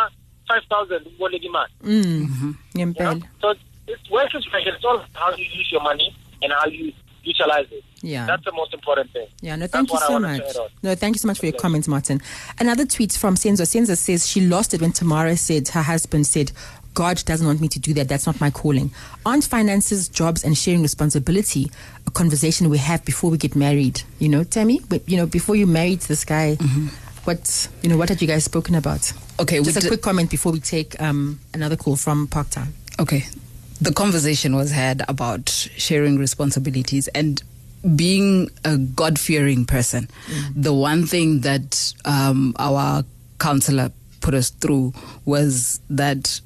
five 0.48 0.64
thousand 0.70 1.06
man. 1.20 1.66
Mm. 1.84 2.56
You 2.74 2.86
know? 2.86 2.94
Ngempela. 2.94 3.24
So 3.42 3.54
it's 3.88 4.10
work 4.10 4.34
is 4.36 4.46
work. 4.52 4.64
It's 4.66 4.84
all 4.84 4.96
about 4.96 5.10
how 5.14 5.36
you 5.36 5.46
use 5.46 5.70
your 5.72 5.82
money 5.82 6.16
and 6.42 6.52
how 6.52 6.66
you 6.68 6.94
utilize 7.24 7.68
it. 7.72 7.84
Yeah. 8.02 8.26
That's 8.26 8.44
the 8.44 8.52
most 8.52 8.74
important 8.74 9.12
thing. 9.12 9.28
Yeah, 9.42 9.56
no, 9.56 9.68
That's 9.68 9.74
thank 9.74 9.92
you 9.92 10.00
so 10.00 10.20
much. 10.20 10.40
to 10.42 10.50
add 10.50 10.56
on. 10.56 10.70
No, 10.82 10.96
thank 10.96 11.16
you 11.16 11.20
so 11.20 11.28
much 11.28 11.40
for 11.40 11.46
your 11.46 11.54
comments, 11.54 11.88
Martin. 11.88 12.20
Another 12.60 12.86
tweet 12.86 13.12
from 13.14 13.36
Senzo. 13.36 13.62
Senzo 13.62 13.96
says 13.96 14.28
she 14.28 14.42
lost 14.42 14.74
it 14.74 14.82
when 14.82 14.92
Tamara 14.92 15.38
said 15.38 15.68
her 15.70 15.84
husband 15.84 16.26
said, 16.26 16.52
God 16.94 17.24
doesn't 17.26 17.46
want 17.46 17.62
me 17.62 17.68
to 17.70 17.80
do 17.80 17.94
that. 17.94 18.10
That's 18.10 18.26
not 18.26 18.42
my 18.42 18.50
calling. 18.50 18.92
Aren't 19.26 19.46
finances, 19.46 20.10
jobs, 20.10 20.44
and 20.44 20.58
sharing 20.58 20.82
responsibility 20.82 21.72
a 22.06 22.12
conversation 22.12 22.70
we 22.70 22.80
have 22.80 23.06
before 23.06 23.30
we 23.30 23.38
get 23.38 23.56
married? 23.56 24.02
You 24.20 24.28
know, 24.28 24.44
Tammy, 24.44 24.82
but, 24.90 25.08
you 25.08 25.16
know, 25.16 25.26
before 25.26 25.56
you 25.56 25.68
married 25.68 26.02
this 26.02 26.26
guy, 26.26 26.58
what, 27.26 27.70
you 27.82 27.90
know, 27.90 27.98
what 27.98 28.10
had 28.10 28.22
you 28.22 28.28
guys 28.28 28.44
spoken 28.44 28.76
about? 28.76 29.12
Okay, 29.40 29.62
Just 29.62 29.84
a 29.84 29.88
quick 29.88 30.02
comment 30.02 30.30
before 30.30 30.52
we 30.52 30.60
take 30.60 31.00
um, 31.02 31.40
another 31.54 31.76
call 31.76 31.96
from 31.96 32.28
Parktown. 32.28 32.68
Okay. 33.00 33.24
The 33.80 33.92
conversation 33.94 34.56
was 34.56 34.72
had 34.72 35.02
about 35.08 35.50
sharing 35.50 36.18
responsibilities 36.18 37.08
and 37.10 37.42
being 37.96 38.50
a 38.64 38.78
God 38.78 39.18
fearing 39.18 39.66
person. 39.66 40.08
The 40.56 40.74
one 40.74 41.08
thing 41.08 41.42
that 41.42 41.94
um, 42.06 42.54
our 42.60 43.04
counselor 43.40 43.92
put 44.22 44.34
us 44.34 44.50
through 44.50 44.94
was 45.26 45.80
that. 45.90 46.42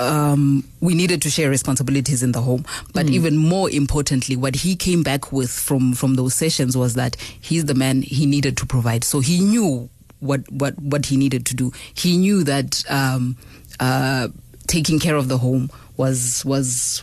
Um, 0.00 0.64
we 0.80 0.94
needed 0.94 1.20
to 1.20 1.28
share 1.28 1.50
responsibilities 1.50 2.22
in 2.22 2.32
the 2.32 2.40
home, 2.40 2.64
but 2.94 3.10
even 3.10 3.36
more 3.36 3.68
importantly, 3.70 4.34
what 4.34 4.54
he 4.54 4.74
came 4.74 5.02
back 5.02 5.30
with 5.30 5.50
from 5.50 5.92
from 5.92 6.14
those 6.14 6.34
sessions 6.34 6.74
was 6.74 6.94
that 6.94 7.16
he's 7.38 7.66
the 7.66 7.74
man 7.74 8.00
he 8.00 8.24
needed 8.24 8.56
to 8.56 8.64
provide. 8.66 9.04
So 9.04 9.20
he 9.20 9.40
knew 9.40 9.90
what 10.20 10.40
what 10.52 10.78
what 10.80 11.06
he 11.06 11.16
needed 11.16 11.44
to 11.46 11.54
do. 11.54 11.72
He 11.94 12.16
knew 12.16 12.44
that 12.44 12.84
um, 12.90 13.36
uh, 13.80 14.28
taking 14.66 14.98
care 14.98 15.16
of 15.16 15.28
the 15.28 15.38
home 15.38 15.70
was 15.96 16.44
was 16.44 17.02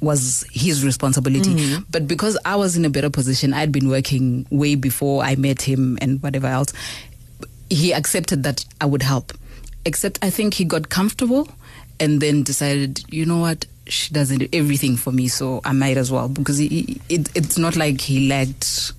was 0.00 0.44
his 0.52 0.84
responsibility. 0.84 1.50
But 1.90 2.06
because 2.06 2.36
I 2.44 2.56
was 2.56 2.76
in 2.76 2.84
a 2.84 2.90
better 2.90 3.08
position, 3.10 3.54
I'd 3.54 3.72
been 3.72 3.88
working 3.88 4.46
way 4.50 4.74
before 4.74 5.22
I 5.24 5.36
met 5.36 5.62
him 5.62 5.96
and 6.00 6.22
whatever 6.22 6.46
else. 6.48 6.72
He 7.70 7.92
accepted 7.92 8.42
that 8.44 8.64
I 8.80 8.86
would 8.86 9.02
help. 9.02 9.32
Except 9.84 10.18
I 10.22 10.30
think 10.30 10.54
he 10.54 10.64
got 10.64 10.88
comfortable 10.88 11.48
and 11.98 12.20
then 12.20 12.42
decided, 12.42 13.02
you 13.10 13.24
know 13.24 13.38
what, 13.38 13.64
she 13.86 14.12
doesn't 14.12 14.38
do 14.38 14.48
everything 14.52 14.96
for 14.96 15.12
me, 15.12 15.28
so 15.28 15.60
I 15.64 15.72
might 15.72 15.96
as 15.96 16.10
well 16.12 16.28
because 16.28 16.58
he, 16.58 16.68
he- 16.68 17.00
it, 17.08 17.28
it's 17.34 17.56
not 17.56 17.74
like 17.76 18.00
he 18.00 18.28
lacked 18.28 18.92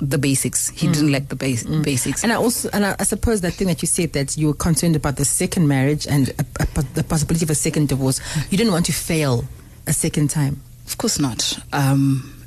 the 0.00 0.18
basics. 0.18 0.70
He 0.70 0.86
didn't 0.86 1.08
mm. 1.08 1.12
like 1.12 1.28
the 1.28 1.36
base, 1.36 1.64
mm. 1.64 1.82
basics. 1.84 2.22
And 2.22 2.32
I 2.32 2.36
also, 2.36 2.70
and 2.72 2.86
I, 2.86 2.96
I 2.98 3.04
suppose 3.04 3.40
that 3.42 3.52
thing 3.54 3.68
that 3.68 3.82
you 3.82 3.86
said 3.86 4.12
that 4.14 4.36
you 4.36 4.48
were 4.48 4.54
concerned 4.54 4.96
about 4.96 5.16
the 5.16 5.24
second 5.24 5.68
marriage 5.68 6.06
and 6.06 6.30
a, 6.30 6.44
a, 6.76 6.82
the 6.94 7.04
possibility 7.04 7.44
of 7.44 7.50
a 7.50 7.54
second 7.54 7.88
divorce. 7.88 8.20
You 8.50 8.58
didn't 8.58 8.72
want 8.72 8.86
to 8.86 8.92
fail 8.92 9.44
a 9.86 9.92
second 9.92 10.30
time. 10.30 10.62
Of 10.86 10.98
course 10.98 11.18
not. 11.18 11.58
Um, 11.72 12.42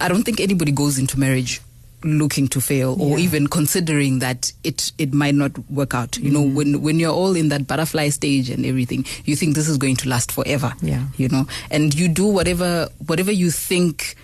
I 0.00 0.08
don't 0.08 0.24
think 0.24 0.40
anybody 0.40 0.72
goes 0.72 0.98
into 0.98 1.18
marriage 1.18 1.60
looking 2.04 2.46
to 2.48 2.60
fail 2.60 2.96
or 3.00 3.18
Yeah. 3.18 3.24
even 3.24 3.46
considering 3.46 4.18
that 4.20 4.52
it 4.62 4.92
it 4.98 5.12
might 5.14 5.34
not 5.34 5.52
work 5.70 5.94
out. 5.94 6.18
You 6.18 6.30
know, 6.30 6.44
mm. 6.44 6.54
when 6.54 6.82
when 6.82 6.98
you're 7.00 7.12
all 7.12 7.34
in 7.34 7.48
that 7.48 7.66
butterfly 7.66 8.10
stage 8.10 8.50
and 8.50 8.66
everything, 8.66 9.06
you 9.24 9.34
think 9.34 9.54
this 9.54 9.68
is 9.68 9.78
going 9.78 9.96
to 9.96 10.08
last 10.08 10.30
forever. 10.30 10.72
Yeah. 10.82 11.04
You 11.16 11.28
know, 11.28 11.46
and 11.70 11.94
you 11.94 12.08
do 12.08 12.26
whatever 12.26 12.88
whatever 13.06 13.32
you 13.32 13.50
think 13.50 14.14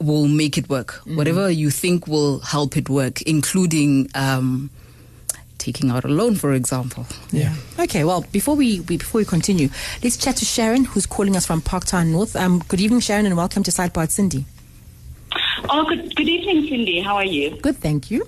will 0.00 0.26
make 0.26 0.56
it 0.56 0.68
work, 0.68 1.00
whatever 1.04 1.50
you 1.50 1.70
think 1.70 2.06
will 2.06 2.40
help 2.40 2.76
it 2.76 2.88
work, 2.88 3.22
including 3.22 4.08
um, 4.14 4.70
taking 5.58 5.90
out 5.90 6.04
a 6.04 6.08
loan, 6.08 6.34
for 6.34 6.52
example. 6.54 7.06
Yeah. 7.30 7.54
Okay. 7.78 8.04
Well, 8.04 8.24
before 8.32 8.56
we, 8.56 8.80
we 8.80 8.96
before 8.96 9.20
we 9.20 9.24
continue, 9.24 9.68
let's 10.02 10.16
chat 10.16 10.36
to 10.36 10.44
Sharon, 10.44 10.84
who's 10.84 11.06
calling 11.06 11.36
us 11.36 11.46
from 11.46 11.60
Parktown 11.60 12.08
North. 12.12 12.34
Um, 12.34 12.62
good 12.68 12.80
evening, 12.80 13.00
Sharon, 13.00 13.26
and 13.26 13.36
welcome 13.36 13.62
to 13.62 13.70
Sidebar 13.70 14.08
Sindi. 14.08 14.44
Oh, 15.68 15.84
good, 15.84 16.16
good 16.16 16.28
evening, 16.28 16.66
Sindi. 16.66 17.04
How 17.04 17.16
are 17.16 17.24
you? 17.24 17.56
Good, 17.60 17.76
thank 17.76 18.10
you. 18.10 18.26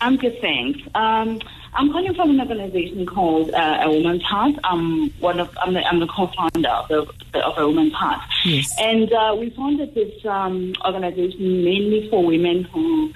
I'm 0.00 0.16
good, 0.16 0.40
thanks. 0.40 0.80
Um, 0.94 1.40
I'm 1.74 1.92
calling 1.92 2.14
from 2.14 2.30
an 2.30 2.40
organization 2.40 3.06
called 3.06 3.50
uh, 3.50 3.80
A 3.84 3.90
Woman's 3.90 4.22
Heart. 4.22 4.56
I'm 4.64 5.10
one 5.20 5.38
of 5.40 5.56
I'm 5.62 5.74
the, 5.74 5.86
I'm 5.86 6.00
the 6.00 6.06
co-founder 6.06 6.68
of, 6.68 6.88
the, 7.32 7.40
of 7.46 7.58
A 7.58 7.66
Woman's 7.66 7.92
Heart, 7.92 8.20
Yes. 8.44 8.74
and 8.80 9.12
uh, 9.12 9.36
we 9.38 9.50
founded 9.50 9.94
this 9.94 10.24
um, 10.26 10.72
organization 10.84 11.64
mainly 11.64 12.08
for 12.10 12.24
women 12.24 12.64
who 12.64 13.12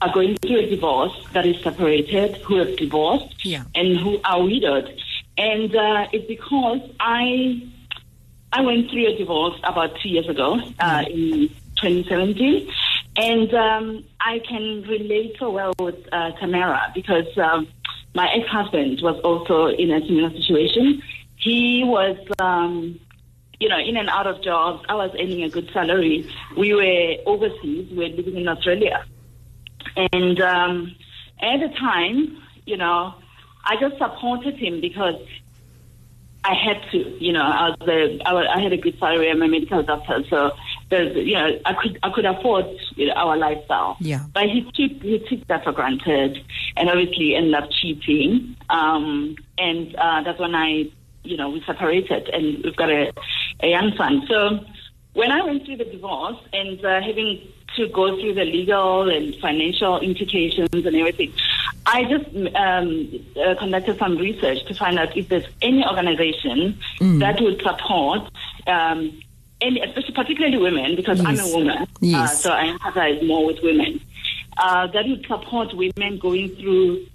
are 0.00 0.12
going 0.12 0.36
through 0.36 0.58
a 0.58 0.66
divorce 0.68 1.12
that 1.32 1.44
is 1.44 1.60
separated, 1.62 2.36
who 2.38 2.56
have 2.56 2.76
divorced, 2.76 3.44
Yeah. 3.44 3.64
and 3.74 3.96
who 3.98 4.20
are 4.24 4.42
widowed. 4.42 4.96
And 5.36 5.74
uh, 5.74 6.06
it's 6.12 6.26
because 6.28 6.80
I 7.00 7.62
I 8.52 8.60
went 8.62 8.90
through 8.90 9.06
a 9.08 9.16
divorce 9.16 9.58
about 9.64 9.98
two 10.00 10.08
years 10.08 10.28
ago 10.28 10.60
uh, 10.80 11.04
in 11.10 11.48
2017, 11.76 12.70
and 13.18 13.52
um, 13.52 14.04
I 14.20 14.38
can 14.48 14.82
relate 14.82 15.36
so 15.40 15.50
well 15.50 15.74
with 15.80 15.96
uh, 16.12 16.30
Tamara 16.38 16.92
because 16.94 17.26
um, 17.36 17.66
my 18.14 18.28
ex-husband 18.32 19.00
was 19.02 19.20
also 19.24 19.66
in 19.66 19.90
a 19.90 20.00
similar 20.06 20.30
situation. 20.30 21.02
He 21.36 21.82
was, 21.84 22.16
um, 22.38 22.98
you 23.58 23.68
know, 23.68 23.78
in 23.78 23.96
and 23.96 24.08
out 24.08 24.28
of 24.28 24.40
jobs. 24.42 24.84
I 24.88 24.94
was 24.94 25.10
earning 25.14 25.42
a 25.42 25.50
good 25.50 25.68
salary. 25.72 26.30
We 26.56 26.74
were 26.74 27.16
overseas. 27.26 27.90
We 27.90 27.96
were 27.96 28.16
living 28.16 28.36
in 28.36 28.46
Australia, 28.46 29.04
and 30.12 30.40
um, 30.40 30.94
At 31.40 31.60
the 31.60 31.68
time, 31.76 32.40
you 32.66 32.76
know, 32.76 33.14
I 33.64 33.76
just 33.80 33.98
supported 33.98 34.56
him 34.56 34.80
because 34.80 35.20
I 36.44 36.54
had 36.54 36.82
to. 36.92 36.98
You 36.98 37.32
know, 37.32 37.42
I 37.42 37.70
was 37.70 37.88
a, 37.88 38.20
I, 38.24 38.32
was, 38.32 38.46
I 38.54 38.60
had 38.60 38.72
a 38.72 38.76
good 38.76 38.96
salary. 38.98 39.28
I'm 39.28 39.42
a 39.42 39.48
medical 39.48 39.82
doctor, 39.82 40.22
so 40.30 40.52
there's, 40.90 41.14
you 41.16 41.34
know, 41.34 41.58
I 41.64 41.74
could 41.74 41.98
I 42.02 42.10
could 42.10 42.24
afford 42.24 42.66
you 42.96 43.06
know, 43.06 43.12
our 43.14 43.36
lifestyle. 43.36 43.96
Yeah. 44.00 44.24
But 44.32 44.44
he 44.44 44.62
took 44.62 45.02
he 45.02 45.18
took 45.28 45.46
that 45.48 45.64
for 45.64 45.72
granted, 45.72 46.42
and 46.76 46.88
obviously 46.88 47.34
ended 47.34 47.54
up 47.54 47.70
cheating. 47.70 48.56
Um, 48.70 49.36
and 49.58 49.94
uh, 49.96 50.22
that's 50.22 50.38
when 50.38 50.54
I, 50.54 50.90
you 51.24 51.36
know, 51.36 51.50
we 51.50 51.62
separated, 51.64 52.28
and 52.28 52.64
we've 52.64 52.76
got 52.76 52.90
a, 52.90 53.12
a 53.60 53.68
young 53.68 53.92
son. 53.96 54.24
So 54.28 54.60
when 55.12 55.30
I 55.32 55.42
went 55.42 55.64
through 55.64 55.76
the 55.78 55.84
divorce 55.84 56.36
and 56.52 56.82
uh, 56.84 57.00
having 57.02 57.40
to 57.76 57.88
go 57.88 58.18
through 58.18 58.34
the 58.34 58.44
legal 58.44 59.10
and 59.10 59.34
financial 59.36 60.00
implications 60.00 60.68
and 60.72 60.96
everything, 60.96 61.32
I 61.86 62.04
just 62.04 62.34
um, 62.56 63.26
uh, 63.36 63.54
conducted 63.58 63.98
some 63.98 64.16
research 64.16 64.64
to 64.66 64.74
find 64.74 64.98
out 64.98 65.16
if 65.16 65.28
there's 65.28 65.46
any 65.60 65.86
organization 65.86 66.78
that 67.18 67.40
would 67.40 67.60
support. 67.62 68.30
Um, 68.66 69.20
any, 69.60 69.80
especially 69.80 70.14
particularly 70.14 70.58
women, 70.58 70.96
because 70.96 71.20
I'm 71.20 71.26
a 71.34 71.44
Yes. 71.44 71.54
woman, 71.54 71.78
uh, 71.78 71.86
Yes. 72.00 72.42
so 72.42 72.50
I 72.50 72.66
empathize 72.76 73.26
more 73.26 73.44
with 73.46 73.60
women. 73.62 74.00
Uh, 74.56 74.86
that 74.88 75.06
would 75.06 75.24
support 75.26 75.72
women 75.74 76.18
going 76.18 76.48
through 76.56 77.06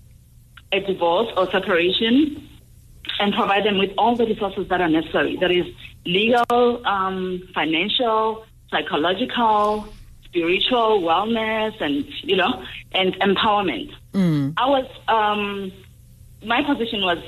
a 0.72 0.80
divorce 0.82 1.30
or 1.38 1.50
separation 1.52 2.48
and 3.20 3.34
provide 3.34 3.64
them 3.66 3.78
with 3.78 3.92
all 3.98 4.16
the 4.16 4.26
resources 4.26 4.68
that 4.70 4.82
are 4.82 4.90
necessary. 4.90 5.36
That 5.38 5.52
is 5.52 5.68
legal, 6.06 6.86
um, 6.86 7.44
financial, 7.54 8.46
psychological, 8.72 9.88
spiritual, 10.26 11.02
wellness, 11.02 11.80
and 11.80 12.06
you 12.24 12.36
know, 12.36 12.64
and 12.94 13.14
empowerment. 13.20 13.92
I 14.58 14.66
was, 14.70 14.86
um, 15.08 15.72
my 16.46 16.64
position 16.64 17.02
was, 17.02 17.20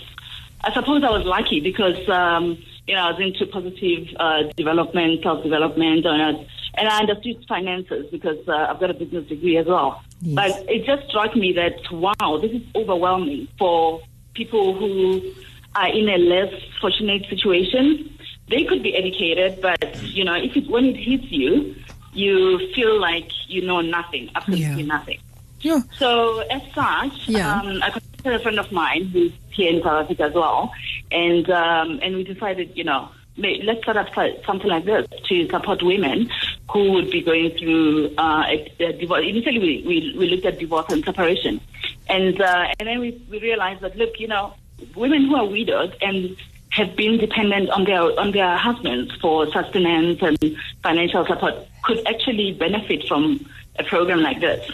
I 0.63 0.73
suppose 0.73 1.03
I 1.03 1.09
was 1.11 1.25
lucky 1.25 1.59
because 1.59 2.07
um, 2.09 2.57
you 2.87 2.95
know 2.95 3.01
I 3.01 3.11
was 3.11 3.19
into 3.21 3.45
positive 3.51 4.07
uh, 4.19 4.43
development, 4.55 5.23
self 5.23 5.43
development, 5.43 6.05
and, 6.05 6.21
I- 6.21 6.47
and 6.77 6.87
I 6.89 6.99
understood 6.99 7.43
finances 7.47 8.07
because 8.11 8.37
uh, 8.47 8.67
I've 8.69 8.79
got 8.81 8.89
a 8.89 8.93
business 8.93 9.27
degree 9.27 9.57
as 9.57 9.65
well. 9.65 10.03
Yes. 10.21 10.35
But 10.35 10.69
it 10.69 10.85
just 10.85 11.07
struck 11.09 11.35
me 11.35 11.53
that 11.53 11.75
wow, 11.91 12.37
this 12.37 12.51
is 12.51 12.61
overwhelming 12.75 13.47
for 13.57 14.01
people 14.33 14.73
who 14.77 15.33
are 15.75 15.87
in 15.89 16.09
a 16.09 16.17
less 16.17 16.53
fortunate 16.81 17.25
situation. 17.29 18.11
They 18.49 18.63
could 18.65 18.83
be 18.83 18.95
educated, 18.95 19.61
but 19.61 20.03
you 20.03 20.23
know, 20.23 20.35
if 20.35 20.55
it, 20.55 20.69
when 20.69 20.85
it 20.85 20.97
hits 20.97 21.31
you, 21.31 21.75
you 22.13 22.59
feel 22.75 22.99
like 22.99 23.29
you 23.47 23.61
know 23.65 23.81
nothing, 23.81 24.29
absolutely 24.35 24.83
Yeah. 24.83 24.85
nothing. 24.97 25.19
Yeah. 25.61 25.79
So 25.97 26.39
as 26.51 26.61
such, 26.73 27.27
Yeah. 27.27 27.59
um, 27.61 27.81
I 27.81 27.89
contacted 27.89 28.33
a 28.33 28.39
friend 28.39 28.59
of 28.59 28.71
mine 28.71 29.05
who's 29.05 29.31
here 29.51 29.73
in 29.73 29.81
South 29.81 30.03
Africa 30.03 30.23
as 30.23 30.33
well, 30.33 30.71
and 31.11 31.49
um, 31.49 31.99
and 32.01 32.15
we 32.15 32.23
decided, 32.23 32.75
you 32.75 32.83
know, 32.83 33.09
let's 33.37 33.85
set 33.85 33.97
up 33.97 34.07
something 34.45 34.69
like 34.69 34.85
this 34.85 35.07
to 35.27 35.47
support 35.49 35.83
women 35.83 36.29
who 36.71 36.91
would 36.93 37.09
be 37.11 37.21
going 37.21 37.51
through 37.57 38.13
uh, 38.17 38.43
a, 38.47 38.71
a 38.79 38.93
divorce. 38.93 39.23
Initially, 39.25 39.59
we, 39.59 39.83
we 39.85 40.15
we 40.17 40.29
looked 40.29 40.45
at 40.45 40.59
divorce 40.59 40.85
and 40.89 41.03
separation, 41.03 41.61
and 42.09 42.39
uh, 42.41 42.67
and 42.79 42.87
then 42.87 42.99
we 42.99 43.21
we 43.29 43.39
realized 43.39 43.81
that 43.81 43.95
look, 43.95 44.19
you 44.19 44.27
know, 44.27 44.53
women 44.95 45.25
who 45.25 45.35
are 45.35 45.45
widowed 45.45 45.95
and 46.01 46.35
have 46.69 46.95
been 46.95 47.17
dependent 47.17 47.69
on 47.69 47.85
their 47.85 48.01
on 48.19 48.31
their 48.31 48.57
husbands 48.57 49.13
for 49.21 49.49
sustenance 49.51 50.21
and 50.21 50.57
financial 50.83 51.25
support 51.25 51.53
could 51.83 52.05
actually 52.07 52.51
benefit 52.53 53.07
from 53.07 53.45
a 53.79 53.83
program 53.83 54.21
like 54.21 54.39
this. 54.39 54.69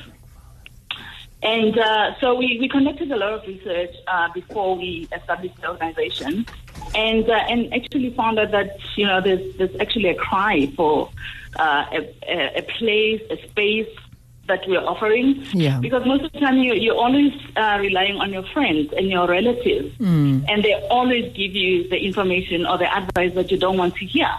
And 1.44 1.78
uh, 1.78 2.20
so 2.20 2.36
we, 2.36 2.58
we 2.60 2.70
conducted 2.70 3.12
a 3.12 3.18
lot 3.18 3.34
of 3.34 3.48
research 3.48 3.96
uh, 4.08 4.32
before 4.34 4.78
we 4.78 5.08
established 5.12 5.60
the 5.60 5.70
organization, 5.70 6.46
and 6.94 7.28
uh, 7.28 7.34
and 7.50 7.74
actually 7.74 8.14
found 8.14 8.38
out 8.38 8.52
that 8.52 8.78
you 8.96 9.08
know 9.08 9.22
there's 9.22 9.56
there's 9.58 9.76
actually 9.80 10.10
a 10.10 10.16
cry 10.16 10.72
for 10.76 11.10
uh, 11.58 11.86
a, 11.92 12.60
a, 12.60 12.62
place, 12.78 13.22
a 13.32 13.38
space 13.50 13.90
that 14.48 14.62
we're 14.68 14.86
offering. 14.86 15.44
Yeah. 15.54 15.80
Because 15.80 16.06
most 16.06 16.26
of 16.26 16.32
the 16.32 16.40
time 16.40 16.60
you 16.60 16.76
you're 16.76 16.96
always 16.96 17.34
uh, 17.56 17.78
relying 17.82 18.18
on 18.18 18.32
your 18.32 18.44
friends 18.54 18.94
and 18.96 19.10
your 19.10 19.28
relatives, 19.28 19.96
and 20.48 20.64
they 20.64 20.74
always 20.90 21.34
give 21.34 21.56
you 21.56 21.90
the 21.90 21.98
information 21.98 22.68
or 22.68 22.78
the 22.78 22.96
advice 22.96 23.34
that 23.34 23.50
you 23.50 23.58
don't 23.58 23.78
want 23.78 23.96
to 23.96 24.06
hear. 24.06 24.30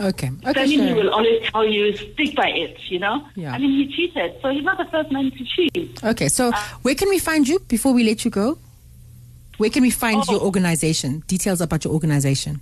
Okay. 0.00 0.30
Okay. 0.44 0.52
Family 0.54 0.76
Sharon. 0.76 0.96
will 0.96 1.10
always 1.10 1.42
tell 1.50 1.66
you 1.66 1.96
stick 1.96 2.34
by 2.34 2.48
it. 2.48 2.76
You 2.88 2.98
know. 2.98 3.26
Yeah. 3.36 3.52
I 3.52 3.58
mean, 3.58 3.70
he 3.70 3.94
cheated, 3.94 4.34
so 4.42 4.48
he's 4.50 4.64
not 4.64 4.78
the 4.78 4.86
first 4.86 5.10
man 5.12 5.30
to 5.30 5.44
cheat. 5.44 6.02
Okay. 6.02 6.28
So, 6.28 6.50
where 6.82 6.94
can 6.94 7.08
we 7.08 7.18
find 7.18 7.46
you 7.46 7.58
before 7.60 7.92
we 7.92 8.02
let 8.04 8.24
you 8.24 8.30
go? 8.30 8.58
Where 9.58 9.70
can 9.70 9.82
we 9.82 9.90
find 9.90 10.22
Oh. 10.28 10.32
your 10.32 10.40
organization? 10.40 11.22
Details 11.26 11.60
about 11.60 11.84
your 11.84 11.92
organization. 11.92 12.60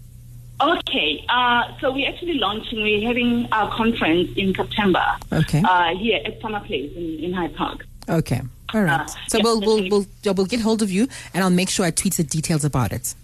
Okay, 0.62 1.24
uh, 1.30 1.62
so 1.80 1.90
we're 1.90 2.06
actually 2.06 2.34
launching, 2.34 2.82
we're 2.82 3.00
having 3.08 3.48
our 3.50 3.74
conference 3.74 4.28
in 4.36 4.54
September. 4.54 5.02
Okay. 5.32 5.62
Uh, 5.66 5.96
here 5.96 6.20
at 6.22 6.38
Summer 6.42 6.60
Place 6.60 6.92
in, 6.94 7.18
in 7.24 7.32
Hyde 7.32 7.56
Park. 7.56 7.86
Okay. 8.10 8.42
All 8.74 8.82
right. 8.82 9.00
Uh, 9.00 9.06
so 9.28 9.38
yeah, 9.38 9.44
we'll, 9.44 9.60
we'll 9.60 9.88
we'll 9.88 10.34
we'll 10.34 10.44
get 10.46 10.60
hold 10.60 10.82
of 10.82 10.90
you, 10.90 11.08
and 11.32 11.42
I'll 11.42 11.48
make 11.48 11.70
sure 11.70 11.86
I 11.86 11.90
tweet 11.90 12.14
the 12.14 12.24
details 12.24 12.62
about 12.66 12.92
it. 12.92 13.14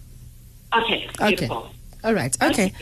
Okay, 0.75 1.07
Okay. 1.21 1.27
beautiful. 1.35 1.69
All 2.03 2.13
right. 2.15 2.35
Okay. 2.41 2.73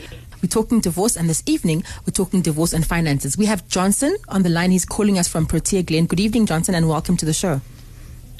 We're 0.45 0.61
talking 0.61 0.79
divorce, 0.79 1.17
and 1.17 1.27
this 1.27 1.41
evening 1.47 1.83
we're 2.05 2.11
talking 2.11 2.43
divorce 2.43 2.71
and 2.71 2.85
finances. 2.85 3.35
We 3.35 3.47
have 3.47 3.67
Johnson 3.67 4.15
on 4.27 4.43
the 4.43 4.49
line. 4.49 4.69
He's 4.69 4.85
calling 4.85 5.17
us 5.17 5.27
from 5.27 5.47
Protea 5.47 5.81
Glen. 5.81 6.05
Good 6.05 6.19
evening, 6.19 6.45
Johnson, 6.45 6.75
and 6.75 6.87
welcome 6.87 7.17
to 7.17 7.25
the 7.25 7.33
show. 7.33 7.61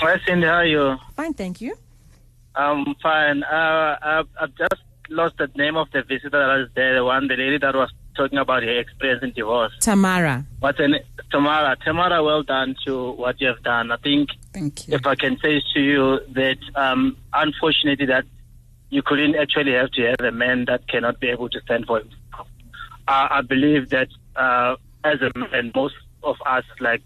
Hi, 0.02 0.20
Sindi. 0.20 0.46
How 0.46 0.58
are 0.58 0.65
you? 0.68 0.98
Fine, 1.15 1.34
thank 1.34 1.62
you. 1.62 1.76
I'm 2.54 2.94
fine. 3.02 3.41
Uh, 3.41 3.98
I've, 4.04 4.28
I've 4.39 4.54
just 4.56 4.84
lost 5.10 5.38
the 5.39 5.50
name 5.56 5.78
of 5.78 5.89
the 5.94 6.04
visitor 6.04 6.30
that 6.30 6.46
was 6.46 6.70
there, 6.76 6.94
the 6.94 7.04
one, 7.04 7.28
the 7.28 7.38
lady 7.38 7.58
that 7.58 7.74
was 7.74 7.91
talking 8.15 8.38
about 8.38 8.62
her 8.62 8.80
experience 8.80 9.24
in 9.24 9.32
divorce. 9.32 9.74
Tamara. 9.82 10.46
What's 10.60 10.78
her 10.78 10.88
name? 10.88 11.02
Tamara. 11.32 11.76
Tamara, 11.84 12.24
well 12.24 12.44
done 12.44 12.76
to 12.86 13.13
what 13.13 13.41
you 13.41 13.48
have 13.48 13.63
done. 13.63 13.91
I 13.91 13.98
think 13.98 14.30
Thank 14.54 14.88
you. 14.88 14.94
if 14.94 15.08
I 15.08 15.15
can 15.15 15.39
say 15.39 15.60
to 15.74 15.82
you 15.82 16.20
that, 16.36 16.60
um, 16.76 17.18
unfortunately, 17.34 18.06
that 18.06 18.26
you 18.89 19.02
couldn't 19.02 19.36
actually 19.36 19.74
have 19.74 19.91
to 19.91 20.02
have 20.04 20.19
a 20.21 20.32
man 20.32 20.65
that 20.65 20.88
cannot 20.88 21.19
be 21.19 21.30
able 21.30 21.50
to 21.50 21.60
stand 21.62 21.86
for 21.86 22.00
himself. 22.00 22.48
Uh, 23.08 23.28
I 23.30 23.41
believe 23.41 23.89
that 23.89 24.08
uh, 24.36 24.76
as 25.04 25.19
a 25.21 25.38
man, 25.38 25.71
most 25.76 25.95
of 26.24 26.38
us, 26.45 26.63
like, 26.80 27.02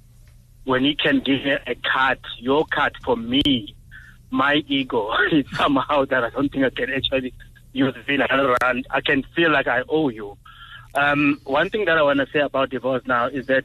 when 0.63 0.84
you 0.86 0.96
can 0.96 1.20
give 1.20 1.44
me 1.44 1.52
a 1.65 1.76
cut, 1.76 2.20
your 2.38 2.65
cut 2.65 2.94
for 3.04 3.18
me, 3.18 3.76
my 4.30 4.63
ego 4.68 5.12
is 5.32 5.46
somehow 5.56 6.06
that 6.06 6.24
I 6.24 6.30
don't 6.30 6.52
think 6.52 6.65
I 6.65 6.70
can 6.70 6.94
actually 6.94 7.34
use 7.74 7.96
it 8.08 8.32
around. 8.32 8.88
I 8.89 9.02
can 9.02 9.24
feel 9.36 9.52
like 9.52 9.68
I 9.68 9.84
owe 9.89 10.10
you. 10.10 10.38
Um, 10.96 11.39
one 11.44 11.70
thing 11.70 11.86
that 11.86 11.98
I 11.98 12.02
want 12.02 12.20
to 12.20 12.28
say 12.34 12.39
about 12.39 12.70
divorce 12.72 13.04
now 13.06 13.28
is 13.28 13.48
that 13.48 13.63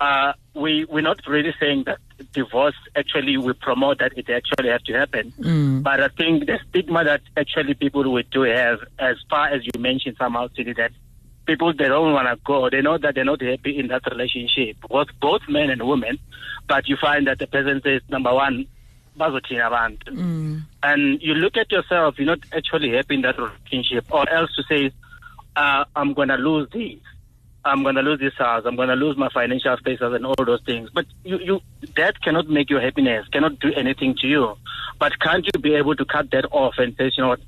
uh, 0.00 0.32
we 0.54 0.84
we're 0.86 1.00
not 1.00 1.20
really 1.26 1.54
saying 1.60 1.84
that 1.86 1.98
divorce 2.32 2.74
actually 2.96 3.36
we 3.36 3.52
promote 3.54 3.98
that 3.98 4.16
it 4.16 4.28
actually 4.30 4.68
has 4.68 4.82
to 4.82 4.92
happen. 4.92 5.32
But 5.82 6.00
I 6.00 6.08
think 6.08 6.46
the 6.46 6.58
stigma 6.68 7.04
that 7.04 7.22
actually 7.36 7.74
people 7.74 8.10
would 8.12 8.30
do 8.30 8.42
have, 8.42 8.80
as 8.98 9.16
far 9.30 9.48
as 9.48 9.64
you 9.64 9.72
mentioned 9.78 10.16
somehow, 10.18 10.48
City, 10.56 10.72
that 10.74 10.92
people 11.46 11.72
they 11.72 11.88
don't 11.88 12.12
want 12.12 12.28
to 12.28 12.36
go. 12.44 12.70
They 12.70 12.80
know 12.82 12.98
that 12.98 13.14
they're 13.14 13.24
not 13.24 13.40
happy 13.42 13.78
in 13.78 13.88
that 13.88 14.02
relationship, 14.10 14.76
both 14.88 15.08
both 15.20 15.42
men 15.48 15.70
and 15.70 15.82
women. 15.86 16.18
But 16.66 16.88
you 16.88 16.96
find 16.96 17.26
that 17.26 17.38
the 17.38 17.46
person 17.46 17.80
says, 17.82 18.00
number 18.08 18.32
one, 18.32 18.66
bazothina 19.18 19.70
abantu. 19.70 20.16
And 20.82 21.20
you 21.22 21.34
look 21.34 21.56
at 21.56 21.70
yourself, 21.70 22.14
you're 22.18 22.26
not 22.26 22.40
actually 22.52 22.90
happy 22.90 23.14
in 23.16 23.22
that 23.22 23.38
relationship, 23.38 24.06
or 24.10 24.28
else 24.28 24.50
to 24.56 24.62
say, 24.64 24.90
uh, 25.56 25.84
I'm 25.94 26.14
going 26.14 26.28
to 26.28 26.36
lose 26.36 26.68
this. 26.72 26.98
I'm 27.64 27.82
going 27.82 27.94
to 27.94 28.02
lose 28.02 28.20
this 28.20 28.34
house. 28.34 28.64
I'm 28.66 28.76
going 28.76 28.88
to 28.88 28.94
lose 28.94 29.16
my 29.16 29.28
financial 29.30 29.76
status 29.78 30.14
and 30.14 30.26
all 30.26 30.34
those 30.44 30.62
things. 30.66 30.90
But 30.92 31.06
you, 31.24 31.38
you, 31.38 31.60
that 31.96 32.20
cannot 32.20 32.48
make 32.48 32.68
your 32.68 32.80
happiness, 32.80 33.26
cannot 33.28 33.58
do 33.58 33.72
anything 33.74 34.16
to 34.20 34.26
you. 34.26 34.56
But 34.98 35.18
can't 35.20 35.46
you 35.46 35.60
be 35.60 35.74
able 35.74 35.96
to 35.96 36.04
cut 36.04 36.30
that 36.32 36.46
off 36.52 36.74
and 36.78 36.94
say, 36.96 37.10
you 37.16 37.22
know 37.22 37.28
what, 37.30 37.40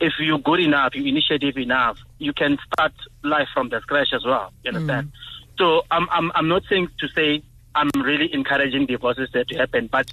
if 0.00 0.14
you're 0.18 0.38
good 0.38 0.60
enough, 0.60 0.94
you're 0.94 1.06
initiative 1.06 1.56
enough, 1.56 1.98
you 2.18 2.32
can 2.32 2.58
start 2.72 2.92
life 3.22 3.48
from 3.54 3.70
the 3.70 3.80
scratch 3.80 4.08
as 4.12 4.24
well. 4.24 4.52
You 4.64 4.72
mm. 4.72 4.76
understand? 4.76 5.12
So 5.58 5.82
I'm, 5.90 6.08
I'm, 6.10 6.32
I'm 6.34 6.48
not 6.48 6.64
saying 6.68 6.88
to 7.00 7.08
say 7.08 7.42
I'm 7.74 7.90
really 7.96 8.32
encouraging 8.32 8.86
divorces 8.86 9.30
that 9.32 9.48
to 9.48 9.56
happen, 9.56 9.88
but 9.90 10.12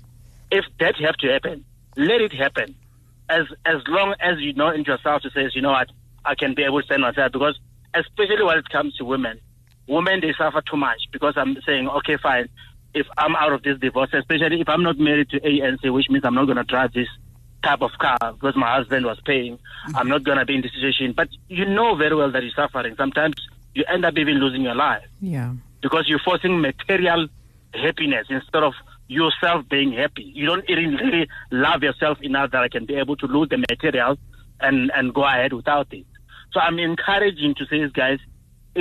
if 0.52 0.66
that 0.80 0.96
have 0.98 1.18
to 1.18 1.28
happen, 1.28 1.66
let 1.98 2.22
it 2.22 2.34
happen. 2.34 2.76
As 3.30 3.46
as 3.66 3.82
long 3.88 4.16
as 4.20 4.40
you 4.40 4.54
know 4.54 4.70
in 4.70 4.84
yourself 4.84 5.22
to 5.22 5.30
say, 5.30 5.50
you 5.54 5.62
know 5.62 5.72
what, 5.72 5.92
I 6.26 6.36
can 6.36 6.56
be 6.56 6.64
able 6.64 6.82
to 6.82 6.86
stand 6.86 7.04
myself 7.04 7.32
because 7.32 7.60
especially 7.94 8.44
when 8.44 8.58
it 8.58 8.70
comes 8.70 8.96
to 8.96 9.06
women, 9.06 9.40
women 9.90 10.22
they 10.22 10.34
suffer 10.38 10.62
too 10.62 10.78
much 10.78 11.00
because 11.12 11.34
I'm 11.36 11.58
saying, 11.66 11.88
okay, 11.90 12.18
fine, 12.22 12.48
if 12.94 13.08
I'm 13.18 13.36
out 13.36 13.52
of 13.54 13.64
this 13.64 13.78
divorce, 13.80 14.10
especially 14.14 14.62
if 14.62 14.70
I'm 14.70 14.84
not 14.84 14.98
married 14.98 15.30
to 15.32 15.40
ANC, 15.42 15.92
which 15.94 16.10
means 16.10 16.24
I'm 16.26 16.36
not 16.36 16.46
gonna 16.46 16.64
drive 16.64 16.94
this 16.94 17.08
type 17.64 17.82
of 17.82 17.92
car 18.00 18.18
because 18.34 18.56
my 18.56 18.74
husband 18.76 19.06
was 19.06 19.20
paying, 19.26 19.60
I'm 19.96 20.08
not 20.08 20.24
gonna 20.24 20.46
be 20.46 20.56
in 20.56 20.62
this 20.62 20.72
situation. 20.74 21.14
But 21.16 21.28
you 21.50 21.66
know 21.66 21.96
very 21.96 22.16
well 22.16 22.32
that 22.32 22.42
you're 22.44 22.52
suffering. 22.54 22.96
Sometimes 22.98 23.36
you 23.76 23.84
end 23.88 24.06
up 24.06 24.18
even 24.18 24.36
losing 24.36 24.62
your 24.62 24.76
life 24.76 25.04
Yeah. 25.22 25.54
because 25.82 26.08
you're 26.08 26.20
forcing 26.20 26.62
material 26.62 27.28
happiness 27.74 28.28
instead 28.30 28.64
of 28.64 28.74
yourself 29.08 29.68
being 29.70 29.92
happy. 29.92 30.24
You 30.36 30.46
don't 30.48 30.68
even 30.70 30.96
really 30.96 31.28
love 31.52 31.84
yourself 31.84 32.20
enough 32.22 32.52
that 32.52 32.62
I 32.64 32.70
can 32.70 32.86
be 32.86 32.96
able 32.96 33.16
to 33.18 33.28
lose 33.28 33.50
the 33.50 33.58
material 33.58 34.18
and, 34.60 34.92
and 34.96 35.14
go 35.14 35.24
ahead 35.26 35.54
without 35.54 35.88
it. 35.92 36.06
So 36.54 36.60
I'm 36.60 36.80
encouraging 36.80 37.56
to 37.56 37.66
say, 37.68 37.88
guys, 37.90 38.20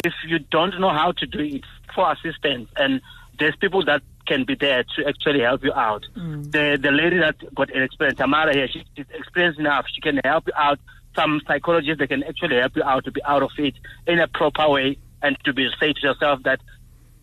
if 0.05 0.15
you 0.27 0.39
don't 0.39 0.79
know 0.81 0.91
how 0.91 1.13
to 1.13 1.27
do 1.27 1.41
it, 1.41 1.65
for 1.95 2.13
assistance. 2.13 2.69
And 2.77 3.01
there's 3.39 3.57
people 3.57 3.85
that 3.85 4.03
can 4.27 4.45
be 4.45 4.55
there 4.55 4.85
to 4.97 5.07
actually 5.07 5.41
help 5.41 5.65
you 5.65 5.73
out. 5.73 6.05
Mm. 6.17 6.53
The 6.53 6.79
the 6.81 6.91
lady 6.91 7.19
that 7.19 7.37
got 7.55 7.75
an 7.75 7.83
experience, 7.83 8.19
Tamara 8.19 8.55
here, 8.55 8.69
she's 8.69 8.85
experienced 9.11 9.59
enough. 9.59 9.87
She 9.93 10.01
can 10.01 10.21
help 10.25 10.47
you 10.47 10.53
out. 10.57 10.79
Some 11.17 11.41
psychologists 11.47 11.99
that 11.99 12.09
can 12.09 12.23
actually 12.23 12.57
help 12.57 12.77
you 12.77 12.83
out 12.85 13.05
to 13.05 13.11
be 13.11 13.23
out 13.25 13.43
of 13.43 13.51
it 13.59 13.75
in 14.07 14.21
a 14.21 14.29
proper 14.29 14.69
way 14.69 14.99
and 15.23 15.37
to 15.45 15.53
be 15.53 15.69
say 15.81 15.93
to 15.93 16.01
yourself 16.01 16.43
that 16.45 16.61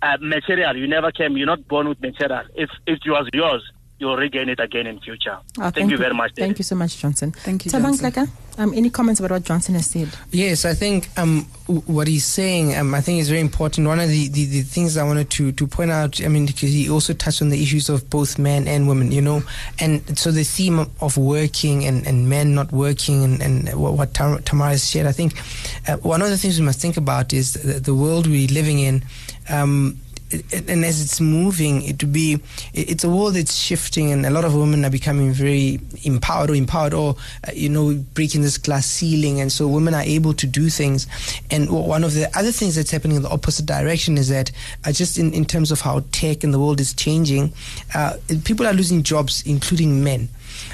uh, 0.02 0.18
material 0.20 0.76
you 0.76 0.88
never 0.88 1.12
came. 1.12 1.38
You're 1.38 1.48
not 1.48 1.68
born 1.68 1.88
with 1.88 2.02
material. 2.02 2.44
If 2.56 2.70
if 2.88 3.00
it 3.06 3.10
was 3.10 3.30
yours, 3.34 3.64
you'll 3.98 4.18
regain 4.18 4.50
it 4.50 4.60
again 4.60 4.88
in 4.88 5.00
future. 5.00 5.38
Oh, 5.60 5.70
thank, 5.70 5.90
you 5.90 5.98
very 5.98 6.14
much. 6.14 6.34
Thank 6.36 6.58
you 6.58 6.64
so 6.64 6.76
much, 6.76 6.98
Johnson. 6.98 7.32
Thank 7.32 7.66
you, 7.66 7.72
Tabang 7.72 8.00
Johnson. 8.00 8.12
Slaka, 8.12 8.30
um, 8.58 8.74
any 8.74 8.90
comments 8.90 9.20
about 9.20 9.32
what 9.32 9.44
Johnson 9.44 9.76
has 9.76 9.88
said? 9.88 10.10
Yes, 10.32 10.66
I 10.66 10.74
think 10.74 11.08
um, 11.18 11.46
w- 11.68 11.82
what 11.88 12.08
he's 12.08 12.26
saying, 12.26 12.76
um, 12.76 12.94
I 12.94 13.02
think 13.02 13.22
is 13.22 13.30
very 13.30 13.42
important. 13.42 13.88
One 13.88 14.00
of 14.00 14.10
the, 14.10 14.28
the, 14.30 14.46
the 14.46 14.62
things 14.64 14.98
I 14.98 15.04
wanted 15.04 15.30
to, 15.32 15.52
to 15.54 15.68
point 15.68 15.92
out, 15.92 16.22
I 16.24 16.28
mean, 16.28 16.46
because 16.46 16.72
he 16.72 16.90
also 16.90 17.14
touched 17.14 17.42
on 17.42 17.50
the 17.50 17.62
issues 17.62 17.88
of 17.90 18.10
both 18.10 18.38
men 18.38 18.68
and 18.68 18.88
women, 18.88 19.12
you 19.12 19.22
know, 19.22 19.44
and 19.80 20.18
so 20.18 20.32
the 20.32 20.44
theme 20.44 20.80
of 21.00 21.18
working 21.18 21.86
and, 21.86 22.06
and 22.06 22.28
men 22.30 22.54
not 22.54 22.72
working 22.74 23.24
and, 23.24 23.42
and 23.42 23.80
what, 23.80 23.94
what 23.94 24.14
Tam- 24.14 24.42
Tamara 24.44 24.72
has 24.72 24.90
shared, 24.90 25.08
I 25.08 25.12
think 25.14 25.34
uh, 25.88 25.98
one 25.98 26.22
of 26.22 26.30
the 26.30 26.38
things 26.38 26.60
we 26.60 26.66
must 26.66 26.82
think 26.82 26.98
about 26.98 27.32
is 27.34 27.54
the, 27.54 27.80
the 27.80 27.96
world 27.96 28.28
we're 28.28 28.48
living 28.48 28.80
in. 28.80 29.04
Um, 29.48 30.00
it- 30.32 30.70
and 30.70 30.84
as 30.84 31.02
it's 31.02 31.20
moving, 31.22 31.82
it 31.84 32.12
be 32.12 32.34
it- 32.74 32.90
it's 32.90 33.04
a 33.04 33.10
world 33.10 33.36
that's 33.36 33.56
shifting, 33.56 34.12
and 34.12 34.26
a 34.26 34.30
lot 34.30 34.44
of 34.46 34.54
women 34.54 34.84
are 34.86 34.90
becoming 34.90 35.34
very 35.34 35.80
empowered 36.04 36.50
or 36.50 36.56
empowered, 36.56 36.94
or 36.94 37.16
uh, 37.48 37.52
you 37.54 37.70
know, 37.70 37.94
breaking 38.14 38.42
this 38.42 38.58
glass 38.58 38.86
ceiling, 38.86 39.40
and 39.42 39.52
so 39.52 39.68
women 39.68 39.94
are 39.94 40.02
able 40.04 40.34
to 40.34 40.48
do 40.48 40.70
things. 40.70 41.08
And 41.52 41.70
one 41.70 42.04
of 42.04 42.14
the 42.14 42.28
other 42.38 42.52
things 42.52 42.76
that's 42.76 42.92
happening 42.92 43.18
in 43.18 43.24
the 43.24 43.30
opposite 43.30 43.66
direction 43.66 44.18
is 44.18 44.30
that 44.30 44.52
uh, 44.84 44.92
just 44.92 45.18
in, 45.18 45.34
in 45.34 45.46
terms 45.46 45.72
of 45.72 45.82
how 45.82 46.04
tech 46.12 46.44
and 46.44 46.54
the 46.54 46.60
world 46.60 46.80
is 46.80 46.94
changing, 46.94 47.54
uh, 47.94 48.14
people 48.44 48.66
are 48.68 48.74
losing 48.74 49.04
jobs, 49.04 49.44
including 49.46 50.04
men. 50.04 50.30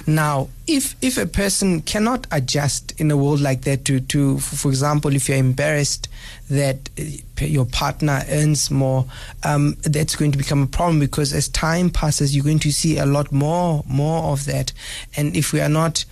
Now, 0.08 0.50
if 0.68 0.96
if 1.02 1.18
a 1.18 1.26
person 1.26 1.82
cannot 1.82 2.28
adjust 2.32 3.00
in 3.00 3.12
a 3.12 3.18
world 3.18 3.40
like 3.40 3.62
that 3.62 3.86
to 3.86 4.00
to 4.00 4.40
for 4.40 4.70
example, 4.70 5.16
if 5.16 5.28
you're 5.30 5.38
embarrassed 5.38 6.08
that 6.50 6.90
uh, 7.00 7.46
your 7.46 7.66
partner 7.66 8.24
earns 8.30 8.70
more, 8.72 9.06
um, 9.44 9.78
that's 9.84 10.16
going 10.16 10.32
to 10.32 10.38
become 10.38 10.64
a 10.64 10.68
problem 10.68 11.00
because 11.00 11.34
as 11.34 11.48
time 11.48 11.90
passes, 11.90 12.36
you're 12.36 12.44
going 12.46 12.60
to 12.60 12.72
see 12.72 12.98
a 12.98 13.06
lot 13.06 13.32
more 13.32 13.84
more 13.88 14.32
of 14.32 14.46
that, 14.46 14.74
and 15.16 15.36
if 15.36 15.54
we 15.54 15.62
are 15.62 15.70
not 15.70 16.06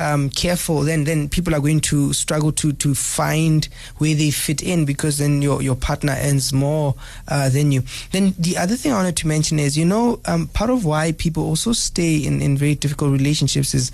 um, 0.00 0.30
careful, 0.30 0.80
then 0.80 1.04
then 1.04 1.28
people 1.28 1.54
are 1.54 1.60
going 1.60 1.80
to 1.80 2.12
struggle 2.12 2.52
to 2.52 2.72
to 2.72 2.94
find 2.94 3.68
where 3.98 4.14
they 4.14 4.30
fit 4.30 4.62
in 4.62 4.84
because 4.84 5.18
then 5.18 5.42
your 5.42 5.62
your 5.62 5.76
partner 5.76 6.16
earns 6.18 6.52
more 6.52 6.94
uh, 7.28 7.48
than 7.50 7.70
you. 7.70 7.82
Then 8.10 8.34
the 8.38 8.56
other 8.56 8.76
thing 8.76 8.92
I 8.92 8.96
wanted 8.96 9.16
to 9.18 9.28
mention 9.28 9.58
is, 9.58 9.76
you 9.76 9.84
know, 9.84 10.20
um, 10.24 10.48
part 10.48 10.70
of 10.70 10.84
why 10.84 11.12
people 11.12 11.44
also 11.44 11.72
stay 11.72 12.16
in 12.16 12.40
in 12.40 12.56
very 12.56 12.74
difficult 12.74 13.12
relationships 13.12 13.74
is, 13.74 13.92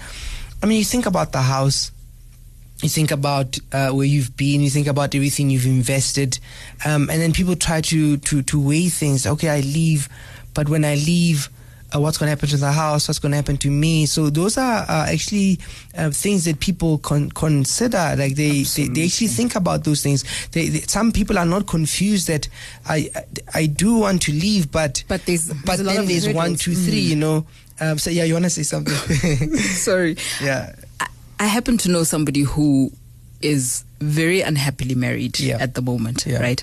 I 0.63 0.67
mean, 0.67 0.79
you 0.79 0.85
think 0.85 1.07
about 1.07 1.33
the 1.33 1.43
house. 1.43 1.91
You 2.83 2.91
think 2.91 3.11
about 3.11 3.59
uh, 3.73 3.91
where 3.91 4.07
you've 4.07 4.37
been. 4.37 4.61
You 4.61 4.71
think 4.71 4.87
about 4.87 5.15
everything 5.15 5.49
you've 5.49 5.67
invested, 5.67 6.39
um, 6.85 7.09
and 7.11 7.21
then 7.23 7.33
people 7.33 7.57
try 7.57 7.81
to 7.81 8.19
to 8.19 8.43
to 8.43 8.61
weigh 8.61 8.91
things. 8.91 9.27
Okay, 9.27 9.49
I 9.49 9.61
leave, 9.61 10.11
but 10.53 10.69
when 10.69 10.85
I 10.85 10.95
leave, 10.95 11.49
uh, 11.97 12.01
what's 12.01 12.19
going 12.19 12.27
to 12.27 12.31
happen 12.31 12.49
to 12.49 12.57
the 12.57 12.73
house, 12.73 13.09
what's 13.09 13.19
going 13.19 13.33
to 13.33 13.37
happen 13.37 13.57
to 13.59 13.71
me. 13.71 14.07
So 14.07 14.29
those 14.31 14.59
are 14.59 14.85
uh, 14.89 15.07
actually 15.09 15.59
uh, 15.97 16.11
things 16.11 16.45
that 16.45 16.61
people 16.61 16.99
con- 16.99 17.31
consider. 17.31 18.15
Like 18.19 18.35
they, 18.35 18.63
they, 18.63 18.89
they 18.89 19.05
actually 19.05 19.29
think 19.29 19.55
about 19.55 19.85
those 19.85 20.03
things. 20.03 20.25
They, 20.51 20.69
they, 20.69 20.81
some 20.81 21.13
people 21.13 21.39
are 21.39 21.47
not 21.47 21.67
confused 21.67 22.29
that 22.29 22.49
I, 22.87 23.11
I 23.15 23.25
I 23.55 23.67
do 23.67 23.99
want 23.99 24.23
to 24.23 24.33
leave, 24.33 24.71
but 24.71 25.05
But 25.09 25.25
there's- 25.27 25.49
but 25.49 25.67
there's 25.67 25.81
a 25.81 25.85
lot 25.85 25.97
then 25.97 26.07
there's 26.07 26.27
one, 26.29 26.51
hurdles. 26.53 26.61
two. 26.63 26.97
You 26.97 27.17
know. 27.17 27.47
Um, 27.81 27.99
so 27.99 28.11
yeah, 28.11 28.25
you 28.25 28.33
want 28.33 28.45
to 28.47 28.51
say 28.51 28.63
something? 28.63 28.95
Sorry. 29.59 30.17
yeah. 30.43 30.75
I, 31.01 31.07
I 31.41 31.47
happen 31.47 31.77
to 31.79 31.91
know 31.91 32.05
somebody 32.05 32.41
who 32.41 32.91
is 33.43 33.85
very 34.01 34.41
unhappily 34.41 34.95
married 34.95 35.39
Yeah. 35.39 35.59
at 35.61 35.75
the 35.75 35.83
moment, 35.83 36.25
Yeah. 36.27 36.41
right? 36.41 36.63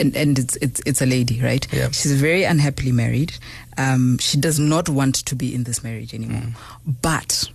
And 0.00 0.16
and 0.16 0.38
it's 0.38 0.56
it's 0.56 0.80
it's 0.86 1.00
a 1.02 1.06
lady, 1.06 1.40
right? 1.40 1.66
Yeah. 1.72 1.90
She's 1.90 2.20
very 2.20 2.42
unhappily 2.44 2.92
married. 2.92 3.32
Um, 3.78 4.18
she 4.18 4.36
does 4.38 4.58
not 4.58 4.88
want 4.88 5.14
to 5.26 5.34
be 5.36 5.54
in 5.54 5.64
this 5.64 5.82
marriage 5.84 6.12
anymore. 6.12 6.42
Mm. 6.42 6.54
But 7.00 7.48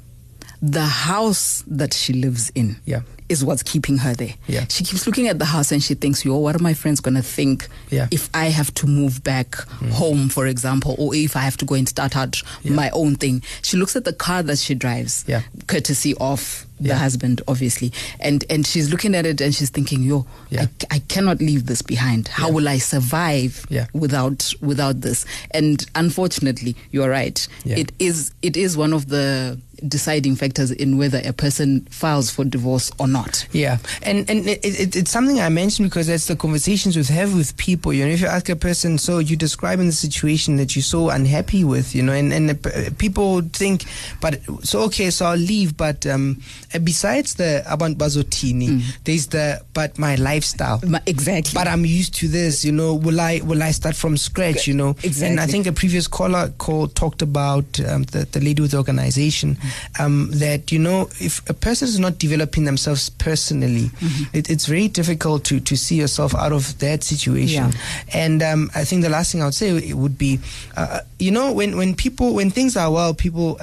the 0.62 0.86
house 0.86 1.64
that 1.68 1.94
she 1.94 2.14
lives 2.14 2.50
in 2.56 2.78
Yeah. 2.86 3.02
is 3.28 3.44
what's 3.44 3.64
keeping 3.64 3.98
her 3.98 4.14
there. 4.14 4.36
Yeah. 4.48 4.66
She 4.70 4.86
keeps 4.86 5.06
looking 5.06 5.28
at 5.28 5.38
the 5.38 5.44
house 5.46 5.74
and 5.74 5.84
she 5.84 5.94
thinks, 5.94 6.24
yo, 6.24 6.38
what 6.38 6.56
are 6.56 6.64
my 6.64 6.74
friends 6.74 7.02
going 7.02 7.16
to 7.16 7.22
think 7.22 7.68
Yeah. 7.90 8.08
if 8.12 8.30
I 8.34 8.46
have 8.46 8.74
to 8.76 8.88
move 8.88 9.24
back 9.26 9.56
home, 9.92 10.30
for 10.30 10.48
example, 10.48 10.96
or 10.98 11.14
if 11.14 11.36
I 11.36 11.42
have 11.42 11.58
to 11.58 11.66
go 11.66 11.76
and 11.76 11.88
start 11.90 12.16
out 12.16 12.42
my 12.64 12.90
own 12.92 13.16
thing? 13.16 13.44
She 13.62 13.76
looks 13.76 13.98
at 13.98 14.06
the 14.06 14.14
car 14.14 14.42
that 14.44 14.58
she 14.60 14.74
drives, 14.76 15.26
Yeah. 15.28 15.42
courtesy 15.68 16.14
of 16.22 16.66
the 16.84 16.90
Yeah. 16.90 16.98
husband, 16.98 17.42
obviously. 17.48 17.92
And 18.20 18.44
and 18.50 18.66
she's 18.68 18.90
looking 18.92 19.16
at 19.16 19.26
it 19.26 19.42
and 19.42 19.54
she's 19.56 19.70
thinking, 19.72 20.04
yo, 20.04 20.26
Yeah. 20.50 20.68
I, 20.92 20.96
I 20.96 21.00
cannot 21.00 21.40
leave 21.40 21.66
this 21.66 21.82
behind. 21.82 22.28
How 22.28 22.48
Yeah. 22.48 22.54
will 22.54 22.68
I 22.70 22.78
survive 22.78 23.66
without 23.94 24.54
without 24.62 25.02
this? 25.02 25.26
And 25.52 25.86
unfortunately, 25.96 26.76
you're 26.92 27.10
right. 27.10 27.46
It 27.66 27.92
is 28.00 28.32
it 28.42 28.56
is 28.58 28.78
one 28.78 28.94
of 28.94 29.08
the 29.10 29.58
deciding 29.88 30.34
factors 30.36 30.72
in 30.72 30.98
whether 30.98 31.22
a 31.26 31.34
person 31.34 31.82
files 31.90 32.30
for 32.30 32.46
divorce 32.46 32.90
or 33.00 33.08
not. 33.08 33.46
Yeah, 33.52 33.80
and 34.02 34.30
and 34.30 34.48
it, 34.48 34.64
it, 34.64 34.96
it's 34.96 35.12
something 35.12 35.42
I 35.42 35.50
mentioned 35.50 35.90
because 35.90 36.08
that's 36.08 36.28
the 36.28 36.36
conversations 36.38 36.96
we 36.96 37.04
have 37.04 37.34
with 37.36 37.58
people. 37.58 37.92
You 37.92 38.06
know, 38.06 38.12
if 38.14 38.22
you 38.22 38.28
ask 38.28 38.48
a 38.50 38.56
person, 38.56 38.98
so 38.98 39.18
you're 39.20 39.36
describing 39.38 39.88
the 39.88 39.92
situation 40.08 40.56
that 40.58 40.76
you're 40.76 40.84
so 40.84 41.10
unhappy 41.10 41.64
with, 41.66 41.94
you 41.96 42.02
know, 42.04 42.14
and 42.14 42.32
and 42.32 42.98
people 42.98 43.42
think, 43.42 43.84
but 44.22 44.40
so 44.64 44.82
okay, 44.84 45.10
so 45.10 45.26
I'll 45.26 45.38
leave, 45.38 45.76
but 45.76 46.06
um, 46.08 46.42
besides 46.82 47.36
the 47.36 47.64
abantu 47.68 47.96
bazotini, 47.98 48.82
there's 49.04 49.28
the 49.28 49.62
but 49.74 49.98
my 50.00 50.16
lifestyle. 50.16 50.80
Ma- 50.86 51.00
Exactly. 51.06 51.52
But 51.54 51.68
I'm 51.68 51.86
used 51.86 52.16
to 52.16 52.28
this, 52.28 52.64
you 52.66 52.72
know. 52.72 52.94
Will 52.96 53.20
I 53.20 53.42
will 53.44 53.62
I 53.62 53.72
start 53.72 53.96
from 53.96 54.18
scratch, 54.18 54.68
you 54.68 54.74
know? 54.74 54.92
Exactly. 55.04 55.28
And 55.28 55.40
I 55.40 55.48
think 55.48 55.68
a 55.68 55.72
previous 55.72 56.08
caller 56.08 56.50
call 56.58 56.88
talked 56.88 57.22
about 57.22 57.80
um, 57.82 58.04
the, 58.04 58.26
the 58.32 58.40
lady 58.40 58.62
with 58.62 58.72
the 58.72 58.78
organization 58.78 59.58
um, 60.00 60.30
that 60.32 60.72
you 60.72 60.80
know 60.80 61.10
if 61.20 61.48
a 61.50 61.54
person 61.54 61.88
is 61.88 62.00
not 62.00 62.18
developing 62.20 62.64
themselves 62.66 63.10
personally, 63.10 63.92
it, 64.34 64.50
it's 64.50 64.66
very 64.66 64.88
difficult 64.88 65.44
to 65.46 65.60
to 65.60 65.76
see 65.76 65.96
yourself 65.96 66.34
out 66.36 66.52
of 66.52 66.78
that 66.80 67.04
situation. 67.04 67.72
Yeah. 67.72 67.78
And 68.14 68.44
um, 68.44 68.72
I 68.76 68.84
think 68.86 69.02
the 69.04 69.10
last 69.10 69.32
thing 69.32 69.42
I 69.42 69.46
would 69.46 69.54
say 69.56 69.70
it 69.70 69.96
would 69.96 70.18
be, 70.18 70.40
uh, 70.78 71.00
you 71.20 71.32
know, 71.32 71.52
when 71.52 71.76
when 71.78 71.96
people 71.96 72.34
when 72.34 72.50
things 72.52 72.76
are 72.78 72.92
well, 72.92 73.14
people. 73.14 73.58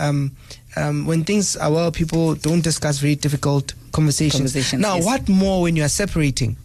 Um, 0.77 1.07
when 1.07 1.25
things 1.25 1.57
are 1.57 1.71
well, 1.71 1.91
people 1.91 2.35
don't 2.37 2.63
discuss 2.63 2.99
very 2.99 3.17
difficult 3.17 3.75
conversations. 3.93 4.53
Conversations, 4.53 4.81
now, 4.81 4.97
yes. 4.97 5.05
what 5.05 5.29
more 5.29 5.63
when 5.63 5.75
you 5.77 5.83
are 5.83 5.89
separating? 5.89 6.57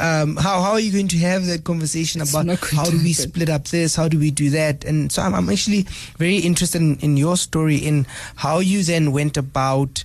Um, 0.00 0.36
how 0.36 0.62
how 0.62 0.72
are 0.72 0.80
you 0.80 0.92
going 0.92 1.08
to 1.08 1.18
have 1.18 1.46
that 1.46 1.64
conversation 1.64 2.22
It's 2.22 2.30
about 2.30 2.46
how 2.70 2.84
do 2.84 2.96
we 2.96 3.12
split 3.12 3.50
up 3.50 3.64
this? 3.64 3.96
How 3.96 4.08
do 4.08 4.18
we 4.18 4.30
do 4.30 4.50
that? 4.50 4.84
And 4.84 5.12
so 5.12 5.22
I'm, 5.22 5.34
I'm 5.34 5.50
actually 5.50 5.82
very 6.16 6.38
interested 6.38 6.80
in, 6.80 6.96
in 7.00 7.16
your 7.16 7.36
story 7.36 7.76
in 7.76 8.06
how 8.36 8.60
you 8.60 8.82
then 8.82 9.12
went 9.12 9.36
about 9.36 10.04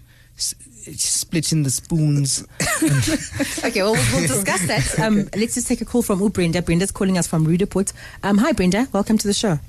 splitting 0.93 1.63
the 1.63 1.71
spoons. 1.71 2.45
Okay, 3.65 3.81
well, 3.81 3.93
we'll, 3.93 4.11
we'll 4.13 4.27
discuss 4.27 4.67
that. 4.67 4.99
Um, 5.05 5.27
let's 5.35 5.55
just 5.55 5.67
take 5.67 5.81
a 5.81 5.85
call 5.85 6.01
from 6.01 6.19
U 6.21 6.29
Brenda. 6.29 6.61
Brenda's 6.61 6.91
calling 6.91 7.17
us 7.17 7.27
from 7.27 7.45
Roodepoort. 7.45 7.93
Um, 8.23 8.37
hi, 8.37 8.51
Brenda. 8.51 8.87
Welcome 8.91 9.17
to 9.17 9.27
the 9.27 9.33
show. 9.33 9.59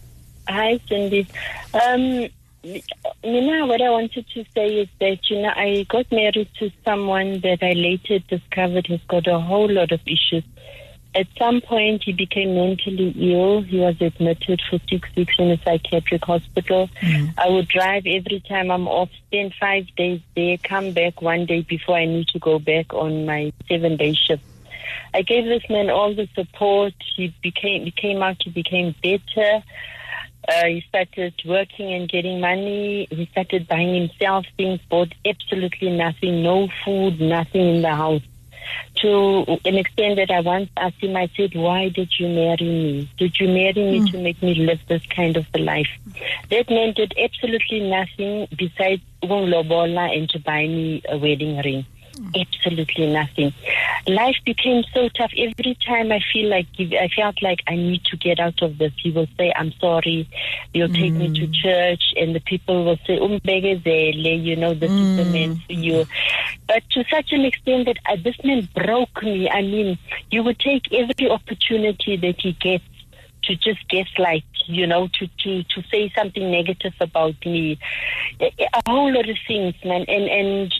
Hi, 0.48 0.78
Sindi. 0.88 1.26
Um, 1.74 2.28
you 2.66 3.40
know, 3.40 3.66
what 3.66 3.80
I 3.80 3.90
wanted 3.90 4.26
to 4.34 4.44
say 4.54 4.66
is 4.80 4.88
that, 5.00 5.30
you 5.30 5.42
know, 5.42 5.52
I 5.54 5.86
got 5.88 6.10
married 6.10 6.48
to 6.58 6.70
someone 6.84 7.40
that 7.40 7.58
I 7.62 7.72
later 7.72 8.18
discovered 8.18 8.86
has 8.88 9.00
got 9.08 9.26
a 9.26 9.38
whole 9.38 9.70
lot 9.70 9.92
of 9.92 10.00
issues. 10.06 10.44
At 11.14 11.28
some 11.38 11.62
point, 11.62 12.02
he 12.04 12.12
became 12.12 12.54
mentally 12.54 13.14
ill. 13.32 13.62
He 13.62 13.78
was 13.78 13.96
admitted 14.02 14.60
for 14.68 14.78
six 14.90 15.08
weeks 15.16 15.34
in 15.38 15.50
a 15.50 15.56
psychiatric 15.62 16.24
hospital. 16.24 16.90
Mm. 17.00 17.32
I 17.38 17.48
would 17.48 17.68
drive 17.68 18.04
every 18.06 18.42
time 18.46 18.70
I'm 18.70 18.86
off, 18.86 19.08
spend 19.28 19.54
five 19.58 19.86
days 19.96 20.20
there, 20.34 20.58
come 20.58 20.92
back 20.92 21.22
one 21.22 21.46
day 21.46 21.62
before 21.62 21.96
I 21.96 22.04
need 22.04 22.28
to 22.28 22.38
go 22.38 22.58
back 22.58 22.92
on 22.92 23.24
my 23.24 23.52
seven 23.66 23.96
day 23.96 24.12
shift. 24.12 24.42
I 25.14 25.22
gave 25.22 25.44
this 25.46 25.62
man 25.70 25.88
all 25.88 26.14
the 26.14 26.28
support. 26.34 26.92
He 27.16 27.34
became, 27.42 27.84
he 27.84 27.92
came 27.92 28.22
out, 28.22 28.36
he 28.42 28.50
became 28.50 28.94
better. 29.02 29.62
Uh, 30.48 30.66
he 30.66 30.80
started 30.88 31.34
working 31.44 31.92
and 31.92 32.08
getting 32.08 32.40
money. 32.40 33.08
He 33.10 33.26
started 33.32 33.66
buying 33.66 33.94
himself 33.94 34.46
things, 34.56 34.80
bought 34.88 35.12
absolutely 35.24 35.90
nothing, 35.96 36.42
no 36.42 36.68
food, 36.84 37.20
nothing 37.20 37.76
in 37.76 37.82
the 37.82 37.94
house. 37.94 38.22
to 38.96 39.58
an 39.64 39.76
extent 39.76 40.16
that 40.16 40.30
I 40.30 40.40
once 40.40 40.70
asked 40.76 41.02
him, 41.02 41.16
I 41.16 41.28
said, 41.36 41.54
Why 41.54 41.88
did 41.88 42.10
you 42.18 42.28
marry 42.28 42.64
me? 42.64 43.10
Did 43.18 43.38
you 43.38 43.48
marry 43.48 43.72
me 43.74 44.10
to 44.10 44.18
make 44.18 44.42
me 44.42 44.54
live 44.54 44.80
this 44.88 45.04
kind 45.06 45.36
of 45.36 45.46
a 45.54 45.58
life? 45.58 45.88
That 46.50 46.70
man 46.70 46.92
did 46.94 47.14
absolutely 47.18 47.88
nothing 47.88 48.48
besides 48.56 49.02
lobola 49.22 50.16
and 50.16 50.28
to 50.30 50.38
buy 50.38 50.66
me 50.66 51.02
a 51.08 51.18
wedding 51.18 51.58
ring. 51.58 51.86
Absolutely 52.34 53.12
nothing. 53.12 53.52
Life 54.06 54.36
became 54.44 54.84
so 54.94 55.08
tough. 55.08 55.32
Every 55.36 55.76
time 55.84 56.12
I 56.12 56.20
feel 56.32 56.48
like 56.48 56.66
I 56.78 57.08
felt 57.08 57.42
like 57.42 57.60
I 57.66 57.74
need 57.74 58.04
to 58.04 58.16
get 58.16 58.38
out 58.38 58.62
of 58.62 58.78
this, 58.78 58.92
he 59.02 59.10
will 59.10 59.26
say, 59.36 59.52
"I'm 59.56 59.72
sorry." 59.80 60.28
He'll 60.72 60.88
take 60.88 61.12
me 61.12 61.32
to 61.40 61.46
church, 61.48 62.14
and 62.16 62.34
the 62.34 62.40
people 62.40 62.84
will 62.84 62.98
say, 63.06 63.18
"Umbegezele," 63.18 64.44
you 64.44 64.54
know, 64.54 64.74
this 64.74 64.92
is 64.92 65.16
the 65.16 65.24
man 65.24 65.56
for 65.66 65.72
you. 65.72 66.06
But 66.68 66.88
to 66.90 67.04
such 67.10 67.32
an 67.32 67.44
extent 67.44 67.86
that 67.86 67.98
uh, 68.08 68.16
this 68.22 68.36
man 68.44 68.68
broke 68.74 69.22
me. 69.22 69.50
I 69.50 69.62
mean, 69.62 69.98
you 70.30 70.42
would 70.44 70.60
take 70.60 70.92
every 70.92 71.28
opportunity 71.28 72.16
that 72.16 72.40
he 72.40 72.52
gets 72.52 72.84
to 73.46 73.56
just 73.56 73.88
gaslight, 73.88 74.44
you 74.66 74.86
know, 74.86 75.08
to, 75.08 75.26
to, 75.44 75.62
to 75.62 75.82
say 75.90 76.12
something 76.16 76.50
negative 76.50 76.94
about 77.00 77.34
me. 77.44 77.78
A, 78.40 78.52
a 78.74 78.90
whole 78.90 79.12
lot 79.12 79.28
of 79.28 79.36
things, 79.46 79.74
man. 79.84 80.04
And, 80.08 80.28
and 80.28 80.74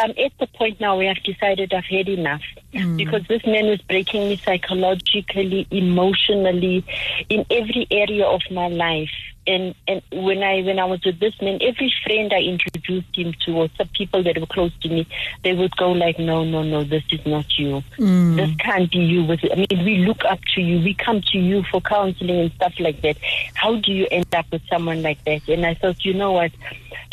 I'm 0.00 0.10
at 0.18 0.32
the 0.38 0.46
point 0.46 0.80
now 0.80 0.96
where 0.96 1.10
I've 1.10 1.22
decided 1.22 1.74
I've 1.74 1.84
had 1.84 2.08
enough 2.08 2.42
mm. 2.72 2.96
because 2.96 3.22
this 3.28 3.44
man 3.44 3.66
was 3.66 3.80
breaking 3.82 4.28
me 4.28 4.36
psychologically, 4.36 5.66
emotionally, 5.70 6.84
in 7.28 7.44
every 7.50 7.86
area 7.90 8.26
of 8.26 8.40
my 8.50 8.68
life. 8.68 9.10
And 9.50 9.74
and 9.90 10.00
when 10.26 10.40
I 10.42 10.54
when 10.62 10.78
I 10.78 10.84
was 10.92 11.00
with 11.04 11.18
this 11.18 11.34
man, 11.42 11.58
every 11.70 11.92
friend 12.04 12.32
I 12.32 12.40
introduced 12.54 13.12
him 13.20 13.34
to, 13.44 13.50
or 13.60 13.68
some 13.76 13.88
people 13.88 14.22
that 14.22 14.38
were 14.38 14.46
close 14.46 14.72
to 14.82 14.88
me, 14.88 15.06
they 15.44 15.54
would 15.54 15.74
go 15.76 15.90
like, 16.04 16.18
"No, 16.18 16.44
no, 16.44 16.62
no, 16.62 16.84
this 16.84 17.02
is 17.10 17.24
not 17.26 17.46
you. 17.58 17.82
Mm. 17.98 18.36
This 18.36 18.52
can't 18.66 18.90
be 18.90 18.98
you." 18.98 19.24
With 19.24 19.40
I 19.52 19.56
mean, 19.56 19.84
we 19.84 19.94
look 20.08 20.24
up 20.24 20.40
to 20.54 20.60
you. 20.60 20.76
We 20.88 20.94
come 20.94 21.20
to 21.32 21.38
you 21.38 21.64
for 21.70 21.80
counseling 21.80 22.38
and 22.44 22.52
stuff 22.52 22.74
like 22.78 23.02
that. 23.02 23.16
How 23.54 23.72
do 23.76 23.92
you 23.92 24.06
end 24.10 24.32
up 24.34 24.46
with 24.52 24.62
someone 24.68 25.02
like 25.02 25.22
that? 25.24 25.48
And 25.48 25.66
I 25.66 25.74
thought, 25.74 26.04
you 26.04 26.14
know 26.14 26.32
what? 26.32 26.52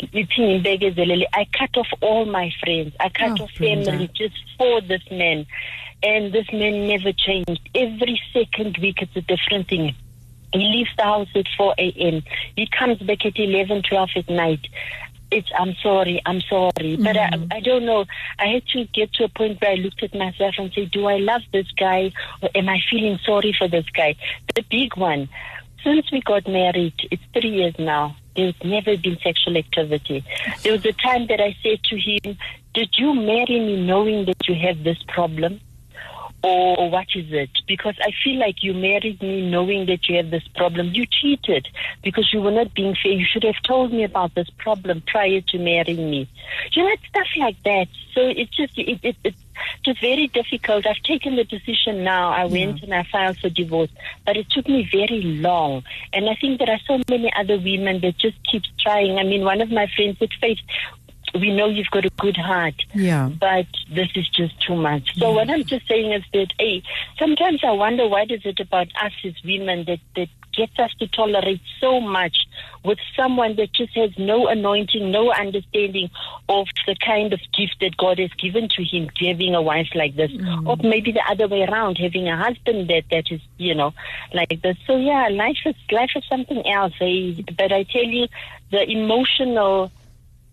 I 0.00 1.46
cut 1.58 1.76
off 1.76 1.88
all 2.00 2.24
my 2.24 2.52
friends. 2.62 2.94
I 3.00 3.08
cut 3.08 3.40
Oh, 3.40 3.44
off 3.44 3.50
family 3.52 4.08
just 4.14 4.36
for 4.56 4.80
this 4.82 5.02
man. 5.10 5.46
And 6.02 6.32
this 6.32 6.46
man 6.52 6.86
never 6.86 7.12
changed. 7.12 7.68
Every 7.74 8.20
second 8.32 8.78
week 8.78 9.02
it's 9.02 9.16
a 9.16 9.20
different 9.22 9.68
thing. 9.68 9.94
He 10.52 10.60
leaves 10.60 10.90
the 10.96 11.04
house 11.04 11.28
at 11.34 11.46
4 11.56 11.74
a.m. 11.78 12.22
He 12.56 12.66
comes 12.66 12.98
back 12.98 13.24
at 13.26 13.38
11, 13.38 13.82
12 13.82 14.10
at 14.16 14.28
night. 14.30 14.66
It's, 15.30 15.50
I'm 15.58 15.74
sorry, 15.82 16.22
I'm 16.24 16.40
sorry. 16.40 16.96
But 16.96 17.16
I, 17.18 17.30
mm. 17.30 17.52
I 17.52 17.60
don't 17.60 17.84
know. 17.84 18.06
I 18.38 18.46
had 18.46 18.66
to 18.68 18.86
get 18.86 19.12
to 19.14 19.24
a 19.24 19.28
point 19.28 19.60
where 19.60 19.72
I 19.72 19.74
looked 19.74 20.02
at 20.02 20.14
myself 20.14 20.54
and 20.56 20.72
said, 20.72 20.90
do 20.90 21.06
I 21.06 21.18
love 21.18 21.42
this 21.52 21.70
guy 21.72 22.12
or 22.42 22.48
am 22.54 22.68
I 22.68 22.80
feeling 22.90 23.18
sorry 23.24 23.54
for 23.56 23.68
this 23.68 23.84
guy? 23.94 24.16
The 24.54 24.64
big 24.70 24.96
one. 24.96 25.28
Since 25.84 26.10
we 26.10 26.22
got 26.22 26.48
married, 26.48 26.94
it's 27.10 27.22
three 27.34 27.50
years 27.50 27.74
now. 27.78 28.16
There's 28.34 28.54
never 28.64 28.96
been 28.96 29.18
sexual 29.22 29.56
activity. 29.56 30.24
There 30.62 30.72
was 30.72 30.84
a 30.86 30.92
time 30.92 31.26
that 31.26 31.40
I 31.40 31.56
said 31.62 31.82
to 31.84 31.98
him, 31.98 32.38
Did 32.72 32.96
you 32.96 33.14
marry 33.14 33.60
me 33.60 33.84
knowing 33.84 34.24
that 34.26 34.48
you 34.48 34.54
have 34.54 34.82
this 34.82 34.98
problem? 35.08 35.60
Or 36.42 36.88
what 36.88 37.08
is 37.16 37.32
it? 37.32 37.50
Because 37.66 37.96
I 38.00 38.12
feel 38.22 38.38
like 38.38 38.62
you 38.62 38.72
married 38.72 39.20
me 39.20 39.50
knowing 39.50 39.86
that 39.86 40.08
you 40.08 40.16
have 40.18 40.30
this 40.30 40.46
problem. 40.54 40.92
You 40.94 41.04
cheated 41.04 41.66
because 42.04 42.32
you 42.32 42.40
were 42.40 42.52
not 42.52 42.74
being 42.74 42.94
fair. 43.02 43.10
You 43.12 43.26
should 43.28 43.42
have 43.42 43.60
told 43.64 43.92
me 43.92 44.04
about 44.04 44.36
this 44.36 44.48
problem 44.56 45.02
prior 45.04 45.40
to 45.40 45.58
marrying 45.58 46.10
me. 46.10 46.28
You 46.72 46.84
know, 46.84 46.94
stuff 47.08 47.26
like 47.38 47.60
that. 47.64 47.88
So 48.14 48.20
it's 48.20 48.56
just, 48.56 48.78
it, 48.78 49.00
it, 49.02 49.16
it's 49.24 49.38
just 49.84 50.00
very 50.00 50.28
difficult. 50.28 50.86
I've 50.86 51.02
taken 51.02 51.34
the 51.34 51.42
decision 51.44 52.04
now. 52.04 52.30
I 52.30 52.44
went 52.44 52.84
and 52.84 52.94
I 52.94 53.02
filed 53.10 53.38
for 53.38 53.48
divorce, 53.48 53.90
but 54.24 54.36
it 54.36 54.48
took 54.50 54.68
me 54.68 54.88
very 54.92 55.22
long. 55.22 55.82
And 56.12 56.28
I 56.28 56.36
think 56.36 56.60
there 56.60 56.70
are 56.70 56.80
so 56.86 57.00
many 57.10 57.32
other 57.34 57.58
women 57.58 58.00
that 58.02 58.16
just 58.16 58.36
keep 58.48 58.62
trying. 58.78 59.18
I 59.18 59.24
mean, 59.24 59.42
one 59.42 59.60
of 59.60 59.72
my 59.72 59.88
friends 59.96 60.18
said, 60.20 60.30
Faith, 60.40 60.58
we 61.34 61.50
know 61.54 61.66
you've 61.68 61.90
got 61.90 62.04
a 62.04 62.10
good 62.18 62.36
heart 62.36 62.74
Yeah. 62.94 63.28
but 63.40 63.66
this 63.90 64.08
is 64.14 64.28
just 64.28 64.60
too 64.60 64.76
much. 64.76 65.16
So 65.18 65.32
what 65.32 65.50
I'm 65.50 65.64
just 65.64 65.86
saying 65.88 66.12
is 66.12 66.22
that, 66.32 66.48
hey, 66.58 66.82
sometimes 67.18 67.60
I 67.64 67.70
wonder 67.72 68.06
what 68.08 68.30
is 68.30 68.42
it 68.44 68.60
about 68.60 68.88
us 69.02 69.12
as 69.24 69.34
women 69.44 69.84
that, 69.86 70.00
that 70.16 70.28
gets 70.54 70.78
us 70.78 70.92
to 70.98 71.06
tolerate 71.08 71.60
so 71.80 72.00
much 72.00 72.36
with 72.84 72.98
someone 73.16 73.54
that 73.56 73.72
just 73.72 73.94
has 73.94 74.10
no 74.18 74.48
anointing, 74.48 75.10
no 75.10 75.32
understanding 75.32 76.10
of 76.48 76.66
the 76.86 76.96
kind 76.96 77.32
of 77.32 77.40
gift 77.56 77.76
that 77.80 77.96
God 77.96 78.18
has 78.18 78.32
given 78.32 78.68
to 78.70 78.82
him, 78.84 79.08
having 79.20 79.54
a 79.54 79.62
wife 79.62 79.88
like 79.94 80.16
this, 80.16 80.32
or 80.66 80.76
maybe 80.82 81.12
the 81.12 81.22
other 81.28 81.46
way 81.46 81.62
around, 81.62 81.96
having 81.98 82.28
a 82.28 82.36
husband 82.36 82.88
that 82.88 83.04
that 83.10 83.30
is, 83.30 83.40
you 83.58 83.74
know, 83.74 83.92
like 84.34 84.60
this. 84.62 84.76
So 84.86 84.96
yeah, 84.96 85.28
life 85.30 85.58
is 85.64 85.76
life 85.92 86.10
is 86.16 86.24
something 86.28 86.66
else. 86.68 86.94
eh? 87.00 87.40
But 87.56 87.70
I 87.72 87.84
tell 87.84 88.04
you, 88.04 88.26
the 88.70 88.82
emotional 88.90 89.92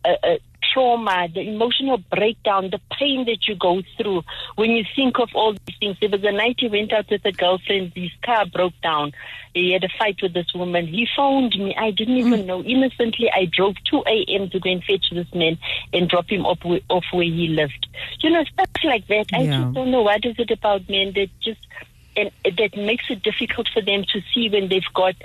uh, 0.03 0.15
uh, 0.23 0.37
trauma, 0.75 1.29
the 1.33 1.39
emotional 1.39 1.97
breakdown, 1.97 2.69
the 2.69 2.81
pain 2.99 3.23
that 3.25 3.47
you 3.47 3.55
go 3.55 3.81
through 3.95 4.21
when 4.55 4.71
you 4.71 4.83
think 4.93 5.17
of 5.19 5.29
all 5.33 5.53
these 5.53 5.77
things. 5.79 5.97
There 6.01 6.09
was 6.09 6.23
a 6.25 6.33
night 6.33 6.57
he 6.59 6.67
went 6.67 6.91
out 6.91 7.09
with 7.09 7.23
a 7.23 7.31
girlfriend, 7.31 7.93
his 7.95 8.11
car 8.23 8.45
broke 8.45 8.73
down. 8.83 9.13
He 9.53 9.71
had 9.71 9.85
a 9.85 9.89
fight 9.97 10.17
with 10.21 10.33
this 10.33 10.53
woman. 10.53 10.85
He 10.85 11.07
phoned 11.15 11.55
me. 11.57 11.73
I 11.77 11.91
didn't 11.91 12.17
even 12.17 12.41
mm. 12.41 12.45
know. 12.45 12.61
Innocently, 12.61 13.31
I 13.31 13.45
drove 13.45 13.75
2 13.89 14.03
a.m. 14.05 14.49
to 14.49 14.59
go 14.59 14.69
and 14.69 14.83
fetch 14.83 15.09
this 15.11 15.33
man 15.33 15.57
and 15.93 16.09
drop 16.09 16.29
him 16.29 16.43
where, 16.43 16.81
off 16.89 17.05
where 17.13 17.23
he 17.23 17.47
lived. 17.47 17.87
You 18.19 18.31
know, 18.31 18.43
stuff 18.43 18.67
like 18.83 19.07
that. 19.07 19.27
I 19.33 19.43
Yeah. 19.43 19.61
just 19.61 19.73
don't 19.75 19.91
know. 19.91 20.01
What 20.01 20.25
is 20.25 20.35
it 20.37 20.51
about 20.51 20.89
men 20.89 21.13
that 21.13 21.29
just, 21.39 21.61
and 22.17 22.31
that 22.43 22.75
makes 22.75 23.05
it 23.09 23.23
difficult 23.23 23.69
for 23.73 23.81
them 23.81 24.03
to 24.11 24.21
see 24.33 24.49
when 24.49 24.67
they've 24.67 24.93
got 24.93 25.15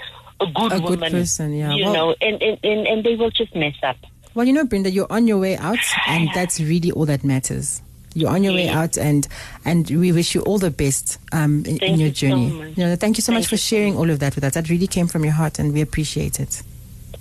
a 0.41 0.47
good 0.47 0.73
A 0.73 0.79
good 0.79 0.91
woman. 0.91 1.11
person, 1.11 1.53
yeah. 1.53 1.75
You 1.75 1.87
Well- 1.87 1.93
know, 1.95 2.15
and, 2.21 2.41
and, 2.41 2.59
and, 2.63 2.87
and 2.87 3.05
they 3.05 3.17
will 3.17 3.31
just 3.31 3.53
mess 3.57 3.75
up. 3.83 3.97
Well, 4.35 4.47
you 4.47 4.53
know, 4.53 4.65
Brenda, 4.65 4.91
you're 4.91 5.11
on 5.11 5.27
your 5.27 5.39
way 5.39 5.57
out, 5.57 5.79
and 6.07 6.29
that's 6.35 6.61
really 6.61 6.93
all 6.93 7.07
that 7.07 7.25
matters. 7.25 7.83
You're 8.15 8.31
on 8.31 8.43
your 8.43 8.55
way 8.55 8.69
out, 8.69 8.99
and 8.99 9.27
and 9.65 9.89
we 9.89 10.11
wish 10.11 10.35
you 10.35 10.41
all 10.43 10.59
the 10.59 10.71
best 10.71 11.19
um, 11.33 11.65
in, 11.65 11.79
in 11.79 12.01
your 12.01 12.09
you 12.09 12.15
journey. 12.15 12.51
much. 12.51 12.77
You 12.77 12.87
know, 12.87 12.97
thank 12.97 13.17
you 13.17 13.23
so 13.23 13.33
much 13.33 13.47
for 13.47 13.57
sharing 13.57 13.97
all 13.97 14.11
of 14.11 14.19
that 14.19 14.35
with 14.35 14.43
us. 14.43 14.55
That 14.55 14.69
really 14.69 14.89
came 14.89 15.07
from 15.07 15.25
your 15.25 15.33
heart, 15.35 15.59
and 15.61 15.73
we 15.73 15.81
appreciate 15.81 16.41
it. 16.41 16.63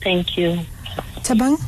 Thank 0.02 0.38
you. 0.38 0.60
Tabang, 1.18 1.60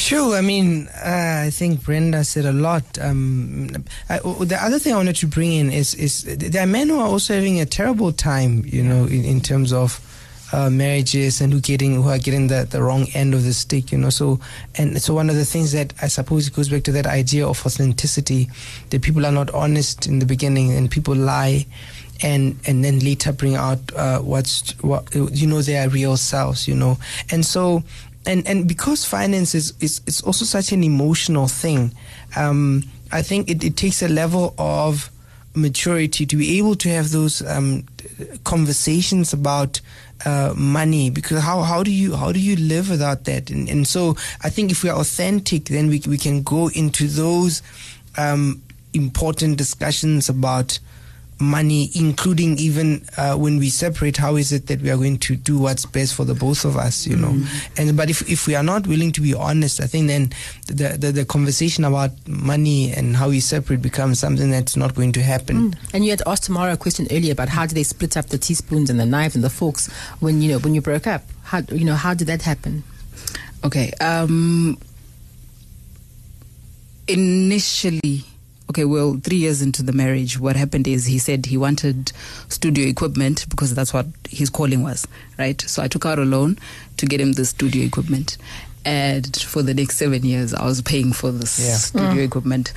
Sure. 0.00 0.34
I 0.34 0.40
mean, 0.40 0.88
uh, 0.88 1.44
I 1.46 1.50
think 1.50 1.84
Brenda 1.84 2.24
said 2.24 2.46
a 2.46 2.52
lot. 2.52 2.84
Um, 3.00 3.84
I, 4.08 4.18
the 4.18 4.58
other 4.60 4.78
thing 4.78 4.94
I 4.94 4.96
wanted 4.96 5.16
to 5.16 5.26
bring 5.26 5.52
in 5.52 5.70
is 5.70 5.94
is 5.94 6.24
there 6.24 6.62
are 6.62 6.66
men 6.66 6.88
who 6.88 6.98
are 6.98 7.06
also 7.06 7.34
having 7.34 7.60
a 7.60 7.66
terrible 7.66 8.10
time, 8.10 8.64
you 8.66 8.82
know, 8.82 9.04
in, 9.04 9.24
in 9.24 9.40
terms 9.40 9.72
of 9.72 10.00
uh, 10.52 10.70
marriages 10.70 11.40
and 11.40 11.52
who 11.52 11.60
getting 11.60 12.02
who 12.02 12.08
are 12.08 12.18
getting 12.18 12.48
the, 12.48 12.66
the 12.70 12.82
wrong 12.82 13.06
end 13.14 13.34
of 13.34 13.44
the 13.44 13.52
stick, 13.52 13.92
you 13.92 13.98
know. 13.98 14.10
So 14.10 14.40
and 14.76 15.00
so 15.00 15.14
one 15.14 15.30
of 15.30 15.36
the 15.36 15.44
things 15.44 15.72
that 15.72 15.92
I 16.02 16.08
suppose 16.08 16.48
goes 16.48 16.68
back 16.68 16.82
to 16.84 16.92
that 16.92 17.06
idea 17.06 17.46
of 17.46 17.64
authenticity, 17.64 18.48
that 18.90 19.02
people 19.02 19.26
are 19.26 19.32
not 19.32 19.50
honest 19.52 20.06
in 20.06 20.18
the 20.18 20.26
beginning 20.26 20.72
and 20.72 20.90
people 20.90 21.14
lie. 21.14 21.66
And 22.22 22.58
and 22.66 22.84
then 22.84 22.98
later 22.98 23.32
bring 23.32 23.54
out 23.54 23.78
uh, 23.96 24.18
what's 24.18 24.72
what 24.82 25.14
you 25.14 25.46
know 25.46 25.62
their 25.62 25.88
real 25.88 26.18
selves, 26.18 26.68
you 26.68 26.74
know, 26.74 26.98
and 27.30 27.46
so 27.46 27.82
and 28.26 28.46
and 28.46 28.68
because 28.68 29.06
finance 29.06 29.54
is 29.54 29.72
is, 29.80 30.02
is 30.06 30.20
also 30.20 30.44
such 30.44 30.72
an 30.72 30.84
emotional 30.84 31.48
thing, 31.48 31.94
um, 32.36 32.84
I 33.10 33.22
think 33.22 33.48
it, 33.48 33.64
it 33.64 33.76
takes 33.78 34.02
a 34.02 34.08
level 34.08 34.54
of 34.58 35.10
maturity 35.54 36.26
to 36.26 36.36
be 36.36 36.58
able 36.58 36.74
to 36.76 36.88
have 36.90 37.10
those 37.10 37.42
um, 37.46 37.84
conversations 38.44 39.32
about 39.32 39.80
uh, 40.24 40.54
money? 40.56 41.10
Because 41.10 41.42
how, 41.42 41.62
how 41.62 41.82
do 41.82 41.90
you 41.90 42.16
how 42.16 42.32
do 42.32 42.40
you 42.40 42.56
live 42.56 42.90
without 42.90 43.24
that? 43.24 43.50
And, 43.50 43.68
and 43.68 43.86
so 43.86 44.16
I 44.42 44.50
think 44.50 44.70
if 44.70 44.82
we 44.82 44.90
are 44.90 44.98
authentic 44.98 45.64
then 45.66 45.88
we 45.88 46.02
we 46.06 46.18
can 46.18 46.42
go 46.42 46.68
into 46.68 47.06
those 47.06 47.62
um, 48.16 48.62
important 48.92 49.56
discussions 49.58 50.28
about 50.28 50.78
money, 51.40 51.90
including 51.94 52.58
even 52.58 53.04
uh, 53.16 53.34
when 53.36 53.58
we 53.58 53.70
separate, 53.70 54.16
how 54.18 54.36
is 54.36 54.52
it 54.52 54.66
that 54.66 54.80
we 54.82 54.90
are 54.90 54.96
going 54.96 55.18
to 55.18 55.36
do 55.36 55.58
what's 55.58 55.86
best 55.86 56.14
for 56.14 56.24
the 56.24 56.34
both 56.34 56.64
of 56.64 56.76
us, 56.76 57.06
you 57.06 57.16
know? 57.16 57.34
And 57.76 57.96
but 57.96 58.10
if 58.10 58.28
if 58.30 58.46
we 58.46 58.54
are 58.54 58.62
not 58.62 58.86
willing 58.86 59.12
to 59.12 59.20
be 59.20 59.34
honest, 59.34 59.80
I 59.80 59.86
think 59.86 60.08
then 60.08 60.30
the 60.66 60.96
the, 60.98 61.12
the 61.12 61.24
conversation 61.24 61.84
about 61.84 62.10
money 62.28 62.92
and 62.92 63.16
how 63.16 63.30
we 63.30 63.40
separate 63.40 63.80
becomes 63.82 64.18
something 64.18 64.50
that's 64.50 64.76
not 64.76 64.94
going 64.94 65.12
to 65.12 65.22
happen. 65.22 65.76
and 65.94 66.04
you 66.04 66.10
had 66.10 66.22
asked 66.26 66.44
Tamara 66.44 66.72
a 66.74 66.76
question 66.76 67.06
earlier 67.10 67.32
about 67.32 67.48
how 67.48 67.66
did 67.66 67.74
they 67.74 67.82
split 67.84 68.16
up 68.16 68.26
the 68.26 68.38
teaspoons 68.38 68.90
and 68.90 69.00
the 69.00 69.06
knives 69.06 69.34
and 69.34 69.42
the 69.42 69.50
forks 69.50 69.88
when 70.20 70.42
you 70.42 70.50
know 70.52 70.58
when 70.58 70.74
you 70.74 70.80
broke 70.80 71.06
up? 71.06 71.22
How 71.44 71.62
you 71.72 71.84
know 71.84 71.94
how 71.96 72.14
did 72.14 72.26
that 72.28 72.42
happen? 72.42 72.84
Okay. 73.64 73.92
Um, 74.00 74.78
initially, 77.08 78.24
okay, 78.70 78.84
well, 78.84 79.20
three 79.22 79.36
years 79.36 79.60
into 79.62 79.82
the 79.82 79.92
marriage, 79.92 80.38
what 80.40 80.56
happened 80.56 80.88
is 80.88 81.04
he 81.06 81.18
said 81.18 81.46
he 81.46 81.56
wanted 81.56 82.12
studio 82.48 82.86
equipment 82.88 83.46
because 83.48 83.74
that's 83.74 83.92
what 83.92 84.06
his 84.28 84.48
calling 84.50 84.82
was, 84.82 85.06
right? 85.38 85.60
So 85.60 85.82
I 85.82 85.88
took 85.88 86.06
out 86.06 86.18
a 86.18 86.24
loan 86.24 86.58
to 86.96 87.06
get 87.06 87.20
him 87.20 87.32
the 87.32 87.44
studio 87.44 87.84
equipment. 87.84 88.38
And 88.84 89.36
for 89.36 89.62
the 89.62 89.74
next 89.74 89.98
seven 89.98 90.24
years, 90.24 90.54
I 90.54 90.64
was 90.64 90.80
paying 90.82 91.12
for 91.12 91.30
this 91.30 91.58
Yeah. 91.58 91.76
studio 91.76 92.22
equipment. 92.22 92.72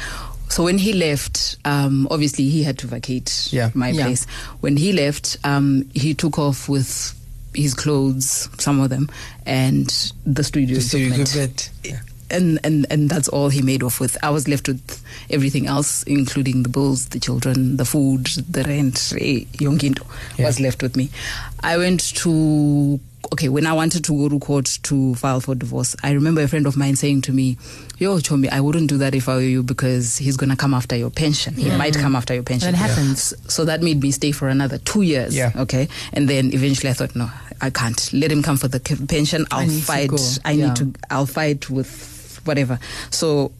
So 0.49 0.63
when 0.63 0.77
he 0.77 0.93
left, 0.93 1.57
um, 1.65 2.07
obviously 2.11 2.49
he 2.49 2.63
had 2.63 2.77
to 2.79 2.87
vacate 2.87 3.47
Yeah. 3.51 3.69
my 3.73 3.89
Yeah. 3.89 4.05
place. 4.05 4.25
When 4.59 4.75
he 4.77 4.91
left, 4.93 5.37
um, 5.43 5.85
he 5.93 6.13
took 6.13 6.37
off 6.37 6.67
with 6.69 7.13
his 7.55 7.73
clothes, 7.73 8.49
some 8.57 8.79
of 8.79 8.89
them, 8.89 9.09
and 9.45 9.87
the 10.25 10.43
studio 10.43 10.75
Just 10.75 10.89
so 10.91 10.97
you 10.97 11.11
equipment. 11.13 11.69
Yeah. 11.83 11.99
And 12.33 12.59
and 12.63 12.85
and 12.89 13.09
that's 13.09 13.27
all 13.29 13.49
he 13.49 13.61
made 13.61 13.83
off 13.83 13.99
with. 13.99 14.17
I 14.23 14.29
was 14.29 14.47
left 14.47 14.67
with 14.67 15.01
everything 15.29 15.67
else, 15.67 16.03
including 16.03 16.63
the 16.63 16.69
bills, 16.69 17.07
the 17.09 17.19
children, 17.19 17.77
the 17.77 17.85
food, 17.85 18.25
the 18.49 18.63
rent. 18.63 18.95
Yonkinto 18.95 20.05
Yeah. 20.37 20.45
was 20.47 20.59
left 20.59 20.81
with 20.81 20.95
me. 20.97 21.09
I 21.61 21.77
went 21.77 22.01
to 22.15 22.99
okay 23.31 23.47
when 23.47 23.65
I 23.65 23.71
wanted 23.73 24.03
to 24.03 24.11
go 24.13 24.27
to 24.29 24.37
court 24.39 24.65
to 24.83 25.15
file 25.15 25.39
for 25.39 25.55
divorce. 25.55 25.95
I 26.03 26.11
remember 26.11 26.41
a 26.41 26.47
friend 26.47 26.67
of 26.67 26.75
mine 26.75 26.95
saying 26.97 27.21
to 27.23 27.31
me, 27.31 27.57
"Yo, 27.97 28.19
Chomi, 28.19 28.49
I 28.51 28.59
wouldn't 28.59 28.89
do 28.89 28.97
that 28.97 29.15
if 29.15 29.29
I 29.29 29.35
were 29.35 29.41
you 29.41 29.63
because 29.63 30.17
he's 30.17 30.35
gonna 30.37 30.57
come 30.57 30.73
after 30.73 30.95
your 30.97 31.09
pension. 31.09 31.53
He 31.55 31.69
might 31.71 31.95
come 31.95 32.15
after 32.15 32.33
your 32.33 32.43
pension." 32.43 32.71
That 32.73 32.77
happens. 32.77 33.33
So 33.47 33.63
that 33.65 33.81
made 33.81 34.01
me 34.03 34.11
stay 34.11 34.31
for 34.33 34.49
another 34.49 34.77
two 34.79 35.03
years. 35.03 35.33
Yeah. 35.35 35.51
Okay. 35.55 35.87
And 36.11 36.27
then 36.29 36.53
eventually 36.53 36.89
I 36.89 36.93
thought, 36.93 37.15
no, 37.15 37.31
I 37.61 37.69
can't. 37.69 38.09
Let 38.13 38.29
him 38.31 38.43
come 38.43 38.57
for 38.57 38.67
the 38.67 38.79
pension. 38.81 39.45
I'll 39.51 39.65
to 39.67 39.71
fight. 39.81 40.11
I 40.43 40.51
Yeah. 40.51 40.67
need 40.67 40.75
to. 40.77 40.93
I'll 41.09 41.25
fight 41.25 41.69
with 41.69 42.12
whatever. 42.45 42.79
So 43.11 43.51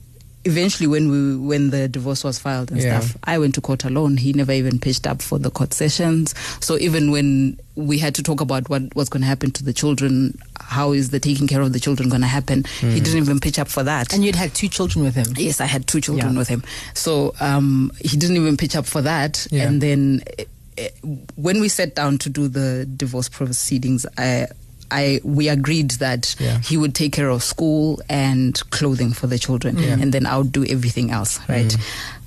eventually, 0.45 0.87
when 0.87 1.09
we 1.09 1.37
when 1.37 1.69
the 1.69 1.87
divorce 1.87 2.23
was 2.23 2.37
filed 2.37 2.69
and 2.71 2.81
Yeah. 2.81 2.99
stuff, 2.99 3.17
I 3.23 3.37
went 3.39 3.55
to 3.55 3.61
court 3.61 3.85
alone. 3.85 4.17
He 4.17 4.33
never 4.33 4.51
even 4.51 4.77
pitched 4.79 5.07
up 5.07 5.21
for 5.21 5.39
the 5.39 5.49
court 5.49 5.73
sessions. 5.73 6.33
So 6.59 6.77
even 6.79 7.11
when 7.11 7.57
we 7.75 7.97
had 7.97 8.13
to 8.15 8.23
talk 8.23 8.41
about 8.41 8.69
what 8.69 8.93
what's 8.95 9.09
going 9.09 9.21
to 9.21 9.27
happen 9.27 9.51
to 9.51 9.63
the 9.63 9.71
children, 9.73 10.37
how 10.59 10.91
is 10.91 11.11
the 11.11 11.19
taking 11.19 11.47
care 11.47 11.61
of 11.61 11.71
the 11.71 11.79
children 11.79 12.09
going 12.09 12.21
to 12.21 12.27
happen, 12.27 12.65
he 12.81 12.99
didn't 12.99 13.17
even 13.23 13.39
pitch 13.39 13.57
up 13.57 13.69
for 13.69 13.83
that. 13.83 14.13
And 14.13 14.23
you'd 14.25 14.35
had 14.35 14.53
two 14.53 14.67
children 14.67 15.05
with 15.05 15.15
him. 15.15 15.27
Yes, 15.37 15.61
I 15.61 15.65
had 15.65 15.87
two 15.87 16.01
children 16.01 16.33
Yeah. 16.33 16.39
with 16.39 16.49
him. 16.49 16.61
So 16.93 17.33
um, 17.39 17.91
he 17.99 18.17
didn't 18.17 18.35
even 18.35 18.57
pitch 18.57 18.75
up 18.75 18.85
for 18.85 19.01
that. 19.01 19.47
Yeah. 19.49 19.63
And 19.67 19.81
then 19.81 20.23
eh, 20.37 20.43
eh, 20.77 20.89
when 21.35 21.61
we 21.61 21.69
sat 21.69 21.95
down 21.95 22.17
to 22.17 22.29
do 22.29 22.49
the 22.49 22.85
divorce 22.85 23.29
proceedings, 23.29 24.05
I. 24.17 24.47
I, 24.93 25.19
we 25.23 25.49
agreed 25.49 25.91
that 25.99 26.35
Yeah. 26.39 26.59
he 26.59 26.77
would 26.77 26.93
take 26.93 27.11
care 27.13 27.29
of 27.29 27.41
school 27.43 27.99
and 28.09 28.53
clothing 28.69 29.13
for 29.13 29.27
the 29.27 29.39
children, 29.39 29.77
Yeah. 29.77 29.97
and 29.99 30.13
then 30.13 30.25
I 30.25 30.37
would 30.37 30.51
do 30.51 30.63
everything 30.65 31.11
else. 31.11 31.39
Right. 31.49 31.65
Mm. 31.67 31.81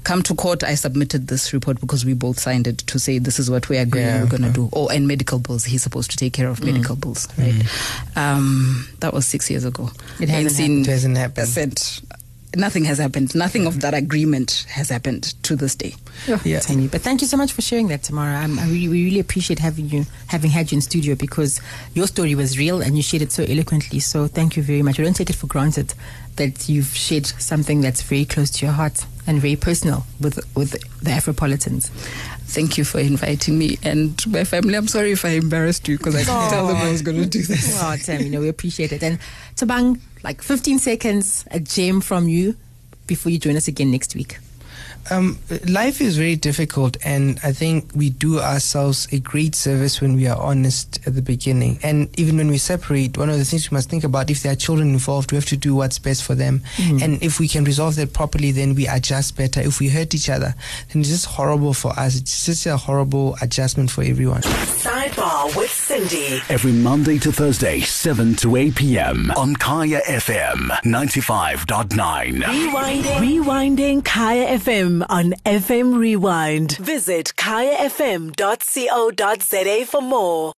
Come 0.04 0.22
to 0.22 0.34
court, 0.36 0.62
I 0.62 0.76
submitted 0.76 1.26
this 1.26 1.52
report 1.52 1.80
because 1.80 2.04
we 2.04 2.14
both 2.14 2.38
signed 2.38 2.68
it 2.68 2.78
to 2.86 2.98
say 2.98 3.18
this 3.18 3.40
is 3.40 3.50
what 3.50 3.68
we 3.68 3.76
agree 3.76 4.02
Yeah, 4.02 4.22
we're 4.22 4.28
going 4.30 4.42
to 4.42 4.48
okay. 4.50 4.54
do. 4.54 4.68
Oh, 4.72 4.86
and 4.86 5.08
medical 5.08 5.40
bills. 5.40 5.64
He's 5.64 5.82
supposed 5.82 6.12
to 6.12 6.16
take 6.16 6.32
care 6.32 6.46
of 6.48 6.60
mm. 6.60 6.66
medical 6.72 6.94
bills. 6.94 7.26
Right. 7.36 7.54
Mm. 7.54 8.16
Um, 8.16 8.88
that 9.00 9.12
was 9.12 9.26
six 9.26 9.50
years 9.50 9.64
ago. 9.64 9.90
It 10.20 10.28
hasn't 10.28 10.52
seen 10.52 10.70
happened. 10.84 10.86
It 10.86 10.90
hasn't 10.92 11.16
happened. 11.16 11.44
a 11.48 11.50
cent. 11.50 12.00
Nothing 12.56 12.84
has 12.84 12.98
happened. 12.98 13.34
Nothing 13.34 13.66
of 13.66 13.80
that 13.82 13.92
agreement 13.92 14.64
has 14.70 14.88
happened 14.88 15.34
to 15.42 15.56
this 15.56 15.74
day. 15.74 15.94
Yeah. 16.42 16.60
Tiny. 16.60 16.88
But 16.88 17.02
thank 17.02 17.20
you 17.20 17.26
so 17.26 17.36
much 17.36 17.52
for 17.52 17.60
sharing 17.60 17.88
that, 17.88 18.02
Tamara. 18.02 18.36
I'm, 18.38 18.58
I 18.58 18.64
really, 18.64 18.88
we 18.88 19.04
really 19.04 19.20
appreciate 19.20 19.58
having 19.58 19.90
you, 19.90 20.06
having 20.28 20.50
had 20.50 20.72
you 20.72 20.76
in 20.76 20.80
studio 20.80 21.14
because 21.14 21.60
your 21.92 22.06
story 22.06 22.34
was 22.34 22.58
real 22.58 22.80
and 22.80 22.96
you 22.96 23.02
shared 23.02 23.22
it 23.22 23.30
so 23.30 23.44
eloquently. 23.44 24.00
So 24.00 24.26
thank 24.26 24.56
you 24.56 24.62
very 24.62 24.82
much. 24.82 24.98
I 24.98 25.02
don't 25.02 25.14
take 25.14 25.28
it 25.28 25.36
for 25.36 25.46
granted 25.46 25.92
that 26.36 26.68
you've 26.68 26.94
shared 26.94 27.26
something 27.26 27.80
that's 27.80 28.02
very 28.02 28.24
close 28.24 28.50
to 28.50 28.66
your 28.66 28.74
heart 28.74 29.06
and 29.26 29.40
very 29.40 29.56
personal 29.56 30.06
with 30.20 30.38
with 30.54 30.72
the 31.00 31.10
Afropolitans. 31.10 31.88
Thank 32.48 32.78
you 32.78 32.84
for 32.84 33.00
inviting 33.00 33.58
me 33.58 33.78
and 33.82 34.24
my 34.28 34.44
family. 34.44 34.74
I'm 34.74 34.86
sorry 34.86 35.12
if 35.12 35.24
I 35.24 35.30
embarrassed 35.30 35.88
you 35.88 35.98
because 35.98 36.14
I 36.14 36.18
didn't 36.20 36.50
tell 36.50 36.68
them 36.68 36.76
I 36.76 36.90
was 36.90 37.02
going 37.02 37.20
to 37.20 37.26
do 37.26 37.42
this. 37.42 37.76
Oh, 37.82 37.96
Tam, 37.96 38.22
you 38.22 38.30
know, 38.30 38.40
we 38.40 38.48
appreciate 38.48 38.92
it. 38.92 39.02
And 39.02 39.18
Tabang, 39.56 40.00
like 40.22 40.42
15 40.42 40.78
seconds, 40.78 41.44
a 41.50 41.58
gem 41.58 42.00
from 42.00 42.28
you 42.28 42.56
before 43.08 43.32
you 43.32 43.38
join 43.38 43.56
us 43.56 43.66
again 43.66 43.90
next 43.90 44.14
week. 44.14 44.38
Um, 45.10 45.38
life 45.68 46.00
is 46.00 46.16
very 46.16 46.34
difficult, 46.36 46.96
and 47.04 47.38
I 47.44 47.52
think 47.52 47.90
we 47.94 48.10
do 48.10 48.40
ourselves 48.40 49.06
a 49.12 49.20
great 49.20 49.54
service 49.54 50.00
when 50.00 50.16
we 50.16 50.26
are 50.26 50.36
honest 50.36 50.98
at 51.06 51.14
the 51.14 51.22
beginning. 51.22 51.78
And 51.82 52.08
even 52.18 52.36
when 52.36 52.48
we 52.48 52.58
separate, 52.58 53.16
one 53.16 53.30
of 53.30 53.38
the 53.38 53.44
things 53.44 53.70
we 53.70 53.76
must 53.76 53.88
think 53.88 54.02
about 54.04 54.30
if 54.30 54.42
there 54.42 54.52
are 54.52 54.56
children 54.56 54.90
involved, 54.90 55.30
we 55.30 55.36
have 55.36 55.44
to 55.46 55.56
do 55.56 55.74
what's 55.76 55.98
best 55.98 56.24
for 56.24 56.34
them. 56.34 56.62
And 57.02 57.22
if 57.22 57.38
we 57.38 57.46
can 57.46 57.64
resolve 57.64 57.94
that 57.96 58.12
properly, 58.12 58.50
then 58.50 58.74
we 58.74 58.88
adjust 58.88 59.36
better. 59.36 59.60
If 59.60 59.78
we 59.78 59.88
hurt 59.88 60.14
each 60.14 60.28
other, 60.28 60.54
then 60.92 61.00
it's 61.00 61.10
just 61.10 61.26
horrible 61.26 61.72
for 61.74 61.92
us. 61.92 62.16
It's 62.16 62.46
just 62.46 62.66
a 62.66 62.76
horrible 62.76 63.36
adjustment 63.40 63.90
for 63.90 64.02
everyone. 64.02 64.42
Sidebar 65.10 65.54
with 65.56 65.70
Sindi. 65.70 66.40
Every 66.50 66.72
Monday 66.72 67.18
to 67.20 67.30
Thursday, 67.30 67.80
7 67.80 68.34
to 68.36 68.56
8 68.56 68.74
p.m. 68.74 69.30
on 69.36 69.54
Kaya 69.54 70.00
FM 70.06 70.68
95.9. 70.84 72.42
Rewinding. 72.42 73.02
Rewinding 73.20 74.04
Kaya 74.04 74.58
FM 74.58 75.06
on 75.08 75.32
FM 75.44 75.96
Rewind. 75.98 76.76
Visit 76.78 77.32
kayafm.co.za 77.36 78.34
for 79.86 80.02
more. 80.02 80.52